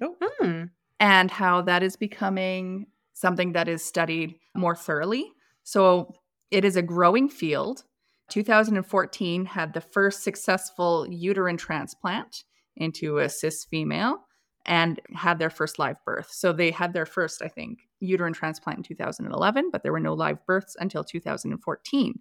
Hmm. 0.00 0.66
and 1.00 1.28
how 1.28 1.62
that 1.62 1.82
is 1.82 1.96
becoming 1.96 2.86
something 3.14 3.50
that 3.54 3.66
is 3.66 3.84
studied 3.84 4.36
more 4.54 4.76
thoroughly. 4.76 5.32
So 5.64 6.14
it 6.52 6.64
is 6.64 6.76
a 6.76 6.82
growing 6.82 7.28
field. 7.28 7.82
2014 8.30 9.44
had 9.46 9.74
the 9.74 9.80
first 9.80 10.22
successful 10.22 11.04
uterine 11.10 11.56
transplant 11.56 12.44
into 12.78 13.18
a 13.18 13.28
cis 13.28 13.64
female 13.64 14.20
and 14.66 15.00
had 15.14 15.38
their 15.38 15.50
first 15.50 15.78
live 15.78 15.96
birth. 16.04 16.28
So 16.30 16.52
they 16.52 16.70
had 16.70 16.92
their 16.92 17.06
first, 17.06 17.40
I 17.42 17.48
think, 17.48 17.80
uterine 18.00 18.32
transplant 18.32 18.78
in 18.78 18.82
2011, 18.84 19.70
but 19.72 19.82
there 19.82 19.92
were 19.92 20.00
no 20.00 20.14
live 20.14 20.44
births 20.46 20.76
until 20.78 21.04
2014. 21.04 22.18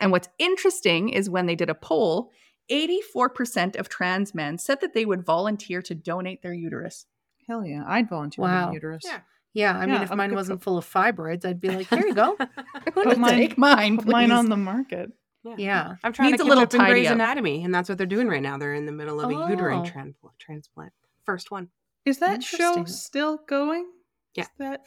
And 0.00 0.10
what's 0.12 0.28
interesting 0.38 1.08
is 1.10 1.30
when 1.30 1.46
they 1.46 1.54
did 1.54 1.70
a 1.70 1.74
poll, 1.74 2.30
84% 2.70 3.76
of 3.76 3.88
trans 3.88 4.34
men 4.34 4.58
said 4.58 4.80
that 4.80 4.94
they 4.94 5.04
would 5.04 5.24
volunteer 5.24 5.82
to 5.82 5.94
donate 5.94 6.42
their 6.42 6.54
uterus. 6.54 7.06
hell 7.46 7.64
yeah, 7.66 7.84
I'd 7.86 8.08
volunteer 8.08 8.44
my 8.46 8.64
Wow. 8.66 8.72
uterus. 8.72 9.02
Yeah. 9.04 9.20
Yeah, 9.52 9.78
I 9.78 9.86
mean, 9.86 10.02
if 10.02 10.10
I'm 10.10 10.16
mine 10.18 10.34
wasn't 10.34 10.60
for- 10.60 10.64
full 10.64 10.78
of 10.78 10.90
fibroids, 10.90 11.44
I'd 11.44 11.60
be 11.60 11.68
like, 11.68 11.86
here 11.88 12.04
you 12.06 12.14
go. 12.14 12.36
Put 12.92 13.18
mine- 13.18 13.30
Take 13.34 13.56
mine, 13.58 13.98
Put 13.98 14.08
mine 14.08 14.32
on 14.32 14.48
the 14.48 14.56
market. 14.56 15.12
Yeah. 15.56 15.96
I'm 16.02 16.12
trying 16.12 16.30
Needs 16.30 16.40
a 16.40 16.44
to 16.44 16.48
catch 16.48 16.48
little 16.48 16.62
up 16.64 16.74
in 16.74 16.80
Grey's 16.92 17.06
up. 17.08 17.14
Anatomy, 17.14 17.62
and 17.64 17.74
that's 17.74 17.88
what 17.88 17.98
they're 17.98 18.06
doing 18.06 18.28
right 18.28 18.42
now. 18.42 18.56
They're 18.58 18.74
in 18.74 18.86
the 18.86 18.92
middle 18.92 19.20
of 19.20 19.30
a 19.30 19.50
uterine 19.50 19.80
Oh. 19.86 20.30
transplant. 20.38 20.92
First 21.24 21.50
one. 21.50 21.68
Is 22.04 22.18
that 22.18 22.42
show 22.42 22.84
still 22.84 23.38
going? 23.48 23.86
Yeah. 24.34 24.44
Is 24.44 24.48
that 24.58 24.80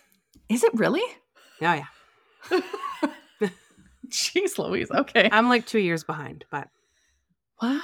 Is 0.49 0.64
it 0.64 0.74
really? 0.74 1.01
Oh 1.62 1.74
yeah. 1.74 1.86
Jeez 4.10 4.58
Louise. 4.58 4.89
Okay. 4.91 5.28
I'm 5.32 5.49
like 5.49 5.66
two 5.66 5.80
years 5.80 6.03
behind, 6.03 6.45
but 6.51 6.70
Wow. 7.62 7.82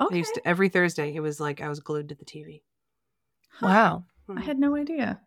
I 0.00 0.04
Okay. 0.04 0.18
used 0.18 0.34
to 0.34 0.46
every 0.48 0.68
Thursday. 0.68 1.14
It 1.14 1.20
was 1.20 1.40
like 1.40 1.60
I 1.60 1.68
was 1.68 1.80
glued 1.80 2.08
to 2.10 2.14
the 2.14 2.24
TV. 2.24 2.62
Wow. 3.60 4.04
Hmm. 4.26 4.38
I 4.38 4.42
had 4.42 4.58
no 4.58 4.74
idea. 4.76 5.20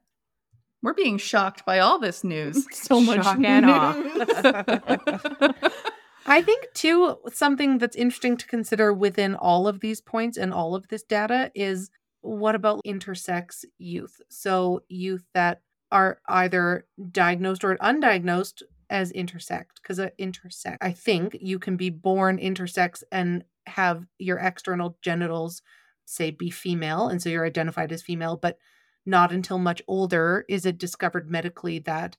We're 0.82 0.94
being 0.94 1.18
shocked 1.18 1.66
by 1.66 1.80
all 1.80 2.00
this 2.00 2.24
news. 2.24 2.66
so 2.72 3.02
much 3.02 3.24
Shock 3.24 3.40
and 3.44 3.66
awe. 3.70 3.94
news? 3.94 5.54
I 6.30 6.44
think 6.44 6.68
too 6.76 7.18
something 7.34 7.80
that's 7.80 7.96
interesting 7.96 8.38
to 8.38 8.46
consider 8.46 8.94
within 8.94 9.34
all 9.34 9.68
of 9.68 9.80
these 9.80 10.00
points 10.00 10.38
and 10.38 10.54
all 10.54 10.76
of 10.76 10.88
this 10.88 11.02
data 11.02 11.52
is 11.56 11.90
what 12.22 12.54
about 12.54 12.82
intersex 12.86 13.66
youth? 13.80 14.22
So 14.30 14.84
youth 14.90 15.26
that 15.34 15.62
are 15.92 16.22
either 16.28 16.86
diagnosed 17.12 17.64
or 17.64 17.78
undiagnosed 17.78 18.62
as 18.92 19.12
intersex 19.14 19.66
because 19.82 20.00
intersex 20.20 20.78
I 20.82 20.92
think 20.92 21.38
you 21.42 21.58
can 21.58 21.78
be 21.78 21.90
born 21.90 22.38
intersex 22.38 23.04
and 23.12 23.44
have 23.66 24.06
your 24.20 24.38
external 24.38 24.98
genitals 25.02 25.62
say 26.06 26.32
be 26.32 26.50
female 26.50 27.08
and 27.08 27.22
so 27.22 27.30
you're 27.30 27.46
identified 27.46 27.92
as 27.92 28.02
female 28.02 28.36
but 28.36 28.58
not 29.06 29.32
until 29.32 29.60
much 29.60 29.82
older 29.88 30.44
is 30.50 30.66
it 30.66 30.80
discovered 30.80 31.30
medically 31.30 31.80
that 31.80 32.18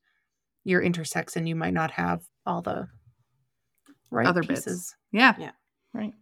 you're 0.65 0.83
intersex 0.83 1.35
and 1.35 1.49
you 1.49 1.57
might 1.57 1.75
not 1.75 1.93
have 1.93 2.23
all 2.47 2.63
the 2.63 2.89
right 4.11 4.27
Other 4.27 4.43
pieces. 4.43 4.65
bits. 4.65 4.97
Yeah. 5.13 5.35
Yeah. 5.39 5.51
right. 5.93 6.13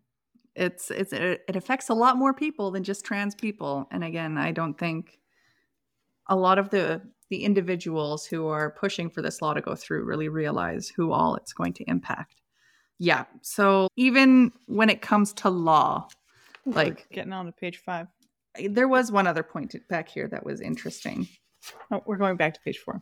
It's 0.55 0.91
it's 0.91 1.13
it, 1.13 1.43
it 1.49 1.57
affects 1.57 1.89
a 1.89 1.95
lot 1.95 2.17
more 2.17 2.35
people 2.35 2.71
than 2.73 2.83
just 2.85 3.05
trans 3.05 3.35
people. 3.35 3.87
And 3.93 4.03
again, 4.03 4.37
I 4.37 4.51
don't 4.53 4.77
think 4.77 5.19
a 6.29 6.37
lot 6.37 6.59
of 6.59 6.71
the 6.71 7.01
the 7.31 7.45
individuals 7.45 8.27
who 8.27 8.47
are 8.49 8.71
pushing 8.71 9.11
for 9.11 9.23
this 9.23 9.41
law 9.43 9.55
to 9.55 9.61
go 9.61 9.75
through 9.75 10.05
really 10.05 10.29
realize 10.29 10.89
who 10.89 11.13
all 11.13 11.37
it's 11.37 11.53
going 11.53 11.75
to 11.75 11.85
impact. 11.85 12.41
Yeah. 12.99 13.25
So 13.43 13.89
even 13.97 14.51
when 14.67 14.91
it 14.91 15.01
comes 15.03 15.33
to 15.35 15.51
law, 15.51 16.09
like 16.67 17.07
Getting 17.13 17.33
on 17.33 17.47
to 17.47 17.53
page 17.53 17.79
five. 17.85 18.09
there 18.71 18.89
was 18.89 19.13
one 19.13 19.27
other 19.27 19.43
point 19.45 19.75
back 19.89 20.09
here 20.09 20.27
that 20.29 20.45
was 20.45 20.61
interesting 20.61 21.29
Oh, 21.91 22.03
we're 22.07 22.17
going 22.17 22.37
back 22.37 22.55
to 22.55 22.61
page 22.61 22.79
four. 22.79 23.01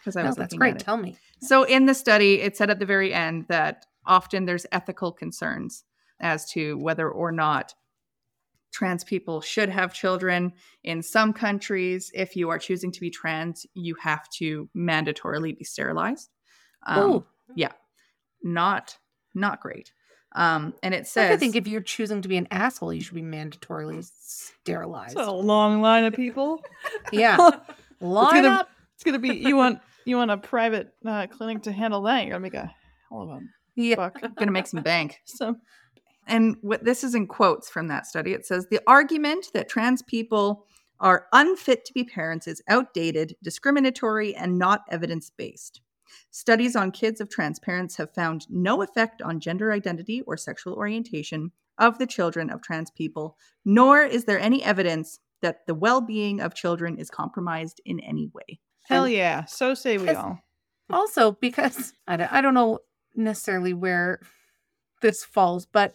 because 0.00 0.16
I 0.16 0.22
No, 0.22 0.28
was 0.28 0.36
that's 0.36 0.54
great. 0.54 0.78
Tell 0.80 0.96
me. 0.96 1.16
So 1.40 1.62
in 1.62 1.86
the 1.86 1.94
study, 1.94 2.40
it 2.40 2.56
said 2.56 2.68
at 2.70 2.78
the 2.80 2.86
very 2.86 3.14
end 3.14 3.46
that 3.48 3.86
often 4.06 4.44
there's 4.44 4.66
ethical 4.72 5.12
concerns 5.12 5.84
as 6.20 6.50
to 6.52 6.76
whether 6.78 7.08
or 7.08 7.32
not 7.32 7.74
trans 8.72 9.04
people 9.04 9.40
should 9.40 9.68
have 9.68 9.92
children. 9.92 10.52
In 10.84 11.02
some 11.02 11.32
countries, 11.32 12.10
if 12.14 12.36
you 12.36 12.50
are 12.50 12.58
choosing 12.58 12.92
to 12.92 13.00
be 13.00 13.10
trans, 13.10 13.66
you 13.74 13.94
have 14.00 14.28
to 14.30 14.68
mandatorily 14.76 15.56
be 15.56 15.64
sterilized. 15.64 16.30
Um, 16.86 16.98
oh, 16.98 17.24
yeah, 17.54 17.72
not 18.42 18.96
not 19.34 19.60
great. 19.60 19.92
Um, 20.32 20.74
and 20.82 20.94
it 20.94 21.08
says, 21.08 21.32
I 21.32 21.36
think 21.36 21.56
if 21.56 21.66
you're 21.66 21.80
choosing 21.80 22.22
to 22.22 22.28
be 22.28 22.36
an 22.36 22.46
asshole, 22.52 22.92
you 22.92 23.00
should 23.00 23.14
be 23.14 23.22
mandatorily 23.22 24.08
sterilized. 24.20 25.18
It's 25.18 25.26
a 25.26 25.32
long 25.32 25.80
line 25.80 26.04
of 26.04 26.14
people. 26.14 26.62
yeah, 27.12 27.36
line 28.00 28.42
gonna- 28.44 28.48
up. 28.48 28.70
It's 28.94 29.04
gonna 29.04 29.18
be 29.18 29.30
you 29.34 29.56
want 29.56 29.80
you 30.04 30.16
want 30.16 30.30
a 30.30 30.36
private 30.36 30.92
uh, 31.04 31.26
clinic 31.26 31.62
to 31.64 31.72
handle 31.72 32.02
that. 32.02 32.20
You're 32.22 32.32
gonna 32.32 32.42
make 32.42 32.54
a 32.54 32.70
hell 33.08 33.22
of 33.22 33.28
a 33.30 33.40
Yeah, 33.76 33.96
buck. 33.96 34.20
gonna 34.36 34.50
make 34.50 34.66
some 34.66 34.82
bank. 34.82 35.20
So 35.26 35.56
and 36.26 36.56
what 36.60 36.84
this 36.84 37.02
is 37.02 37.14
in 37.14 37.26
quotes 37.26 37.68
from 37.68 37.88
that 37.88 38.06
study 38.06 38.32
it 38.32 38.46
says 38.46 38.66
the 38.70 38.80
argument 38.86 39.46
that 39.54 39.68
trans 39.68 40.02
people 40.02 40.66
are 41.00 41.26
unfit 41.32 41.84
to 41.86 41.94
be 41.94 42.04
parents 42.04 42.46
is 42.46 42.62
outdated 42.68 43.34
discriminatory 43.42 44.34
and 44.34 44.58
not 44.58 44.82
evidence-based 44.90 45.80
studies 46.30 46.76
on 46.76 46.90
kids 46.90 47.20
of 47.20 47.28
trans 47.28 47.58
parents 47.58 47.96
have 47.96 48.14
found 48.14 48.46
no 48.50 48.82
effect 48.82 49.22
on 49.22 49.40
gender 49.40 49.72
identity 49.72 50.22
or 50.26 50.36
sexual 50.36 50.74
orientation 50.74 51.52
of 51.78 51.98
the 51.98 52.06
children 52.06 52.50
of 52.50 52.62
trans 52.62 52.90
people 52.90 53.36
nor 53.64 54.02
is 54.02 54.24
there 54.24 54.38
any 54.38 54.62
evidence 54.62 55.20
that 55.42 55.66
the 55.66 55.74
well-being 55.74 56.40
of 56.40 56.54
children 56.54 56.98
is 56.98 57.10
compromised 57.10 57.80
in 57.84 57.98
any 58.00 58.30
way 58.34 58.60
hell 58.90 59.08
yeah. 59.08 59.44
So 59.44 59.74
say 59.74 59.98
we 59.98 60.10
all. 60.10 60.38
also 60.90 61.32
because 61.32 61.94
I 62.06 62.16
don't, 62.16 62.32
I 62.32 62.40
don't 62.40 62.54
know 62.54 62.80
necessarily 63.14 63.74
where 63.74 64.20
this 65.02 65.24
falls, 65.24 65.66
but 65.66 65.94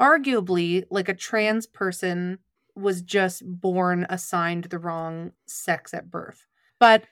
arguably, 0.00 0.84
like 0.90 1.08
a 1.08 1.14
trans 1.14 1.66
person 1.66 2.38
was 2.74 3.02
just 3.02 3.42
born 3.44 4.06
assigned 4.08 4.64
the 4.64 4.78
wrong 4.78 5.32
sex 5.46 5.92
at 5.92 6.10
birth. 6.10 6.46
But 6.78 7.04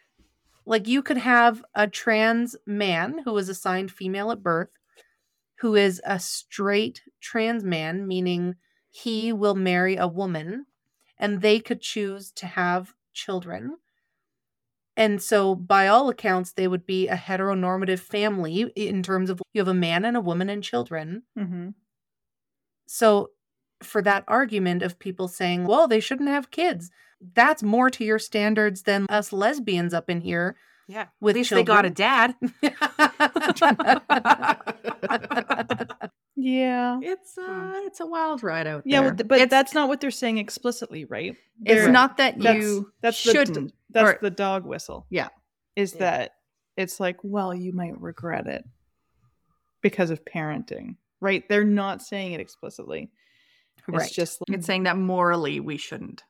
like 0.64 0.86
you 0.86 1.02
could 1.02 1.18
have 1.18 1.64
a 1.74 1.86
trans 1.86 2.56
man 2.66 3.20
who 3.24 3.32
was 3.32 3.48
assigned 3.48 3.90
female 3.90 4.30
at 4.30 4.42
birth, 4.42 4.70
who 5.60 5.74
is 5.74 6.00
a 6.04 6.18
straight 6.18 7.02
trans 7.20 7.64
man, 7.64 8.06
meaning 8.06 8.56
he 8.90 9.32
will 9.32 9.54
marry 9.54 9.96
a 9.96 10.06
woman 10.06 10.66
and 11.18 11.40
they 11.40 11.58
could 11.58 11.80
choose 11.80 12.30
to 12.32 12.46
have 12.46 12.94
children. 13.12 13.76
And 14.98 15.22
so, 15.22 15.54
by 15.54 15.86
all 15.86 16.08
accounts, 16.10 16.52
they 16.52 16.66
would 16.68 16.84
be 16.84 17.06
a 17.08 17.14
heteronormative 17.16 18.00
family 18.00 18.70
in 18.74 19.02
terms 19.02 19.30
of 19.30 19.40
you 19.54 19.60
have 19.60 19.68
a 19.68 19.72
man 19.74 20.04
and 20.04 20.16
a 20.16 20.20
woman 20.20 20.50
and 20.50 20.62
children. 20.62 21.22
Mm-hmm. 21.38 21.68
So, 22.88 23.30
for 23.80 24.02
that 24.02 24.24
argument 24.26 24.82
of 24.82 24.98
people 24.98 25.28
saying, 25.28 25.66
well, 25.68 25.86
they 25.86 26.00
shouldn't 26.00 26.28
have 26.28 26.50
kids, 26.50 26.90
that's 27.34 27.62
more 27.62 27.90
to 27.90 28.04
your 28.04 28.18
standards 28.18 28.82
than 28.82 29.06
us 29.08 29.32
lesbians 29.32 29.94
up 29.94 30.10
in 30.10 30.20
here. 30.20 30.56
Yeah. 30.88 31.06
With 31.20 31.36
At 31.36 31.38
least 31.38 31.50
they 31.50 31.62
got 31.62 31.86
a 31.86 31.90
dad. 31.90 32.34
Yeah. 36.40 37.00
it's 37.02 37.36
uh 37.36 37.72
it's 37.86 37.98
a 37.98 38.06
wild 38.06 38.44
ride 38.44 38.68
out 38.68 38.82
Yeah, 38.84 39.00
there 39.00 39.08
well, 39.08 39.16
th- 39.16 39.28
but 39.28 39.34
It's- 39.40 39.50
that's 39.50 39.74
not 39.74 39.88
what 39.88 40.00
they're 40.00 40.12
saying 40.12 40.38
explicitly, 40.38 41.04
right? 41.04 41.36
it's 41.64 41.82
They're- 41.82 41.90
not 41.90 42.16
that 42.18 42.38
that's- 42.38 42.62
you 42.62 42.92
that's 43.00 43.20
the- 43.24 43.32
shouldn't 43.32 43.74
That's 43.90 44.14
or- 44.14 44.18
the 44.20 44.30
dog 44.30 44.64
whistle. 44.64 45.06
Yeah. 45.10 45.28
Is 45.76 45.94
Yeah. 45.94 45.98
that 46.00 46.34
it's 46.76 47.00
like, 47.00 47.18
well, 47.22 47.54
you 47.54 47.72
might 47.72 48.00
regret 48.00 48.46
it 48.46 48.64
because 49.80 50.10
of 50.10 50.24
parenting, 50.24 50.96
right? 51.20 51.48
They're 51.48 51.64
not 51.64 52.02
saying 52.02 52.32
it 52.32 52.40
explicitly. 52.40 53.10
It's 53.78 53.88
right. 53.88 54.10
just 54.12 54.42
It's 54.48 54.66
saying 54.66 54.82
that 54.84 54.96
morally 54.98 55.60
we 55.60 55.76
shouldn't, 55.76 56.22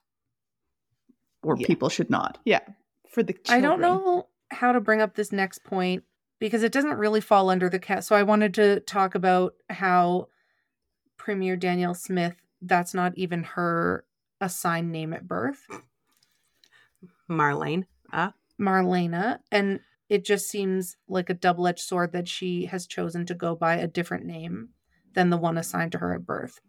or 1.42 1.56
Yeah. 1.58 1.66
people 1.66 1.88
should 1.88 2.08
not. 2.10 2.38
yeah, 2.44 2.60
for 3.08 3.22
the 3.22 3.36
I 3.48 3.60
don't 3.60 3.80
know 3.80 4.28
how 4.50 4.72
to 4.72 4.80
bring 4.80 5.00
up 5.00 5.14
this 5.14 5.32
next 5.32 5.64
point 5.64 6.04
because 6.38 6.62
it 6.62 6.72
doesn't 6.72 6.98
really 6.98 7.20
fall 7.20 7.50
under 7.50 7.68
the 7.68 7.78
cat. 7.80 8.04
So 8.04 8.14
I 8.14 8.22
wanted 8.22 8.54
to 8.54 8.80
talk 8.80 9.14
about 9.14 9.54
how 9.70 10.28
Premier 11.16 11.56
Danielle 11.56 11.94
Smith, 11.94 12.36
that's 12.62 12.94
not 12.94 13.16
even 13.18 13.42
her 13.42 14.04
assigned 14.40 14.92
name 14.92 15.12
at 15.12 15.26
birth, 15.26 15.66
Marlene. 17.28 17.84
Uh, 18.12 18.30
Marlaina. 18.60 19.38
And 19.52 19.80
it 20.08 20.24
just 20.24 20.48
seems 20.48 20.96
like 21.08 21.28
a 21.30 21.34
double 21.34 21.66
edged 21.66 21.80
sword 21.80 22.12
that 22.12 22.28
she 22.28 22.66
has 22.66 22.86
chosen 22.86 23.26
to 23.26 23.34
go 23.34 23.54
by 23.54 23.76
a 23.76 23.86
different 23.86 24.24
name 24.24 24.70
than 25.14 25.30
the 25.30 25.36
one 25.36 25.58
assigned 25.58 25.92
to 25.92 25.98
her 25.98 26.14
at 26.14 26.26
birth. 26.26 26.60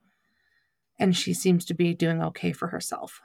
And 1.00 1.16
she 1.16 1.34
seems 1.34 1.66
to 1.66 1.74
be 1.74 1.94
doing 1.94 2.22
okay 2.22 2.52
for 2.52 2.68
herself. 2.68 3.22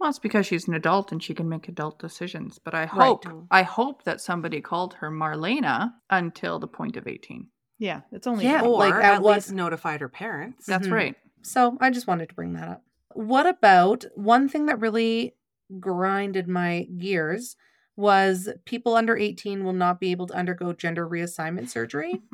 Well, 0.00 0.08
it's 0.10 0.18
because 0.18 0.46
she's 0.46 0.66
an 0.66 0.74
adult 0.74 1.12
and 1.12 1.22
she 1.22 1.34
can 1.34 1.48
make 1.48 1.68
adult 1.68 1.98
decisions. 1.98 2.58
But 2.58 2.74
I 2.74 2.80
Right. 2.80 2.90
hope, 2.90 3.26
I 3.50 3.62
hope 3.62 4.04
that 4.04 4.20
somebody 4.20 4.60
called 4.60 4.94
her 4.94 5.10
Marlaina 5.10 5.92
until 6.10 6.58
the 6.58 6.66
point 6.66 6.96
of 6.96 7.06
eighteen. 7.06 7.48
Yeah, 7.78 8.02
it's 8.10 8.26
only 8.26 8.44
Yeah, 8.44 8.62
or 8.62 8.78
like, 8.78 8.94
at 8.94 9.02
at 9.16 9.22
what- 9.22 9.34
least 9.36 9.52
notified 9.52 10.00
her 10.00 10.08
parents. 10.08 10.66
That's 10.66 10.88
Mhm. 10.88 10.92
right. 10.92 11.16
So 11.42 11.76
I 11.80 11.90
just 11.90 12.06
wanted 12.06 12.28
to 12.30 12.34
bring 12.34 12.54
that 12.54 12.68
up. 12.68 12.84
What 13.14 13.46
about 13.46 14.04
one 14.14 14.48
thing 14.48 14.66
that 14.66 14.80
really 14.80 15.34
grinded 15.80 16.48
my 16.48 16.86
gears 16.98 17.56
was 17.96 18.48
people 18.64 18.94
under 18.94 19.16
18 19.16 19.64
will 19.64 19.72
not 19.72 20.00
be 20.00 20.10
able 20.10 20.26
to 20.26 20.34
undergo 20.34 20.72
gender 20.72 21.08
reassignment 21.08 21.68
surgery. 21.68 22.22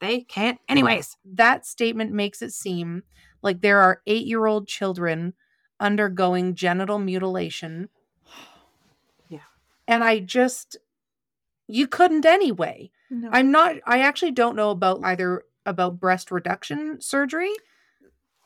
They 0.00 0.22
can't, 0.22 0.58
anyways. 0.66 1.18
that 1.34 1.66
statement 1.66 2.10
makes 2.10 2.40
it 2.40 2.52
seem 2.52 3.02
like 3.42 3.60
there 3.60 3.80
are 3.80 4.00
eight 4.06 4.26
year 4.26 4.46
old 4.46 4.66
children 4.66 5.34
undergoing 5.78 6.54
genital 6.54 6.98
mutilation. 6.98 7.88
Yeah. 9.28 9.40
And 9.86 10.02
I 10.02 10.20
just, 10.20 10.76
you 11.68 11.86
couldn't 11.86 12.24
anyway. 12.24 12.90
No. 13.10 13.28
I'm 13.30 13.50
not, 13.50 13.76
I 13.86 14.00
actually 14.00 14.32
don't 14.32 14.56
know 14.56 14.70
about 14.70 15.00
either 15.04 15.44
about 15.66 16.00
breast 16.00 16.30
reduction 16.30 17.00
surgery. 17.00 17.52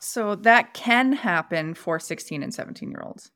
So 0.00 0.34
that 0.34 0.74
can 0.74 1.12
happen 1.12 1.72
for 1.74 1.98
16 1.98 2.42
and 2.42 2.52
17 2.52 2.90
year 2.90 3.02
olds, 3.02 3.30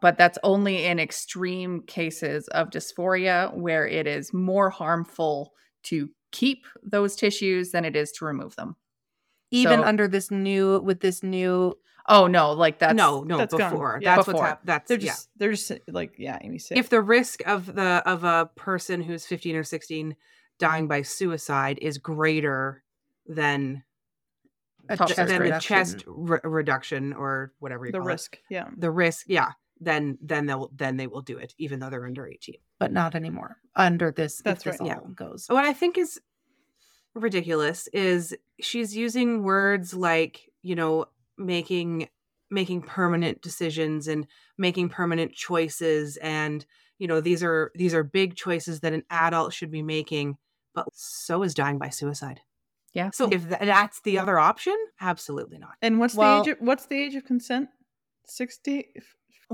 but 0.00 0.16
that's 0.18 0.38
only 0.42 0.84
in 0.84 0.98
extreme 0.98 1.82
cases 1.82 2.48
of 2.48 2.70
dysphoria 2.70 3.54
where 3.56 3.86
it 3.86 4.06
is 4.06 4.32
more 4.32 4.70
harmful 4.70 5.52
to 5.84 6.08
keep 6.32 6.64
those 6.82 7.16
tissues 7.16 7.70
than 7.72 7.84
it 7.84 7.96
is 7.96 8.12
to 8.12 8.24
remove 8.24 8.56
them. 8.56 8.76
Even 9.50 9.80
So- 9.80 9.84
under 9.84 10.06
this 10.08 10.30
new 10.30 10.80
with 10.80 11.00
this 11.00 11.22
new 11.22 11.74
Oh 12.08 12.26
no, 12.26 12.52
like 12.52 12.78
that's 12.78 12.94
no, 12.94 13.22
no, 13.22 13.36
that's 13.38 13.54
gone. 13.54 13.70
before. 13.70 13.98
Yeah. 14.02 14.16
That's 14.16 14.26
Before. 14.26 14.40
what's 14.40 14.48
hap- 14.48 14.64
That's 14.64 14.88
They're 14.88 14.98
yeah. 14.98 15.12
just 15.12 15.28
they're 15.36 15.50
just 15.52 15.72
like 15.86 16.14
yeah, 16.18 16.38
Amy 16.40 16.58
said. 16.58 16.78
if 16.78 16.88
the 16.88 17.00
risk 17.02 17.40
of 17.46 17.66
the 17.72 18.02
of 18.06 18.24
a 18.24 18.50
person 18.56 19.02
who's 19.02 19.26
15 19.26 19.54
or 19.54 19.62
16 19.64 20.16
dying 20.58 20.88
by 20.88 21.02
suicide 21.02 21.78
is 21.82 21.98
greater 21.98 22.82
than 23.26 23.84
a 24.88 24.96
chest 24.96 25.16
than 25.16 25.26
the 25.28 25.38
reduction. 25.40 25.60
chest 25.76 26.04
re- 26.06 26.40
reduction 26.42 27.12
or 27.12 27.52
whatever 27.60 27.86
you 27.86 27.92
the 27.92 27.98
call 27.98 28.08
it, 28.08 28.12
risk, 28.12 28.38
yeah. 28.48 28.68
the 28.76 28.90
risk 28.90 29.26
yeah 29.28 29.52
then 29.80 30.18
then 30.20 30.46
they'll 30.46 30.70
then 30.76 30.96
they 30.96 31.06
will 31.06 31.22
do 31.22 31.38
it 31.38 31.54
even 31.58 31.80
though 31.80 31.88
they're 31.90 32.06
under 32.06 32.26
18 32.26 32.54
but 32.78 32.92
not 32.92 33.14
anymore 33.14 33.56
under 33.76 34.10
this. 34.12 34.38
if 34.38 34.44
That's 34.44 34.64
this 34.64 34.78
right. 34.80 34.86
Yeah. 34.88 34.98
goes. 35.14 35.46
what 35.48 35.64
i 35.64 35.72
think 35.72 35.96
is 35.98 36.20
ridiculous 37.14 37.88
is 37.88 38.34
she's 38.60 38.96
using 38.96 39.42
words 39.42 39.94
like 39.94 40.50
you 40.62 40.74
know 40.76 41.06
making 41.36 42.08
making 42.50 42.82
permanent 42.82 43.40
decisions 43.42 44.06
and 44.08 44.26
making 44.58 44.88
permanent 44.88 45.32
choices 45.32 46.16
and 46.18 46.66
you 46.98 47.08
know 47.08 47.20
these 47.20 47.42
are 47.42 47.72
these 47.74 47.94
are 47.94 48.04
big 48.04 48.36
choices 48.36 48.80
that 48.80 48.92
an 48.92 49.02
adult 49.10 49.52
should 49.52 49.70
be 49.70 49.82
making 49.82 50.36
but 50.74 50.86
so 50.92 51.42
is 51.42 51.54
dying 51.54 51.78
by 51.78 51.88
suicide 51.88 52.40
Yeah. 52.92 53.10
so 53.12 53.28
if 53.32 53.48
that's 53.48 54.00
the 54.02 54.18
other 54.18 54.38
option 54.38 54.76
absolutely 55.00 55.58
not 55.58 55.74
And 55.82 55.98
what's 55.98 56.14
Well- 56.14 56.44
the 56.44 56.50
age 56.50 56.56
of, 56.58 56.60
what's 56.66 56.86
the 56.86 57.02
age 57.02 57.14
of 57.16 57.24
consent? 57.24 57.68
60 58.26 58.92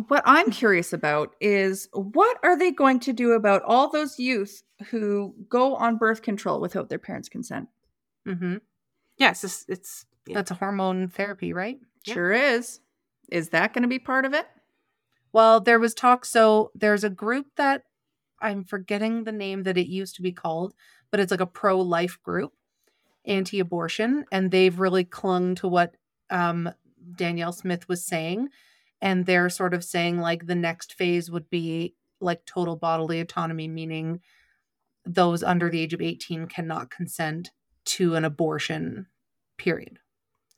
What 0.08 0.22
I'm 0.26 0.50
curious 0.50 0.92
about 0.92 1.34
is 1.40 1.88
what 1.92 2.36
are 2.42 2.58
they 2.58 2.70
going 2.70 3.00
to 3.00 3.12
do 3.12 3.32
about 3.32 3.62
all 3.62 3.90
those 3.90 4.18
youth 4.18 4.62
who 4.90 5.34
go 5.48 5.74
on 5.74 5.96
birth 5.96 6.20
control 6.20 6.60
without 6.60 6.88
their 6.88 6.98
parents' 6.98 7.28
consent? 7.28 7.68
Mm-hmm. 8.26 8.56
yes 9.18 9.44
it's, 9.44 9.64
it's 9.68 10.04
yeah. 10.26 10.34
That's 10.34 10.50
a 10.50 10.54
hormone 10.54 11.08
therapy, 11.08 11.52
right? 11.52 11.78
Yeah. 12.04 12.14
Sure 12.14 12.32
is. 12.32 12.80
Is 13.30 13.50
that 13.50 13.72
going 13.72 13.82
to 13.82 13.88
be 13.88 13.98
part 13.98 14.24
of 14.24 14.34
it? 14.34 14.46
Well, 15.32 15.60
there 15.60 15.78
was 15.78 15.94
talk. 15.94 16.24
So 16.24 16.70
there's 16.74 17.04
a 17.04 17.10
group 17.10 17.46
that 17.56 17.82
I'm 18.40 18.64
forgetting 18.64 19.24
the 19.24 19.32
name 19.32 19.62
that 19.64 19.78
it 19.78 19.86
used 19.86 20.16
to 20.16 20.22
be 20.22 20.32
called, 20.32 20.74
but 21.10 21.20
it's 21.20 21.30
like 21.30 21.40
a 21.40 21.46
pro 21.46 21.80
life 21.80 22.18
group, 22.22 22.52
anti 23.24 23.60
abortion. 23.60 24.24
And 24.32 24.50
they've 24.50 24.78
really 24.78 25.04
clung 25.04 25.54
to 25.56 25.68
what 25.68 25.96
um, 26.30 26.70
Danielle 27.16 27.52
Smith 27.52 27.88
was 27.88 28.04
saying. 28.04 28.48
And 29.02 29.26
they're 29.26 29.50
sort 29.50 29.74
of 29.74 29.84
saying 29.84 30.18
like 30.20 30.46
the 30.46 30.54
next 30.54 30.94
phase 30.94 31.30
would 31.30 31.50
be 31.50 31.94
like 32.20 32.44
total 32.46 32.76
bodily 32.76 33.20
autonomy, 33.20 33.68
meaning 33.68 34.20
those 35.04 35.42
under 35.42 35.68
the 35.70 35.80
age 35.80 35.92
of 35.94 36.00
18 36.00 36.46
cannot 36.46 36.90
consent 36.90 37.50
to 37.84 38.14
an 38.14 38.24
abortion, 38.24 39.06
period. 39.58 39.98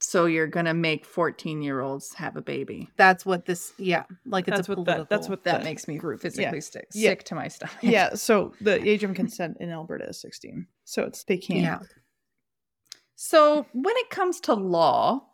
So 0.01 0.26
you're 0.26 0.47
going 0.47 0.66
to 0.66 0.74
make 0.74 1.05
14 1.05 1.61
year 1.61 1.80
olds 1.80 2.14
have 2.14 2.36
a 2.36 2.41
baby. 2.41 2.89
That's 2.97 3.26
what 3.26 3.45
this, 3.47 3.72
yeah, 3.78 4.05
like 4.24 4.47
it's 4.47 4.57
That's 4.57 4.68
a 4.68 4.74
what 4.76 4.84
that- 4.86 5.09
that's 5.11 5.28
what 5.28 5.43
That 5.43 5.59
the- 5.59 5.64
makes 5.64 5.89
me 5.89 5.99
group- 5.99 6.20
physically 6.20 6.59
yeah. 6.59 6.61
sick, 6.61 6.86
Yeah. 6.95 7.11
sick 7.11 7.24
to 7.24 7.34
my 7.34 7.49
stomach. 7.49 7.74
Yeah, 7.82 8.14
so 8.14 8.55
the 8.61 8.80
age 8.89 9.03
of 9.03 9.12
consent 9.14 9.57
in 9.59 9.70
Alberta 9.70 10.09
is 10.09 10.20
16. 10.20 10.68
So 10.84 11.03
it's 11.03 11.24
they 11.24 11.36
can't. 11.36 11.59
yeah. 11.61 11.80
So 13.16 13.66
when 13.72 13.97
it 13.97 14.11
comes 14.11 14.39
to 14.43 14.55
law, 14.55 15.26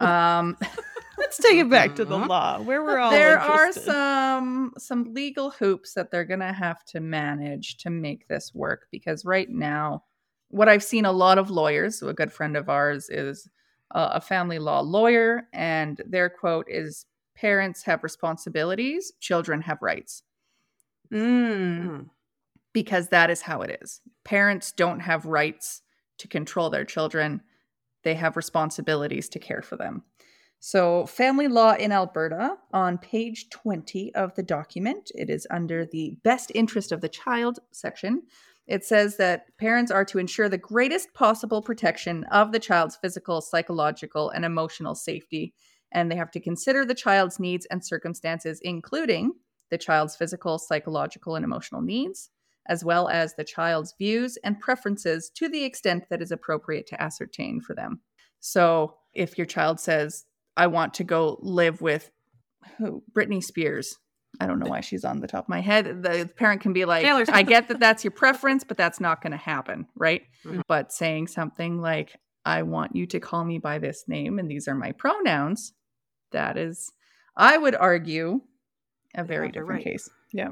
um, 0.00 0.56
Let's 1.18 1.36
take 1.38 1.58
it 1.58 1.70
back 1.70 1.94
to 1.96 2.04
the 2.04 2.16
Mhm. 2.16 2.28
law 2.28 2.60
where 2.60 2.82
we're 2.82 2.98
all 2.98 3.10
there 3.10 3.38
are 3.38 3.72
some 3.72 4.72
some 4.78 5.12
legal 5.14 5.50
hoops 5.50 5.94
that 5.94 6.10
they're 6.10 6.24
going 6.24 6.40
to 6.40 6.52
have 6.52 6.84
to 6.86 7.00
manage 7.00 7.76
to 7.78 7.90
make 7.90 8.26
this 8.26 8.54
work 8.54 8.86
because 8.90 9.24
right 9.24 9.48
now 9.50 10.02
what 10.48 10.68
i've 10.68 10.82
seen 10.82 11.04
a 11.04 11.12
lot 11.12 11.38
of 11.38 11.50
lawyers 11.50 11.98
So 11.98 12.08
a 12.08 12.14
good 12.14 12.32
friend 12.32 12.56
of 12.56 12.68
ours 12.68 13.08
is 13.10 13.48
a, 13.92 14.12
a 14.14 14.20
family 14.20 14.58
law 14.58 14.80
lawyer 14.80 15.46
and 15.52 16.00
their 16.06 16.28
quote 16.30 16.66
is 16.68 17.06
parents 17.36 17.82
have 17.84 18.02
responsibilities 18.02 19.12
children 19.20 19.60
have 19.62 19.82
rights 19.82 20.22
Mm. 21.12 21.86
Mm. 21.86 22.10
because 22.72 23.08
that 23.08 23.30
is 23.30 23.42
how 23.42 23.62
it 23.62 23.78
is 23.82 24.00
parents 24.24 24.72
don't 24.72 25.00
have 25.00 25.26
rights 25.26 25.82
to 26.18 26.28
control 26.28 26.70
their 26.70 26.84
children 26.84 27.42
they 28.02 28.14
have 28.14 28.36
responsibilities 28.36 29.28
to 29.28 29.38
care 29.38 29.62
for 29.62 29.76
them 29.76 30.02
so, 30.62 31.06
family 31.06 31.48
law 31.48 31.72
in 31.72 31.90
Alberta, 31.90 32.58
on 32.70 32.98
page 32.98 33.48
20 33.48 34.14
of 34.14 34.34
the 34.34 34.42
document, 34.42 35.10
it 35.14 35.30
is 35.30 35.46
under 35.50 35.86
the 35.86 36.18
best 36.22 36.52
interest 36.54 36.92
of 36.92 37.00
the 37.00 37.08
child 37.08 37.60
section. 37.72 38.24
It 38.66 38.84
says 38.84 39.16
that 39.16 39.56
parents 39.56 39.90
are 39.90 40.04
to 40.04 40.18
ensure 40.18 40.50
the 40.50 40.58
greatest 40.58 41.14
possible 41.14 41.62
protection 41.62 42.24
of 42.24 42.52
the 42.52 42.58
child's 42.58 42.96
physical, 42.96 43.40
psychological, 43.40 44.28
and 44.28 44.44
emotional 44.44 44.94
safety, 44.94 45.54
and 45.92 46.10
they 46.10 46.16
have 46.16 46.30
to 46.32 46.40
consider 46.40 46.84
the 46.84 46.94
child's 46.94 47.40
needs 47.40 47.64
and 47.70 47.82
circumstances, 47.84 48.60
including 48.62 49.32
the 49.70 49.78
child's 49.78 50.14
physical, 50.14 50.58
psychological, 50.58 51.36
and 51.36 51.44
emotional 51.44 51.80
needs, 51.80 52.28
as 52.70 52.84
well 52.84 53.08
as 53.08 53.34
the 53.34 53.44
child's 53.44 53.94
views 53.98 54.38
and 54.44 54.60
preferences 54.60 55.28
to 55.34 55.48
the 55.48 55.64
extent 55.64 56.04
that 56.08 56.22
is 56.22 56.30
appropriate 56.30 56.86
to 56.86 57.02
ascertain 57.02 57.60
for 57.60 57.74
them. 57.74 58.00
So, 58.38 58.96
if 59.12 59.36
your 59.36 59.46
child 59.46 59.80
says, 59.80 60.24
I 60.56 60.68
want 60.68 60.94
to 60.94 61.04
go 61.04 61.36
live 61.42 61.82
with 61.82 62.12
who? 62.78 63.02
Britney 63.12 63.42
Spears. 63.42 63.98
I 64.38 64.46
don't 64.46 64.60
know 64.60 64.70
why 64.70 64.82
she's 64.82 65.04
on 65.04 65.18
the 65.18 65.26
top 65.26 65.46
of 65.46 65.48
my 65.48 65.60
head. 65.60 66.04
The 66.04 66.30
parent 66.36 66.60
can 66.60 66.72
be 66.72 66.84
like, 66.84 67.02
Taylor 67.02 67.24
I 67.28 67.42
get 67.42 67.66
that 67.68 67.80
that's 67.80 68.04
your 68.04 68.12
preference, 68.12 68.62
but 68.62 68.76
that's 68.76 69.00
not 69.00 69.20
going 69.20 69.32
to 69.32 69.36
happen, 69.36 69.88
right? 69.96 70.22
Mhm. 70.44 70.62
But 70.68 70.92
saying 70.92 71.26
something 71.26 71.80
like, 71.80 72.16
I 72.44 72.62
want 72.62 72.94
you 72.94 73.06
to 73.08 73.18
call 73.18 73.44
me 73.44 73.58
by 73.58 73.78
this 73.78 74.04
name 74.06 74.38
and 74.38 74.48
these 74.48 74.68
are 74.68 74.76
my 74.76 74.92
pronouns, 74.92 75.72
that 76.30 76.56
is, 76.56 76.92
I 77.36 77.58
would 77.58 77.74
argue, 77.74 78.42
a 79.14 79.24
very 79.24 79.48
different 79.48 79.84
right. 79.84 79.84
case. 79.84 80.08
Yeah. 80.32 80.50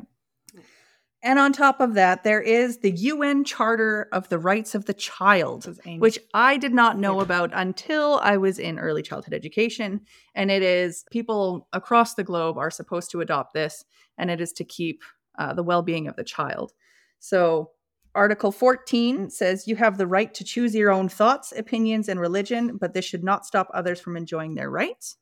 And 1.22 1.38
on 1.38 1.52
top 1.52 1.80
of 1.80 1.94
that, 1.94 2.22
there 2.22 2.40
is 2.40 2.78
the 2.78 2.92
UN 2.92 3.42
Charter 3.42 4.08
of 4.12 4.28
the 4.28 4.38
Rights 4.38 4.74
of 4.76 4.84
the 4.84 4.94
Child, 4.94 5.62
This 5.62 5.78
is 5.78 5.80
Amy. 5.84 5.98
which 5.98 6.18
I 6.32 6.56
did 6.56 6.72
not 6.72 6.98
know 6.98 7.20
about 7.20 7.50
until 7.52 8.20
I 8.22 8.36
was 8.36 8.58
in 8.60 8.78
early 8.78 9.02
childhood 9.02 9.34
education. 9.34 10.02
And 10.34 10.50
it 10.50 10.62
is 10.62 11.04
people 11.10 11.66
across 11.72 12.14
the 12.14 12.22
globe 12.22 12.56
are 12.56 12.70
supposed 12.70 13.10
to 13.10 13.20
adopt 13.20 13.52
this, 13.52 13.84
and 14.16 14.30
it 14.30 14.40
is 14.40 14.52
to 14.54 14.64
keep 14.64 15.02
uh, 15.38 15.54
the 15.54 15.64
well 15.64 15.82
being 15.82 16.06
of 16.06 16.16
the 16.16 16.24
child. 16.24 16.72
So, 17.18 17.72
Article 18.14 18.50
14 18.52 19.30
says 19.30 19.68
you 19.68 19.76
have 19.76 19.98
the 19.98 20.06
right 20.06 20.32
to 20.34 20.42
choose 20.44 20.74
your 20.74 20.90
own 20.90 21.08
thoughts, 21.08 21.52
opinions, 21.56 22.08
and 22.08 22.18
religion, 22.18 22.76
but 22.80 22.94
this 22.94 23.04
should 23.04 23.22
not 23.22 23.44
stop 23.44 23.68
others 23.74 24.00
from 24.00 24.16
enjoying 24.16 24.54
their 24.54 24.70
rights. 24.70 25.16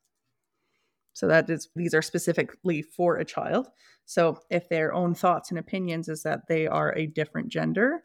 So 1.17 1.27
that 1.29 1.49
is 1.49 1.71
these 1.75 1.95
are 1.95 2.03
specifically 2.03 2.83
for 2.83 3.17
a 3.17 3.25
child. 3.25 3.69
So 4.05 4.39
if 4.51 4.69
their 4.69 4.93
own 4.93 5.15
thoughts 5.15 5.49
and 5.49 5.59
opinions 5.59 6.11
is 6.11 6.23
that 6.25 6.47
they 6.47 6.67
are 6.67 6.95
a 6.95 7.07
different 7.07 7.49
gender, 7.49 8.03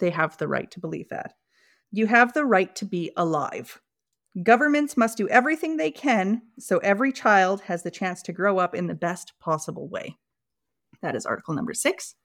they 0.00 0.10
have 0.10 0.36
the 0.36 0.48
right 0.48 0.68
to 0.72 0.80
believe 0.80 1.08
that. 1.10 1.34
You 1.92 2.08
have 2.08 2.32
the 2.32 2.44
right 2.44 2.74
to 2.74 2.84
be 2.84 3.12
alive. 3.16 3.80
Governments 4.42 4.96
must 4.96 5.16
do 5.16 5.28
everything 5.28 5.76
they 5.76 5.92
can 5.92 6.42
so 6.58 6.78
every 6.78 7.12
child 7.12 7.60
has 7.60 7.84
the 7.84 7.92
chance 7.92 8.22
to 8.22 8.32
grow 8.32 8.58
up 8.58 8.74
in 8.74 8.88
the 8.88 8.94
best 8.96 9.34
possible 9.38 9.88
way. 9.88 10.18
That 11.00 11.14
is 11.14 11.24
article 11.24 11.54
number 11.54 11.74
6. 11.74 12.16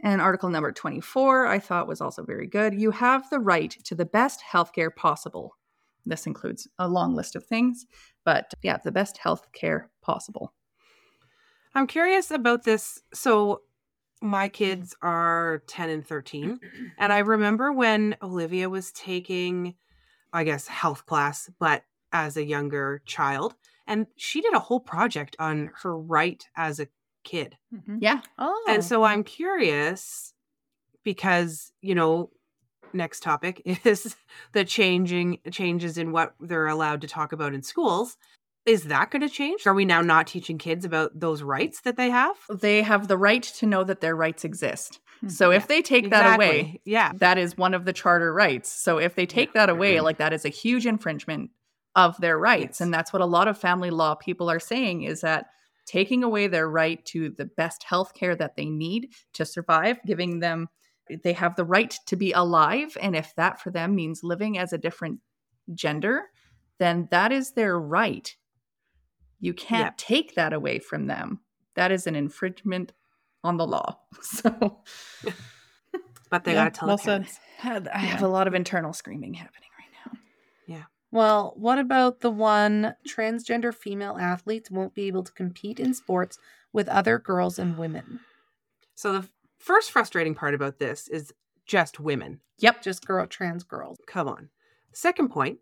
And 0.00 0.22
article 0.22 0.48
number 0.48 0.72
24 0.72 1.46
I 1.46 1.58
thought 1.58 1.88
was 1.88 2.00
also 2.00 2.24
very 2.24 2.46
good. 2.46 2.80
You 2.80 2.90
have 2.90 3.28
the 3.28 3.40
right 3.40 3.76
to 3.84 3.94
the 3.94 4.06
best 4.06 4.40
healthcare 4.50 4.96
possible. 4.96 5.58
This 6.06 6.26
includes 6.26 6.66
a 6.78 6.88
long 6.88 7.14
list 7.14 7.36
of 7.36 7.44
things, 7.44 7.84
but 8.26 8.52
yeah, 8.62 8.76
the 8.76 8.92
best 8.92 9.18
healthcare 9.24 9.86
possible. 10.02 10.52
I'm 11.74 11.86
curious 11.86 12.30
about 12.30 12.64
this. 12.64 13.02
So, 13.14 13.62
my 14.22 14.48
kids 14.48 14.94
are 15.02 15.62
10 15.66 15.90
and 15.90 16.06
13. 16.06 16.60
And 16.98 17.12
I 17.12 17.18
remember 17.18 17.72
when 17.72 18.16
Olivia 18.22 18.70
was 18.70 18.90
taking, 18.92 19.74
I 20.32 20.44
guess, 20.44 20.66
health 20.66 21.06
class, 21.06 21.50
but 21.58 21.84
as 22.12 22.38
a 22.38 22.44
younger 22.44 23.02
child. 23.06 23.54
And 23.86 24.06
she 24.16 24.40
did 24.40 24.54
a 24.54 24.58
whole 24.60 24.80
project 24.80 25.36
on 25.38 25.72
her 25.82 25.98
right 25.98 26.42
as 26.56 26.80
a 26.80 26.88
kid. 27.24 27.58
Mhm. 27.74 27.98
Yeah. 28.00 28.22
Oh, 28.38 28.64
And 28.68 28.82
so 28.82 29.04
I'm 29.04 29.24
curious 29.24 30.32
because, 31.04 31.72
you 31.82 31.94
know, 31.94 32.30
next 32.92 33.22
topic 33.22 33.62
is 33.84 34.16
the 34.52 34.64
changing 34.64 35.38
changes 35.50 35.98
in 35.98 36.12
what 36.12 36.34
they're 36.40 36.66
allowed 36.66 37.00
to 37.02 37.08
talk 37.08 37.32
about 37.32 37.54
in 37.54 37.62
schools. 37.62 38.16
Is 38.64 38.84
that 38.84 39.12
going 39.12 39.22
to 39.22 39.28
change? 39.28 39.64
Are 39.66 39.74
we 39.74 39.84
now 39.84 40.00
not 40.00 40.26
teaching 40.26 40.58
kids 40.58 40.84
about 40.84 41.18
those 41.18 41.40
rights 41.40 41.82
that 41.82 41.96
they 41.96 42.10
have? 42.10 42.34
They 42.50 42.82
have 42.82 43.06
the 43.06 43.16
right 43.16 43.42
to 43.42 43.66
know 43.66 43.84
that 43.84 44.00
their 44.00 44.16
rights 44.16 44.44
exist. 44.44 44.98
Hmm. 45.20 45.28
So 45.28 45.52
if 45.52 45.68
they 45.68 45.82
take 45.82 46.10
that 46.10 46.34
away, 46.34 46.80
Yeah. 46.84 47.12
that 47.16 47.38
is 47.38 47.56
one 47.56 47.74
of 47.74 47.84
the 47.84 47.92
charter 47.92 48.32
rights. 48.32 48.70
So 48.72 48.98
if 48.98 49.14
they 49.14 49.24
take 49.24 49.52
that 49.52 49.68
away, 49.70 50.00
like 50.00 50.18
that 50.18 50.32
is 50.32 50.44
a 50.44 50.48
huge 50.48 50.84
infringement 50.84 51.50
of 51.94 52.16
their 52.20 52.38
rights. 52.38 52.78
Yes. 52.78 52.80
And 52.82 52.92
that's 52.92 53.12
what 53.12 53.22
a 53.22 53.26
lot 53.26 53.46
of 53.46 53.56
family 53.56 53.90
law 53.90 54.16
people 54.16 54.50
are 54.50 54.60
saying 54.60 55.02
is 55.02 55.20
that 55.20 55.46
taking 55.86 56.24
away 56.24 56.48
their 56.48 56.68
right 56.68 57.04
to 57.06 57.30
the 57.30 57.44
best 57.44 57.84
health 57.84 58.14
care 58.14 58.34
that 58.34 58.56
they 58.56 58.66
need 58.66 59.10
to 59.34 59.46
survive, 59.46 59.98
giving 60.04 60.40
them 60.40 60.68
they 61.22 61.32
have 61.32 61.56
the 61.56 61.64
right 61.64 61.94
to 62.06 62.16
be 62.16 62.32
alive 62.32 62.96
and 63.00 63.14
if 63.16 63.34
that 63.36 63.60
for 63.60 63.70
them 63.70 63.94
means 63.94 64.22
living 64.24 64.58
as 64.58 64.72
a 64.72 64.78
different 64.78 65.20
gender, 65.74 66.24
then 66.78 67.08
that 67.10 67.32
is 67.32 67.52
their 67.52 67.78
right. 67.78 68.34
You 69.40 69.54
can't 69.54 69.86
Yep. 69.88 69.96
take 69.98 70.34
that 70.34 70.52
away 70.52 70.78
from 70.78 71.06
them. 71.06 71.40
That 71.74 71.92
is 71.92 72.06
an 72.06 72.16
infringement 72.16 72.92
on 73.44 73.56
the 73.56 73.66
law. 73.66 73.98
So 74.22 74.82
But 76.30 76.44
they 76.44 76.52
Yeah, 76.52 76.64
gotta 76.64 76.70
tell 76.70 76.88
well 76.88 76.96
the 76.96 77.02
said. 77.02 77.20
parents. 77.22 77.38
had- 77.58 77.88
I 77.88 77.98
have 77.98 78.22
a 78.22 78.28
lot 78.28 78.48
of 78.48 78.54
internal 78.54 78.92
screaming 78.92 79.34
happening 79.34 79.68
right 79.78 80.12
now. 80.12 80.18
Yeah 80.66 80.84
well, 81.12 81.54
what 81.56 81.78
about 81.78 82.20
the 82.20 82.30
one 82.30 82.94
transgender 83.08 83.72
female 83.72 84.18
athletes 84.20 84.70
won't 84.70 84.92
be 84.92 85.06
able 85.06 85.22
to 85.22 85.32
compete 85.32 85.78
in 85.78 85.94
sports 85.94 86.36
with 86.72 86.88
other 86.88 87.18
girls 87.18 87.58
and 87.60 87.78
women? 87.78 88.20
So 88.96 89.12
the 89.12 89.18
f- 89.20 89.32
first 89.66 89.90
frustrating 89.90 90.34
part 90.34 90.54
about 90.54 90.78
this 90.78 91.08
is 91.08 91.32
just 91.66 91.98
women. 91.98 92.40
Yep. 92.58 92.82
Just 92.82 93.04
girl 93.06 93.26
trans 93.26 93.64
girls. 93.64 93.98
Come 94.06 94.28
on. 94.28 94.48
Second 94.92 95.28
point 95.30 95.58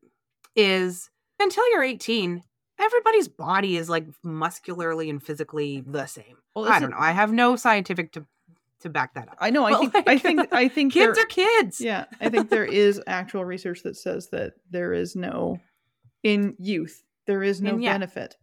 is 0.54 1.10
until 1.40 1.64
you're 1.72 1.82
18, 1.82 2.42
everybody's 2.78 3.28
body 3.28 3.76
is 3.76 3.88
like 3.88 4.06
muscularly 4.22 5.08
and 5.10 5.22
physically 5.22 5.82
the 5.86 6.06
same. 6.06 6.36
Well, 6.54 6.68
I 6.68 6.78
don't 6.78 6.90
know. 6.90 6.98
I 6.98 7.12
have 7.12 7.32
no 7.32 7.56
scientific 7.56 8.12
to 8.12 8.26
to 8.80 8.90
back 8.90 9.14
that 9.14 9.28
up. 9.30 9.38
I 9.40 9.48
know. 9.48 9.64
I 9.64 9.70
But, 9.70 9.92
think. 9.92 9.94
like, 9.94 10.08
I 10.08 10.18
think. 10.18 10.52
I 10.52 10.68
think. 10.68 10.92
Kids 10.92 11.14
there- 11.16 11.24
are 11.24 11.26
kids. 11.26 11.80
Yeah, 11.80 12.04
I 12.20 12.28
think 12.28 12.50
there 12.50 12.66
is 12.66 13.00
actual 13.06 13.44
research 13.44 13.82
that 13.84 13.96
says 13.96 14.28
that 14.28 14.52
there 14.70 14.92
is 14.92 15.16
no 15.16 15.58
in 16.22 16.54
youth 16.58 17.02
there 17.26 17.42
is 17.42 17.62
no 17.62 17.78
yeah. 17.78 17.92
benefit. 17.94 18.36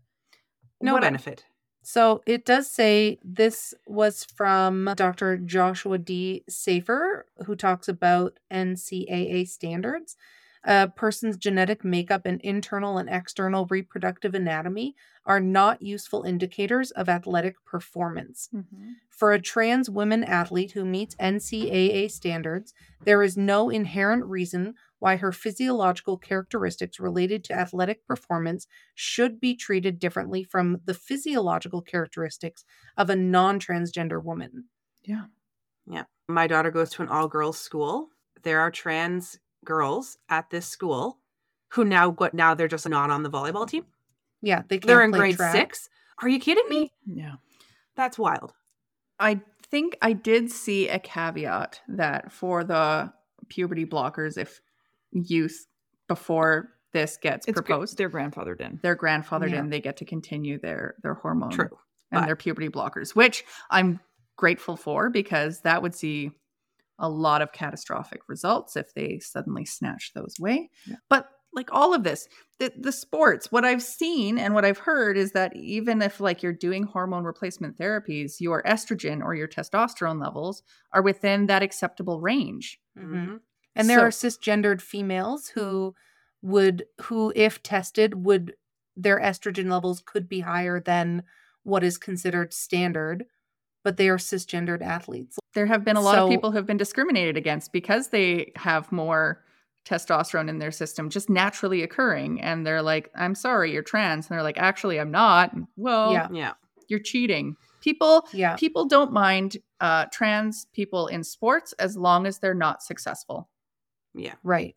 No 0.82 0.93
What 0.93 1.03
benefit. 1.03 1.45
So 1.82 2.21
it 2.25 2.45
does 2.45 2.69
say 2.69 3.19
this 3.23 3.73
was 3.88 4.23
from 4.23 4.93
Dr. 4.95 5.38
Joshua 5.38 5.97
D. 5.97 6.43
Safer, 6.47 7.25
who 7.45 7.55
talks 7.55 7.88
about 7.88 8.39
NCAA 8.51 9.47
standards. 9.47 10.15
A 10.63 10.88
person's 10.89 11.38
genetic 11.38 11.84
makeup 11.84 12.21
and 12.25 12.39
internal 12.41 12.99
and 12.99 13.09
external 13.09 13.65
reproductive 13.65 14.36
anatomy 14.36 14.95
are 15.25 15.39
not 15.39 15.82
useful 15.82 16.21
indicators 16.21 16.91
of 16.91 17.09
athletic 17.09 17.55
performance. 17.65 18.47
Mm-hmm. 18.53 18.91
For 19.09 19.34
a 19.34 19.41
trans 19.41 19.89
woman 19.89 20.23
athlete 20.23 20.73
who 20.73 20.86
meets 20.86 21.15
NCAA 21.15 22.11
standards, 22.11 22.75
there 23.05 23.23
is 23.23 23.36
no 23.36 23.71
inherent 23.71 24.25
reason 24.25 24.75
why 25.02 25.16
her 25.16 25.32
physiological 25.32 26.16
characteristics 26.16 26.99
related 26.99 27.43
to 27.43 27.54
athletic 27.54 28.06
performance 28.06 28.68
should 28.93 29.39
be 29.39 29.56
treated 29.56 29.97
differently 29.97 30.43
from 30.43 30.80
the 30.86 30.93
physiological 30.93 31.82
characteristics 31.82 32.64
of 32.97 33.10
a 33.10 33.16
non 33.16 33.60
transgender 33.60 34.24
woman. 34.24 34.66
Yeah. 35.04 35.24
Yeah. 35.88 36.04
My 36.28 36.45
daughter 36.45 36.70
goes 36.70 36.91
to 36.91 37.02
an 37.02 37.08
all 37.08 37.28
girls 37.28 37.58
school. 37.58 38.10
There 38.43 38.60
are 38.60 38.70
trans 38.70 39.39
girls 39.66 40.20
at 40.30 40.52
this 40.52 40.68
school 40.68 41.18
who 41.70 41.84
now 41.84 42.12
what 42.12 42.36
now 42.36 42.54
they're 42.54 42.68
just 42.68 42.88
not 42.88 43.10
on 43.10 43.24
the 43.24 43.30
volleyball 43.32 43.68
team. 43.68 43.86
Yeah, 44.43 44.62
they 44.68 44.78
can't 44.78 44.88
They're 44.88 45.04
in 45.04 45.10
play 45.10 45.20
grade 45.20 45.38
track. 45.38 45.52
six. 45.56 45.89
Are 46.22 46.30
you 46.30 46.39
kidding 46.39 46.70
me? 46.70 46.93
Yeah. 47.08 47.36
That's 47.95 48.20
wild. 48.20 48.54
I 49.20 49.41
think 49.64 49.97
I 50.04 50.14
did 50.14 50.52
see 50.52 50.89
a 50.89 50.99
caveat 50.99 51.82
that 51.88 52.32
for 52.32 52.64
the 52.64 53.12
puberty 53.49 53.86
blockers, 53.88 54.38
if 54.38 54.62
youth 55.12 55.66
before 56.07 56.70
this 56.93 57.18
gets 57.18 57.47
It's 57.47 57.55
proposed, 57.55 57.97
They're 57.97 58.09
grandfathered 58.09 58.59
in. 58.59 58.80
they're 58.84 58.95
grandfathered 58.97 59.51
Yeah. 59.51 59.59
in, 59.59 59.70
they 59.70 59.80
get 59.82 59.97
to 59.97 60.05
continue 60.05 60.59
their 60.59 60.95
their 61.03 61.14
hormone 61.14 61.51
True. 61.51 61.70
and 62.12 62.22
but- 62.22 62.26
their 62.26 62.36
puberty 62.36 62.70
blockers, 62.70 63.16
which 63.16 63.43
I'm 63.70 63.99
grateful 64.38 64.76
for 64.76 65.09
because 65.09 65.62
that 65.62 65.82
would 65.82 65.95
see 65.95 66.32
a 66.99 67.09
lot 67.09 67.41
of 67.41 67.51
catastrophic 67.51 68.22
results 68.28 68.76
if 68.76 68.93
they 68.93 69.20
suddenly 69.20 69.66
snatch 69.66 70.12
those 70.14 70.36
away. 70.39 70.70
Yeah. 70.86 70.97
But 71.09 71.28
like 71.53 71.70
all 71.74 71.93
of 71.93 72.03
this, 72.03 72.28
the, 72.59 72.72
the 72.80 72.91
sports, 72.91 73.51
what 73.51 73.66
I've 73.66 73.82
seen 73.84 74.38
and 74.38 74.53
what 74.53 74.64
I've 74.66 74.78
heard 74.78 75.18
is 75.18 75.32
that 75.34 75.55
even 75.55 76.01
if 76.01 76.20
like 76.20 76.41
you're 76.43 76.53
doing 76.53 76.84
hormone 76.84 77.24
replacement 77.24 77.78
therapies, 77.78 78.36
your 78.39 78.64
estrogen 78.64 79.22
or 79.24 79.34
your 79.36 79.47
testosterone 79.47 80.22
levels 80.22 80.64
are 80.93 81.01
within 81.01 81.47
that 81.47 81.62
acceptable 81.64 82.22
range. 82.22 82.80
Mhm. 82.97 83.39
And 83.76 83.89
there 83.89 83.99
So- 83.99 84.05
are 84.28 84.30
cisgendered 84.32 84.82
females 84.82 85.49
who 85.49 85.95
would, 86.41 86.86
who, 87.03 87.32
if 87.36 87.61
tested, 87.63 88.26
would 88.26 88.55
their 88.95 89.19
estrogen 89.19 89.69
levels 89.72 90.01
could 90.05 90.28
be 90.28 90.41
higher 90.41 90.80
than 90.80 91.24
what 91.63 91.84
is 91.84 91.97
considered 91.97 92.53
standard, 92.53 93.26
but 93.84 93.97
they 93.97 94.09
are 94.09 94.17
cisgendered 94.17 94.82
athletes. 94.82 95.38
There 95.53 95.67
have 95.67 95.86
been 95.86 95.95
a 95.95 96.01
lot 96.01 96.15
So- 96.15 96.24
of 96.26 96.30
people 96.30 96.51
who 96.51 96.57
have 96.57 96.65
been 96.65 96.78
discriminated 96.78 97.38
against 97.38 97.72
because 97.72 98.09
they 98.09 98.51
have 98.55 98.91
more 98.91 99.43
testosterone 99.86 100.47
in 100.49 100.59
their 100.59 100.69
system 100.72 101.09
just 101.09 101.28
naturally 101.28 101.82
occurring 101.82 102.39
and 102.39 102.67
they're 102.67 102.84
like 102.84 103.09
i'm 103.15 103.34
sorry 103.34 103.72
you're 103.74 103.82
trans 103.82 104.28
and 104.30 104.36
they're 104.36 104.43
like 104.43 104.59
actually 104.59 104.99
i'm 104.99 105.09
not 105.09 105.51
well 105.76 106.13
Yeah. 106.13 106.28
Yeah. 106.32 106.53
you're 106.88 106.99
cheating 106.99 107.55
people 107.82 108.28
Yeah. 108.32 108.55
people 108.57 108.86
don't 108.86 109.11
mind 109.11 109.57
uh, 109.80 110.05
trans 110.11 110.67
people 110.72 111.07
in 111.07 111.24
sports 111.24 111.74
as 111.80 111.97
long 111.97 112.28
as 112.28 112.38
they're 112.38 112.53
not 112.53 112.84
successful 112.84 113.49
Yeah. 114.14 114.34
Right. 114.43 114.76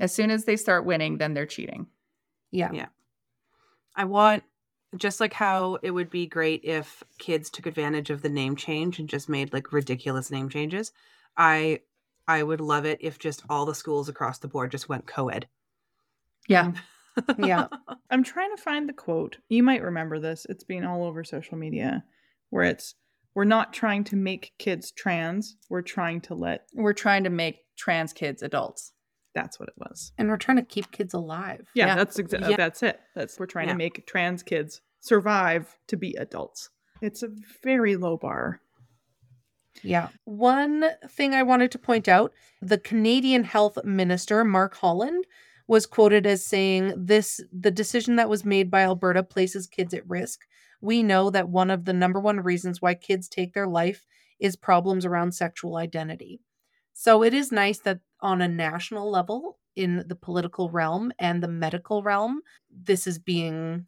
as 0.00 0.12
soon 0.14 0.30
as 0.30 0.44
they 0.44 0.56
start 0.56 0.84
winning 0.84 1.18
then 1.18 1.34
they're 1.34 1.46
cheating 1.46 1.86
Yeah. 2.50 2.70
Yeah. 2.72 2.86
I 3.94 4.04
want 4.04 4.42
just 4.96 5.20
like 5.20 5.32
how 5.32 5.78
it 5.82 5.90
would 5.90 6.10
be 6.10 6.26
great 6.26 6.62
if 6.64 7.02
kids 7.18 7.48
took 7.50 7.66
advantage 7.66 8.10
of 8.10 8.20
the 8.22 8.28
name 8.28 8.56
change 8.56 8.98
and 8.98 9.08
just 9.08 9.28
made 9.28 9.52
like 9.52 9.72
ridiculous 9.72 10.30
name 10.30 10.48
changes. 10.48 10.92
I 11.36 11.80
I 12.28 12.42
would 12.42 12.60
love 12.60 12.84
it 12.86 12.98
if 13.00 13.18
just 13.18 13.42
all 13.48 13.66
the 13.66 13.74
schools 13.74 14.08
across 14.08 14.38
the 14.38 14.48
board 14.48 14.70
just 14.70 14.88
went 14.88 15.06
co-ed. 15.06 15.46
yeah 16.48 16.72
Yeah. 17.38 17.66
I'm 18.10 18.22
trying 18.24 18.54
to 18.56 18.62
find 18.62 18.88
the 18.88 18.92
quote. 18.94 19.36
You 19.50 19.62
might 19.62 19.82
remember 19.82 20.18
this. 20.18 20.46
It's 20.48 20.64
been 20.64 20.84
all 20.84 21.04
over 21.04 21.24
social 21.24 21.58
media 21.58 22.04
where 22.50 22.64
it's 22.64 22.94
we're 23.34 23.44
not 23.44 23.72
trying 23.72 24.04
to 24.04 24.16
make 24.16 24.52
kids 24.58 24.90
trans. 24.92 25.56
We're 25.70 25.82
trying 25.82 26.20
to 26.22 26.34
let 26.34 26.66
we're 26.74 26.92
trying 26.94 27.24
to 27.24 27.30
make 27.30 27.60
trans 27.82 28.12
kids 28.12 28.42
adults 28.42 28.92
that's 29.34 29.58
what 29.58 29.70
it 29.70 29.74
was. 29.78 30.12
And 30.18 30.28
we're 30.28 30.36
trying 30.36 30.58
to 30.58 30.62
keep 30.62 30.92
kids 30.92 31.14
alive. 31.14 31.66
Yeah, 31.74 31.86
Yeah. 31.86 31.94
that's 31.94 32.18
exactly 32.18 32.50
Yeah. 32.50 32.56
that's 32.58 32.82
it. 32.82 33.00
That's 33.14 33.40
we're 33.40 33.46
trying 33.46 33.68
Yeah. 33.68 33.72
to 33.72 33.78
make 33.78 34.06
trans 34.06 34.42
kids 34.42 34.82
survive 35.00 35.78
to 35.86 35.96
be 35.96 36.14
adults. 36.16 36.68
It's 37.00 37.22
a 37.22 37.30
very 37.62 37.96
low 37.96 38.18
bar. 38.18 38.60
Yeah. 39.82 40.08
One 40.24 40.84
thing 41.08 41.32
I 41.34 41.42
wanted 41.42 41.70
to 41.72 41.78
point 41.78 42.08
out 42.08 42.34
the 42.60 42.76
Canadian 42.76 43.44
Health 43.44 43.82
Minister, 43.84 44.44
Mark 44.44 44.74
Holland, 44.76 45.24
was 45.66 45.86
quoted 45.86 46.26
as 46.26 46.44
saying 46.44 46.92
this 46.94 47.40
the 47.50 47.70
decision 47.70 48.16
that 48.16 48.28
was 48.28 48.44
made 48.44 48.70
by 48.70 48.82
Alberta 48.82 49.22
places 49.22 49.66
kids 49.66 49.94
at 49.94 50.06
risk. 50.06 50.40
We 50.82 51.02
know 51.02 51.30
that 51.30 51.48
one 51.48 51.70
of 51.70 51.86
the 51.86 51.94
number 51.94 52.20
one 52.20 52.40
reasons 52.40 52.82
why 52.82 52.94
kids 52.96 53.28
take 53.30 53.54
their 53.54 53.66
life 53.68 54.04
is 54.38 54.56
problems 54.56 55.06
around 55.06 55.32
sexual 55.32 55.76
identity. 55.76 56.42
So 56.92 57.22
it 57.22 57.34
is 57.34 57.52
nice 57.52 57.78
that 57.80 58.00
on 58.20 58.40
a 58.40 58.48
national 58.48 59.10
level, 59.10 59.58
in 59.74 60.04
the 60.06 60.14
political 60.14 60.70
realm 60.70 61.12
and 61.18 61.42
the 61.42 61.48
medical 61.48 62.02
realm, 62.02 62.42
this 62.70 63.06
is 63.06 63.18
being 63.18 63.86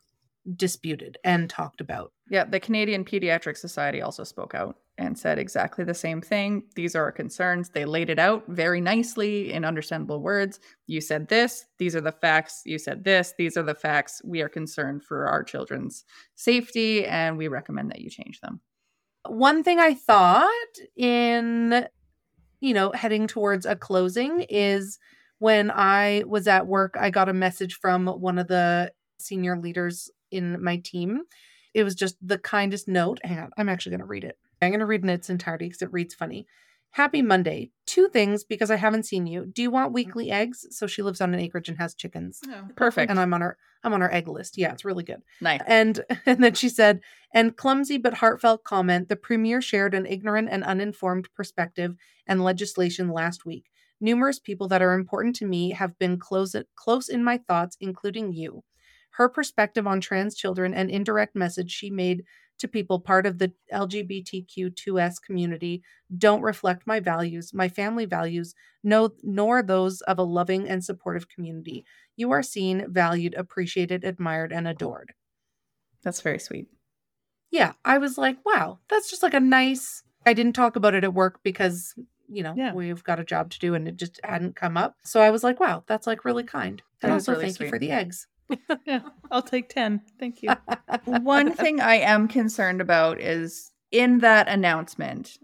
disputed 0.56 1.18
and 1.24 1.48
talked 1.48 1.80
about. 1.80 2.12
Yeah, 2.30 2.44
the 2.44 2.60
Canadian 2.60 3.04
Pediatric 3.04 3.56
Society 3.56 4.00
also 4.00 4.24
spoke 4.24 4.54
out 4.54 4.76
and 4.96 5.18
said 5.18 5.38
exactly 5.38 5.84
the 5.84 5.94
same 5.94 6.20
thing. 6.20 6.62
These 6.74 6.94
are 6.94 7.02
our 7.02 7.12
concerns. 7.12 7.68
They 7.68 7.84
laid 7.84 8.10
it 8.10 8.18
out 8.18 8.44
very 8.48 8.80
nicely 8.80 9.52
in 9.52 9.64
understandable 9.64 10.22
words. 10.22 10.60
You 10.86 11.00
said 11.00 11.28
this, 11.28 11.66
these 11.78 11.96
are 11.96 12.00
the 12.00 12.12
facts. 12.12 12.62
You 12.64 12.78
said 12.78 13.04
this, 13.04 13.34
these 13.36 13.56
are 13.56 13.62
the 13.62 13.74
facts. 13.74 14.22
We 14.24 14.40
are 14.40 14.48
concerned 14.48 15.02
for 15.02 15.26
our 15.26 15.42
children's 15.42 16.04
safety 16.34 17.04
and 17.06 17.36
we 17.36 17.48
recommend 17.48 17.90
that 17.90 18.00
you 18.00 18.08
change 18.08 18.40
them. 18.40 18.60
one 19.26 19.62
thing 19.62 19.80
I 19.80 19.94
thought 19.94 20.48
in, 20.96 21.86
you 22.60 22.74
know, 22.74 22.92
heading 22.92 23.26
towards 23.26 23.66
a 23.66 23.76
closing 23.76 24.46
is 24.48 24.98
when 25.38 25.70
I 25.70 26.24
was 26.26 26.46
at 26.46 26.66
work, 26.66 26.96
I 26.98 27.10
got 27.10 27.28
a 27.28 27.34
message 27.34 27.78
from 27.78 28.06
one 28.06 28.38
of 28.38 28.48
the 28.48 28.92
senior 29.18 29.58
leaders 29.58 30.10
in 30.30 30.62
my 30.62 30.78
team. 30.78 31.22
It 31.74 31.84
was 31.84 31.94
just 31.94 32.16
the 32.26 32.38
kindest 32.38 32.88
note. 32.88 33.20
Hang 33.24 33.38
on, 33.38 33.50
I'm 33.56 33.68
actually 33.68 33.90
going 33.90 34.00
to 34.00 34.06
read 34.06 34.24
it. 34.24 34.38
I'm 34.62 34.70
going 34.70 34.80
to 34.80 34.86
read 34.86 35.02
in 35.02 35.10
its 35.10 35.30
entirety 35.30 35.66
because 35.66 35.82
it 35.82 35.92
reads 35.92 36.14
funny. 36.14 36.46
Happy 36.94 37.22
Monday. 37.22 37.72
Two 37.86 38.06
things 38.06 38.44
because 38.44 38.70
I 38.70 38.76
haven't 38.76 39.02
seen 39.02 39.26
you. 39.26 39.46
Do 39.46 39.62
you 39.62 39.70
want 39.72 39.88
mm-hmm. 39.88 39.94
weekly 39.94 40.30
eggs? 40.30 40.64
So 40.70 40.86
she 40.86 41.02
lives 41.02 41.20
on 41.20 41.34
an 41.34 41.40
acreage 41.40 41.68
and 41.68 41.76
has 41.76 41.92
chickens. 41.92 42.38
Oh, 42.48 42.68
Perfect. 42.76 43.10
And 43.10 43.18
I'm 43.18 43.34
on 43.34 43.40
her 43.40 43.58
I'm 43.82 43.92
on 43.92 44.00
her 44.00 44.14
egg 44.14 44.28
list. 44.28 44.56
Yeah, 44.56 44.72
it's 44.72 44.84
really 44.84 45.02
good. 45.02 45.20
nice. 45.40 45.60
And 45.66 46.04
and 46.26 46.42
then 46.42 46.54
she 46.54 46.68
said, 46.68 47.00
and 47.34 47.56
clumsy 47.56 47.98
but 47.98 48.14
heartfelt 48.14 48.62
comment, 48.62 49.08
the 49.08 49.16
premier 49.16 49.60
shared 49.60 49.92
an 49.92 50.06
ignorant 50.06 50.50
and 50.52 50.62
uninformed 50.62 51.28
perspective 51.34 51.96
and 52.28 52.44
legislation 52.44 53.08
last 53.08 53.44
week. 53.44 53.64
Numerous 54.00 54.38
people 54.38 54.68
that 54.68 54.80
are 54.80 54.94
important 54.94 55.34
to 55.36 55.46
me 55.46 55.72
have 55.72 55.98
been 55.98 56.16
close 56.16 56.54
close 56.76 57.08
in 57.08 57.24
my 57.24 57.38
thoughts, 57.38 57.76
including 57.80 58.32
you. 58.32 58.62
Her 59.14 59.28
perspective 59.28 59.86
on 59.86 60.00
trans 60.00 60.36
children 60.36 60.72
and 60.72 60.90
indirect 60.90 61.34
message 61.34 61.72
she 61.72 61.90
made 61.90 62.22
to 62.58 62.68
people 62.68 63.00
part 63.00 63.26
of 63.26 63.38
the 63.38 63.52
LGBTQ2S 63.72 65.20
community 65.24 65.82
don't 66.16 66.42
reflect 66.42 66.86
my 66.86 67.00
values, 67.00 67.52
my 67.52 67.68
family 67.68 68.04
values, 68.04 68.54
no, 68.82 69.10
nor 69.22 69.62
those 69.62 70.00
of 70.02 70.18
a 70.18 70.22
loving 70.22 70.68
and 70.68 70.84
supportive 70.84 71.28
community. 71.28 71.84
You 72.16 72.30
are 72.30 72.42
seen, 72.42 72.86
valued, 72.88 73.34
appreciated, 73.34 74.04
admired, 74.04 74.52
and 74.52 74.68
adored. 74.68 75.14
That's 76.02 76.20
very 76.20 76.38
sweet. 76.38 76.68
Yeah, 77.50 77.72
I 77.84 77.98
was 77.98 78.18
like, 78.18 78.38
wow, 78.44 78.80
that's 78.88 79.10
just 79.10 79.22
like 79.22 79.34
a 79.34 79.40
nice. 79.40 80.02
I 80.26 80.32
didn't 80.32 80.54
talk 80.54 80.76
about 80.76 80.94
it 80.94 81.04
at 81.04 81.14
work 81.14 81.40
because, 81.42 81.94
you 82.28 82.42
know, 82.42 82.54
Yeah. 82.56 82.72
we've 82.72 83.04
got 83.04 83.20
a 83.20 83.24
job 83.24 83.50
to 83.50 83.58
do 83.58 83.74
and 83.74 83.86
it 83.88 83.96
just 83.96 84.20
hadn't 84.24 84.56
come 84.56 84.76
up. 84.76 84.96
So 85.04 85.20
I 85.20 85.30
was 85.30 85.44
like, 85.44 85.60
wow, 85.60 85.84
that's 85.86 86.06
like 86.06 86.24
really 86.24 86.44
kind. 86.44 86.82
And 87.02 87.12
also, 87.12 87.32
really 87.32 87.44
thank 87.46 87.60
you 87.60 87.68
for 87.68 87.78
the 87.78 87.90
eggs. 87.90 88.26
Yeah, 88.86 89.00
I'll 89.30 89.42
take 89.42 89.68
10. 89.68 90.02
Thank 90.18 90.42
you. 90.42 90.50
One 91.06 91.52
thing 91.52 91.80
I 91.80 91.96
am 91.96 92.28
concerned 92.28 92.80
about 92.80 93.20
is 93.20 93.70
in 93.90 94.18
that 94.18 94.48
announcement, 94.48 95.38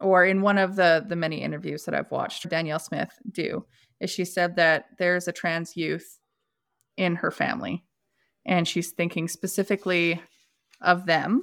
or 0.00 0.24
in 0.24 0.42
one 0.42 0.58
of 0.58 0.76
the 0.76 1.04
the 1.06 1.16
many 1.16 1.40
interviews 1.42 1.84
that 1.84 1.94
I've 1.94 2.10
watched 2.10 2.48
Danielle 2.48 2.78
Smith 2.78 3.10
do, 3.30 3.64
is 4.00 4.10
she 4.10 4.24
said 4.24 4.56
that 4.56 4.86
there's 4.98 5.28
a 5.28 5.32
trans 5.32 5.76
youth 5.76 6.18
in 6.96 7.16
her 7.16 7.30
family, 7.30 7.84
and 8.44 8.66
she's 8.66 8.90
thinking 8.90 9.28
specifically 9.28 10.20
of 10.80 11.06
them, 11.06 11.42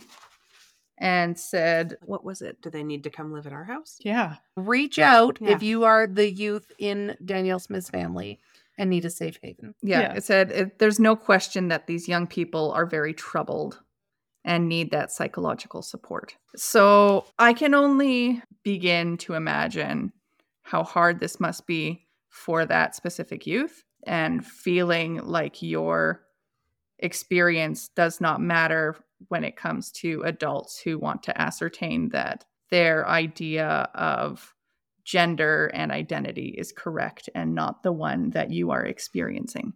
and 0.98 1.40
said, 1.40 1.98
What 2.04 2.24
was 2.24 2.42
it? 2.42 2.62
Do 2.62 2.70
they 2.70 2.84
need 2.84 3.04
to 3.06 3.10
come 3.10 3.32
live 3.34 3.48
at 3.48 3.54
our 3.54 3.64
house? 3.64 3.98
Yeah. 4.02 4.36
Reach 4.56 5.00
out 5.00 5.38
Yeah. 5.42 5.52
if 5.52 5.64
you 5.64 5.84
are 5.86 6.06
the 6.08 6.30
youth 6.30 6.72
in 6.78 7.16
Danielle 7.24 7.60
Smith's 7.60 7.90
family 7.90 8.40
and 8.78 8.90
need 8.90 9.06
a 9.06 9.10
safe 9.10 9.38
haven. 9.42 9.76
Yeah, 9.82 10.02
Yeah. 10.02 10.14
it 10.16 10.24
said 10.24 10.52
it, 10.52 10.80
there's 10.80 11.00
no 11.00 11.16
question 11.16 11.68
that 11.70 11.88
these 11.88 12.08
young 12.08 12.28
people 12.28 12.72
are 12.72 12.86
very 12.86 13.14
troubled 13.14 13.82
and 14.44 14.68
need 14.68 14.92
that 14.92 15.12
psychological 15.12 15.82
support. 15.82 16.36
So 16.56 17.26
I 17.38 17.54
can 17.54 17.74
only 17.74 18.42
begin 18.64 19.18
to 19.18 19.36
imagine 19.36 20.14
how 20.64 20.84
hard 20.84 21.20
this 21.20 21.40
must 21.40 21.68
be 21.68 22.08
for 22.30 22.66
that 22.66 22.96
specific 22.96 23.46
youth 23.46 23.84
and 24.08 24.44
feeling 24.46 25.18
like 25.18 25.62
your 25.62 26.24
experience 27.00 27.90
does 27.90 28.22
not 28.22 28.42
matter 28.42 28.96
when 29.28 29.44
it 29.44 29.56
comes 29.56 29.92
to 29.92 30.24
adults 30.24 30.80
who 30.80 30.98
want 30.98 31.24
to 31.24 31.40
ascertain 31.40 32.10
that 32.10 32.46
their 32.70 33.08
idea 33.08 33.90
of 33.94 34.56
gender 35.04 35.72
and 35.74 35.92
identity 35.92 36.56
is 36.58 36.72
correct 36.72 37.30
and 37.36 37.54
not 37.56 37.84
the 37.84 37.92
one 37.92 38.30
that 38.32 38.52
you 38.52 38.72
are 38.72 38.86
experiencing 38.86 39.74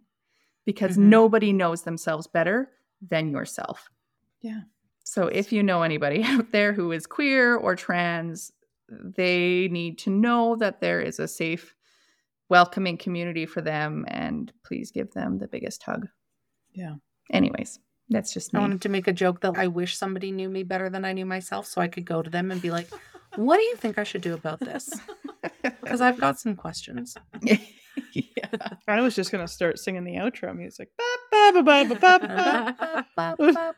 because 0.64 0.96
Mhm. 0.96 1.02
nobody 1.08 1.52
knows 1.52 1.82
themselves 1.82 2.26
better 2.26 2.72
than 3.00 3.30
yourself. 3.30 3.88
Yeah. 4.40 4.62
So 5.04 5.26
if 5.28 5.52
you 5.52 5.62
know 5.62 5.82
anybody 5.82 6.22
out 6.24 6.50
there 6.52 6.72
who 6.72 6.92
is 6.92 7.06
queer 7.06 7.56
or 7.56 7.76
trans, 7.76 8.52
they 8.88 9.68
need 9.68 9.98
to 9.98 10.10
know 10.10 10.56
that 10.56 10.80
there 10.80 11.00
is 11.00 11.18
a 11.18 11.28
safe, 11.28 11.74
welcoming 12.48 12.96
community 12.96 13.46
for 13.46 13.60
them 13.60 14.04
and 14.08 14.52
please 14.64 14.90
give 14.92 15.12
them 15.12 15.38
the 15.38 15.48
biggest 15.48 15.82
hug. 15.82 16.06
Yeah. 16.72 16.94
Anyways, 17.32 17.80
that's 18.10 18.32
just 18.32 18.52
me. 18.52 18.58
I 18.58 18.62
wanted 18.62 18.82
to 18.82 18.88
make 18.88 19.08
a 19.08 19.12
joke 19.12 19.40
that 19.40 19.56
I 19.56 19.66
wish 19.66 19.96
somebody 19.96 20.30
knew 20.32 20.48
me 20.48 20.62
better 20.62 20.88
than 20.90 21.04
I 21.04 21.12
knew 21.12 21.26
myself 21.26 21.66
so 21.66 21.80
I 21.80 21.88
could 21.88 22.04
go 22.04 22.22
to 22.22 22.30
them 22.30 22.50
and 22.50 22.60
be 22.62 22.70
like, 22.70 22.88
what 23.36 23.56
do 23.56 23.62
you 23.62 23.76
think 23.76 23.98
I 23.98 24.04
should 24.04 24.22
do 24.22 24.34
about 24.34 24.60
this? 24.60 24.88
Because 25.82 26.00
I've 26.00 26.18
got 26.18 26.40
some 26.40 26.56
questions. 26.56 27.14
yeah. 27.42 27.58
I 28.88 29.00
was 29.00 29.14
just 29.14 29.30
going 29.30 29.46
to 29.46 29.52
start 29.52 29.78
singing 29.78 30.02
the 30.04 30.14
outro 30.16 30.56
music. 30.56 30.88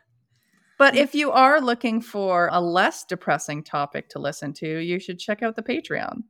But 0.77 0.95
if 0.95 1.13
you 1.13 1.31
are 1.31 1.59
looking 1.59 2.01
for 2.01 2.47
a 2.51 2.61
less 2.61 3.03
depressing 3.03 3.63
topic 3.63 4.09
to 4.09 4.19
listen 4.19 4.53
to, 4.53 4.79
you 4.79 4.99
should 4.99 5.19
check 5.19 5.43
out 5.43 5.55
the 5.57 5.61
Patreon. 5.61 6.23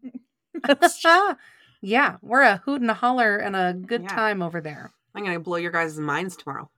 yeah, 1.82 2.18
we're 2.22 2.42
a 2.42 2.58
hoot 2.58 2.82
and 2.82 2.90
a 2.90 2.96
holler 2.96 3.38
and 3.38 3.56
a 3.56 3.74
good 3.74 4.04
Yeah. 4.04 4.08
time 4.10 4.42
over 4.42 4.60
there. 4.60 4.92
I'm 5.14 5.24
gonna 5.24 5.40
blow 5.40 5.58
your 5.58 5.72
guys' 5.72 6.00
minds 6.00 6.36
tomorrow. 6.36 6.70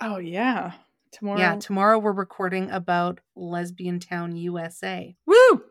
Oh, 0.00 0.18
yeah. 0.18 0.72
Tomorrow. 1.12 1.38
Yeah, 1.38 1.56
tomorrow 1.56 1.98
we're 1.98 2.12
recording 2.12 2.70
about 2.70 3.20
Lesbian 3.34 4.00
Town, 4.00 4.36
USA. 4.36 5.16
Woo! 5.26 5.62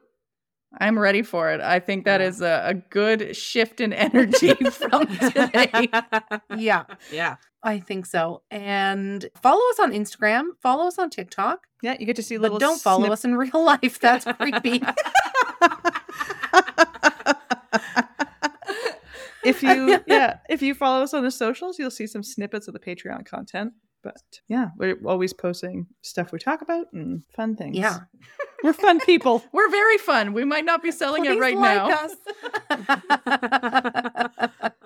I'm 0.78 1.00
ready 1.00 1.22
for 1.22 1.52
it. 1.52 1.62
I 1.62 1.80
think 1.80 2.04
that 2.06 2.20
Yeah. 2.20 2.28
is 2.28 2.42
a, 2.42 2.64
a 2.66 2.74
good 2.74 3.36
shift 3.36 3.80
in 3.80 3.94
energy 3.94 4.54
from 4.72 5.08
today. 5.08 5.88
Yeah, 6.58 6.84
yeah. 7.12 7.36
I 7.64 7.80
think 7.80 8.06
so. 8.08 8.42
And 8.52 9.26
follow 9.42 9.62
us 9.72 9.80
on 9.80 9.92
Instagram, 9.92 10.50
follow 10.62 10.88
us 10.88 11.00
on 11.00 11.10
TikTok, 11.10 11.68
yeah, 11.82 11.96
you 12.00 12.06
get 12.06 12.16
to 12.18 12.24
see 12.24 12.36
but 12.38 12.44
little 12.44 12.60
don't 12.60 12.82
follow 12.82 13.12
us 13.12 13.24
in 13.24 13.36
real 13.36 13.64
life. 13.64 14.00
That's 14.00 14.26
creepy. 14.26 14.82
if 19.44 19.62
you 19.62 20.00
yeah 20.08 20.38
if 20.50 20.62
you 20.62 20.74
follow 20.74 21.04
us 21.04 21.14
on 21.14 21.24
the 21.24 21.32
socials 21.32 21.78
you'll 21.78 21.92
see 21.92 22.08
some 22.08 22.24
snippets 22.24 22.68
of 22.68 22.74
the 22.74 22.80
patreon 22.80 23.26
content 23.26 23.74
but 24.06 24.22
yeah 24.47 24.68
we're 24.78 24.95
always 25.06 25.34
posting 25.34 25.88
stuff 26.01 26.32
we 26.32 26.38
talk 26.39 26.62
about 26.62 26.86
and 26.93 27.24
fun 27.36 27.56
things 27.56 27.76
Yeah. 27.76 27.97
we're 28.64 28.72
fun 28.74 28.99
people 29.01 29.43
We're 29.51 29.70
very 29.70 29.97
fun. 29.97 30.34
We 30.34 30.45
might 30.45 30.64
not 30.66 30.82
be 30.84 30.91
selling 30.91 31.26
it 31.26 31.39
right 31.39 31.58
like 31.58 31.78
now. 31.78 32.08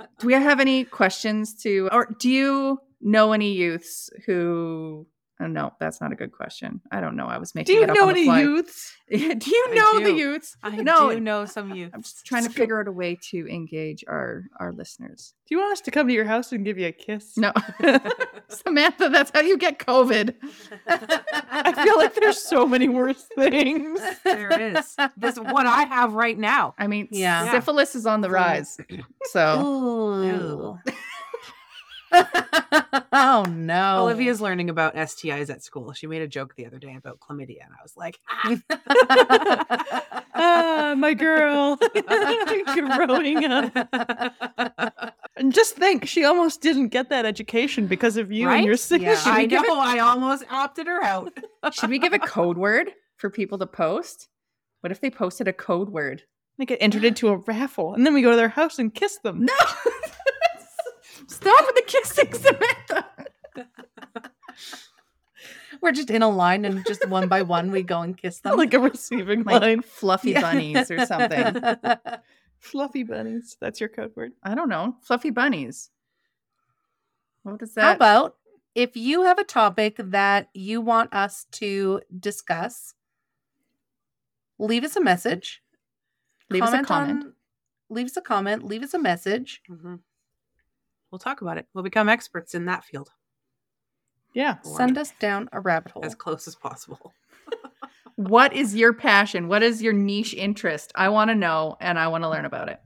Do 0.19 0.27
we 0.27 0.33
have 0.33 0.59
any 0.59 0.83
questions 0.85 1.53
to, 1.63 1.89
or 1.91 2.15
do 2.19 2.29
you 2.29 2.79
know 3.01 3.31
any 3.33 3.53
youths 3.53 4.09
who? 4.25 5.05
Oh, 5.41 5.47
no, 5.47 5.71
that's 5.79 6.01
not 6.01 6.11
a 6.11 6.15
good 6.15 6.33
question. 6.33 6.81
I 6.91 6.99
don't 6.99 7.15
know. 7.15 7.25
I 7.27 7.37
was 7.37 7.55
making. 7.55 7.73
do 7.75 7.81
making 7.81 7.81
you 7.81 7.83
it 7.83 7.89
up 7.91 7.95
know 8.03 8.07
on 8.09 8.13
the 8.13 8.19
any 8.19 8.25
fly. 8.25 8.41
youths 8.41 8.93
do 9.09 9.17
you 9.17 9.65
I 9.71 9.73
know 9.73 9.99
the 10.03 10.11
youths? 10.13 10.57
I 10.61 10.75
no, 10.75 11.11
do 11.11 11.19
know 11.19 11.45
some 11.45 11.73
youths. 11.73 11.91
I'm 11.95 12.01
just 12.03 12.25
trying 12.25 12.43
to 12.43 12.49
figure 12.49 12.79
out 12.79 12.87
a 12.87 12.91
way 12.91 13.17
to 13.31 13.47
engage 13.49 14.03
our 14.07 14.43
our 14.59 14.71
listeners. 14.73 15.33
do 15.47 15.55
you 15.55 15.59
want 15.61 15.71
us 15.71 15.81
to 15.81 15.91
come 15.91 16.07
to 16.09 16.13
your 16.13 16.25
house 16.25 16.51
and 16.51 16.63
give 16.65 16.77
you 16.77 16.87
a 16.87 16.91
kiss 16.91 17.37
No, 17.37 17.53
Samantha, 18.49 19.09
that's 19.09 19.31
how 19.33 19.39
you 19.41 19.57
get 19.57 19.79
COVID. 19.79 20.35
i 20.87 21.83
feel 21.83 21.97
like 21.97 22.13
there's 22.15 22.37
so 22.41 22.65
many 22.67 22.89
worse 22.89 23.25
things 23.35 23.99
there 24.23 24.51
is. 24.73 24.95
This 25.17 25.37
is 25.37 25.39
what 25.39 25.65
I 25.65 25.83
have 25.83 26.13
right 26.13 26.37
now. 26.37 26.75
I 26.77 26.87
mean, 26.87 27.07
Yeah. 27.11 27.49
syphilis 27.51 27.95
is 27.95 28.05
on 28.05 28.21
the 28.21 28.29
rise. 28.29 28.77
So 29.31 29.61
Ooh. 29.65 30.77
oh 33.13 33.45
no. 33.49 34.03
Olivia's 34.03 34.41
learning 34.41 34.69
about 34.69 34.95
STIs 34.95 35.49
at 35.49 35.63
school. 35.63 35.93
She 35.93 36.07
made 36.07 36.21
a 36.21 36.27
joke 36.27 36.55
the 36.55 36.65
other 36.65 36.79
day 36.79 36.95
about 36.95 37.19
chlamydia, 37.19 37.63
and 37.65 37.73
I 37.73 37.81
was 37.83 37.95
like, 37.97 38.19
ah 40.35 40.93
my 40.97 41.13
girl 41.13 41.77
growing 42.75 43.45
up 43.45 45.13
and 45.35 45.53
just 45.53 45.75
think 45.75 46.07
she 46.07 46.23
almost 46.23 46.61
didn't 46.61 46.87
get 46.89 47.09
that 47.09 47.25
education 47.25 47.87
because 47.87 48.17
of 48.17 48.31
you 48.31 48.49
and 48.49 48.63
your 48.65 48.73
Right? 48.73 48.79
sick 48.79 49.01
Yeah. 49.01 49.21
I 49.25 49.45
know. 49.45 49.63
I 49.79 49.99
almost 49.99 50.43
opted 50.49 50.87
her 50.87 51.03
out. 51.03 51.31
should 51.71 51.89
we 51.89 51.99
give 51.99 52.13
a 52.13 52.19
code 52.19 52.57
word 52.57 52.91
for 53.17 53.29
people 53.29 53.57
to 53.59 53.67
post? 53.67 54.27
What 54.81 54.91
if 54.91 55.01
they 55.01 55.09
posted 55.09 55.47
a 55.47 55.53
code 55.53 55.89
word? 55.89 56.23
They 56.57 56.65
get 56.65 56.79
entered 56.81 57.05
into 57.05 57.29
a 57.29 57.37
raffle, 57.37 57.93
and 57.93 58.05
then 58.05 58.13
we 58.13 58.21
go 58.21 58.31
to 58.31 58.35
their 58.37 58.49
house 58.49 58.79
and 58.79 58.93
kiss 58.93 59.17
them. 59.23 59.45
No. 59.45 59.53
Stop 61.49 61.65
with 61.67 61.75
the 61.75 61.83
kissing, 61.87 62.33
Samantha. 62.33 63.05
We're 65.81 65.91
just 65.93 66.09
in 66.09 66.21
a 66.21 66.29
line 66.29 66.65
and 66.65 66.85
just 66.85 67.07
one 67.07 67.29
by 67.29 67.41
one 67.43 67.71
we 67.71 67.83
go 67.83 68.01
and 68.01 68.17
kiss 68.17 68.39
them. 68.39 68.57
like 68.57 68.73
a 68.73 68.79
receiving 68.79 69.43
Like 69.43 69.61
line. 69.61 69.81
fluffy 69.81 70.31
Yeah. 70.31 70.41
bunnies 70.41 70.91
or 70.91 71.05
something. 71.05 71.55
Fluffy 72.59 73.03
bunnies. 73.03 73.55
That's 73.61 73.79
your 73.79 73.87
code 73.87 74.11
word. 74.17 74.33
I 74.43 74.53
don't 74.53 74.67
know. 74.67 74.97
Fluffy 75.01 75.29
bunnies. 75.29 75.89
What 77.43 77.61
is 77.61 77.73
How 77.77 77.93
about 77.93 78.35
if 78.75 78.97
you 78.97 79.23
have 79.23 79.39
a 79.39 79.45
topic 79.45 79.95
that 79.97 80.49
you 80.53 80.81
want 80.81 81.13
us 81.13 81.45
to 81.53 82.01
discuss, 82.19 82.93
leave 84.57 84.83
us 84.83 84.97
a 84.97 85.01
message. 85.01 85.61
Leave 86.49 86.63
us 86.63 86.73
a 86.73 86.83
comment. 86.83 87.23
on- 87.23 87.33
leave 87.89 88.07
us 88.07 88.17
a 88.17 88.21
comment. 88.21 88.63
Leave 88.65 88.83
us 88.83 88.93
a 88.93 88.99
message. 88.99 89.61
hmm 89.67 89.95
We'll 91.11 91.19
talk 91.19 91.41
about 91.41 91.57
it. 91.57 91.67
We'll 91.73 91.83
become 91.83 92.09
experts 92.09 92.53
in 92.53 92.65
that 92.65 92.83
field 92.83 93.09
Yeah. 94.33 94.57
Or 94.65 94.77
Send 94.77 94.97
us 94.97 95.11
down 95.19 95.49
a 95.51 95.59
rabbit 95.59 95.91
hole. 95.91 96.05
as 96.05 96.15
close 96.15 96.47
as 96.47 96.55
possible. 96.55 97.13
What 98.15 98.51
is 98.51 98.75
your 98.75 98.91
passion? 98.91 99.47
What 99.47 99.63
is 99.63 99.81
your 99.81 99.93
niche 99.93 100.33
interest? 100.33 100.91
I 100.93 101.07
want 101.07 101.29
to 101.29 101.35
know 101.35 101.77
and 101.79 101.97
I 101.97 102.09
want 102.09 102.25
to 102.25 102.29
learn 102.29 102.43
about 102.43 102.67
it. 102.67 102.77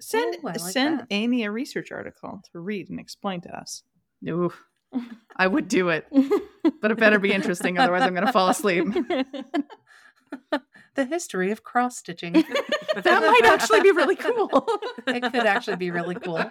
Send 0.00 0.34
Oh, 0.42 0.48
I 0.48 0.52
like 0.52 0.60
send 0.60 1.00
that. 1.00 1.06
Amy 1.10 1.44
a 1.44 1.50
research 1.50 1.92
article 1.92 2.40
to 2.52 2.58
read 2.60 2.88
and 2.88 2.98
explain 2.98 3.42
to 3.42 3.54
us. 3.54 3.82
Ooh, 4.26 4.50
I 5.36 5.46
would 5.46 5.68
do 5.68 5.90
it, 5.90 6.06
but 6.80 6.90
it 6.90 6.96
better 6.98 7.18
be 7.18 7.34
interesting. 7.34 7.76
Otherwise, 7.78 8.00
I'm 8.04 8.14
going 8.14 8.24
to 8.24 8.32
fall 8.32 8.48
asleep. 8.48 8.86
the 10.94 11.04
history 11.04 11.50
of 11.50 11.62
cross 11.62 11.98
stitching. 11.98 12.32
that 12.32 13.04
might 13.04 13.44
actually 13.44 13.82
be 13.82 13.90
really 13.90 14.16
cool. 14.16 14.48
it 15.06 15.20
could 15.20 15.44
actually 15.46 15.76
be 15.76 15.90
really 15.90 16.14
cool. 16.14 16.50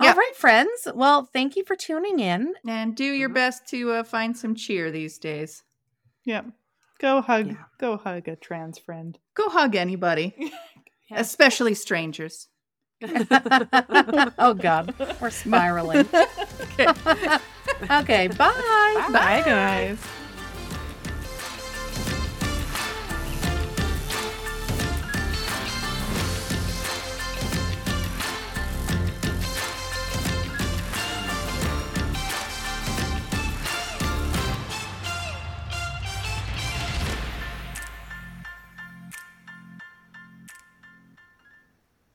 Yeah. 0.00 0.10
All 0.10 0.16
right, 0.16 0.34
friends. 0.36 0.88
Well, 0.94 1.28
thank 1.32 1.56
you 1.56 1.64
for 1.64 1.76
tuning 1.76 2.20
in. 2.20 2.54
And 2.66 2.94
do 2.96 3.04
your 3.04 3.28
Mhm. 3.28 3.34
best 3.34 3.66
to 3.68 3.92
uh, 3.92 4.02
find 4.02 4.36
some 4.36 4.54
cheer 4.54 4.90
these 4.90 5.18
days. 5.18 5.62
Yeah. 6.24 6.42
Go 6.98 7.20
hug. 7.22 7.48
Yeah. 7.48 7.64
Go 7.78 7.96
hug 7.96 8.28
a 8.28 8.36
trans 8.36 8.78
friend. 8.78 9.18
Go 9.34 9.48
hug 9.48 9.74
anybody, 9.76 10.34
Yeah. 11.10 11.20
especially 11.20 11.74
strangers. 11.74 12.48
oh 14.38 14.54
God, 14.54 14.94
we're 15.20 15.30
spiraling. 15.30 16.06
Okay. 16.78 16.86
okay, 17.90 18.28
bye. 18.28 19.06
Bye. 19.10 19.42
guys. 19.44 19.98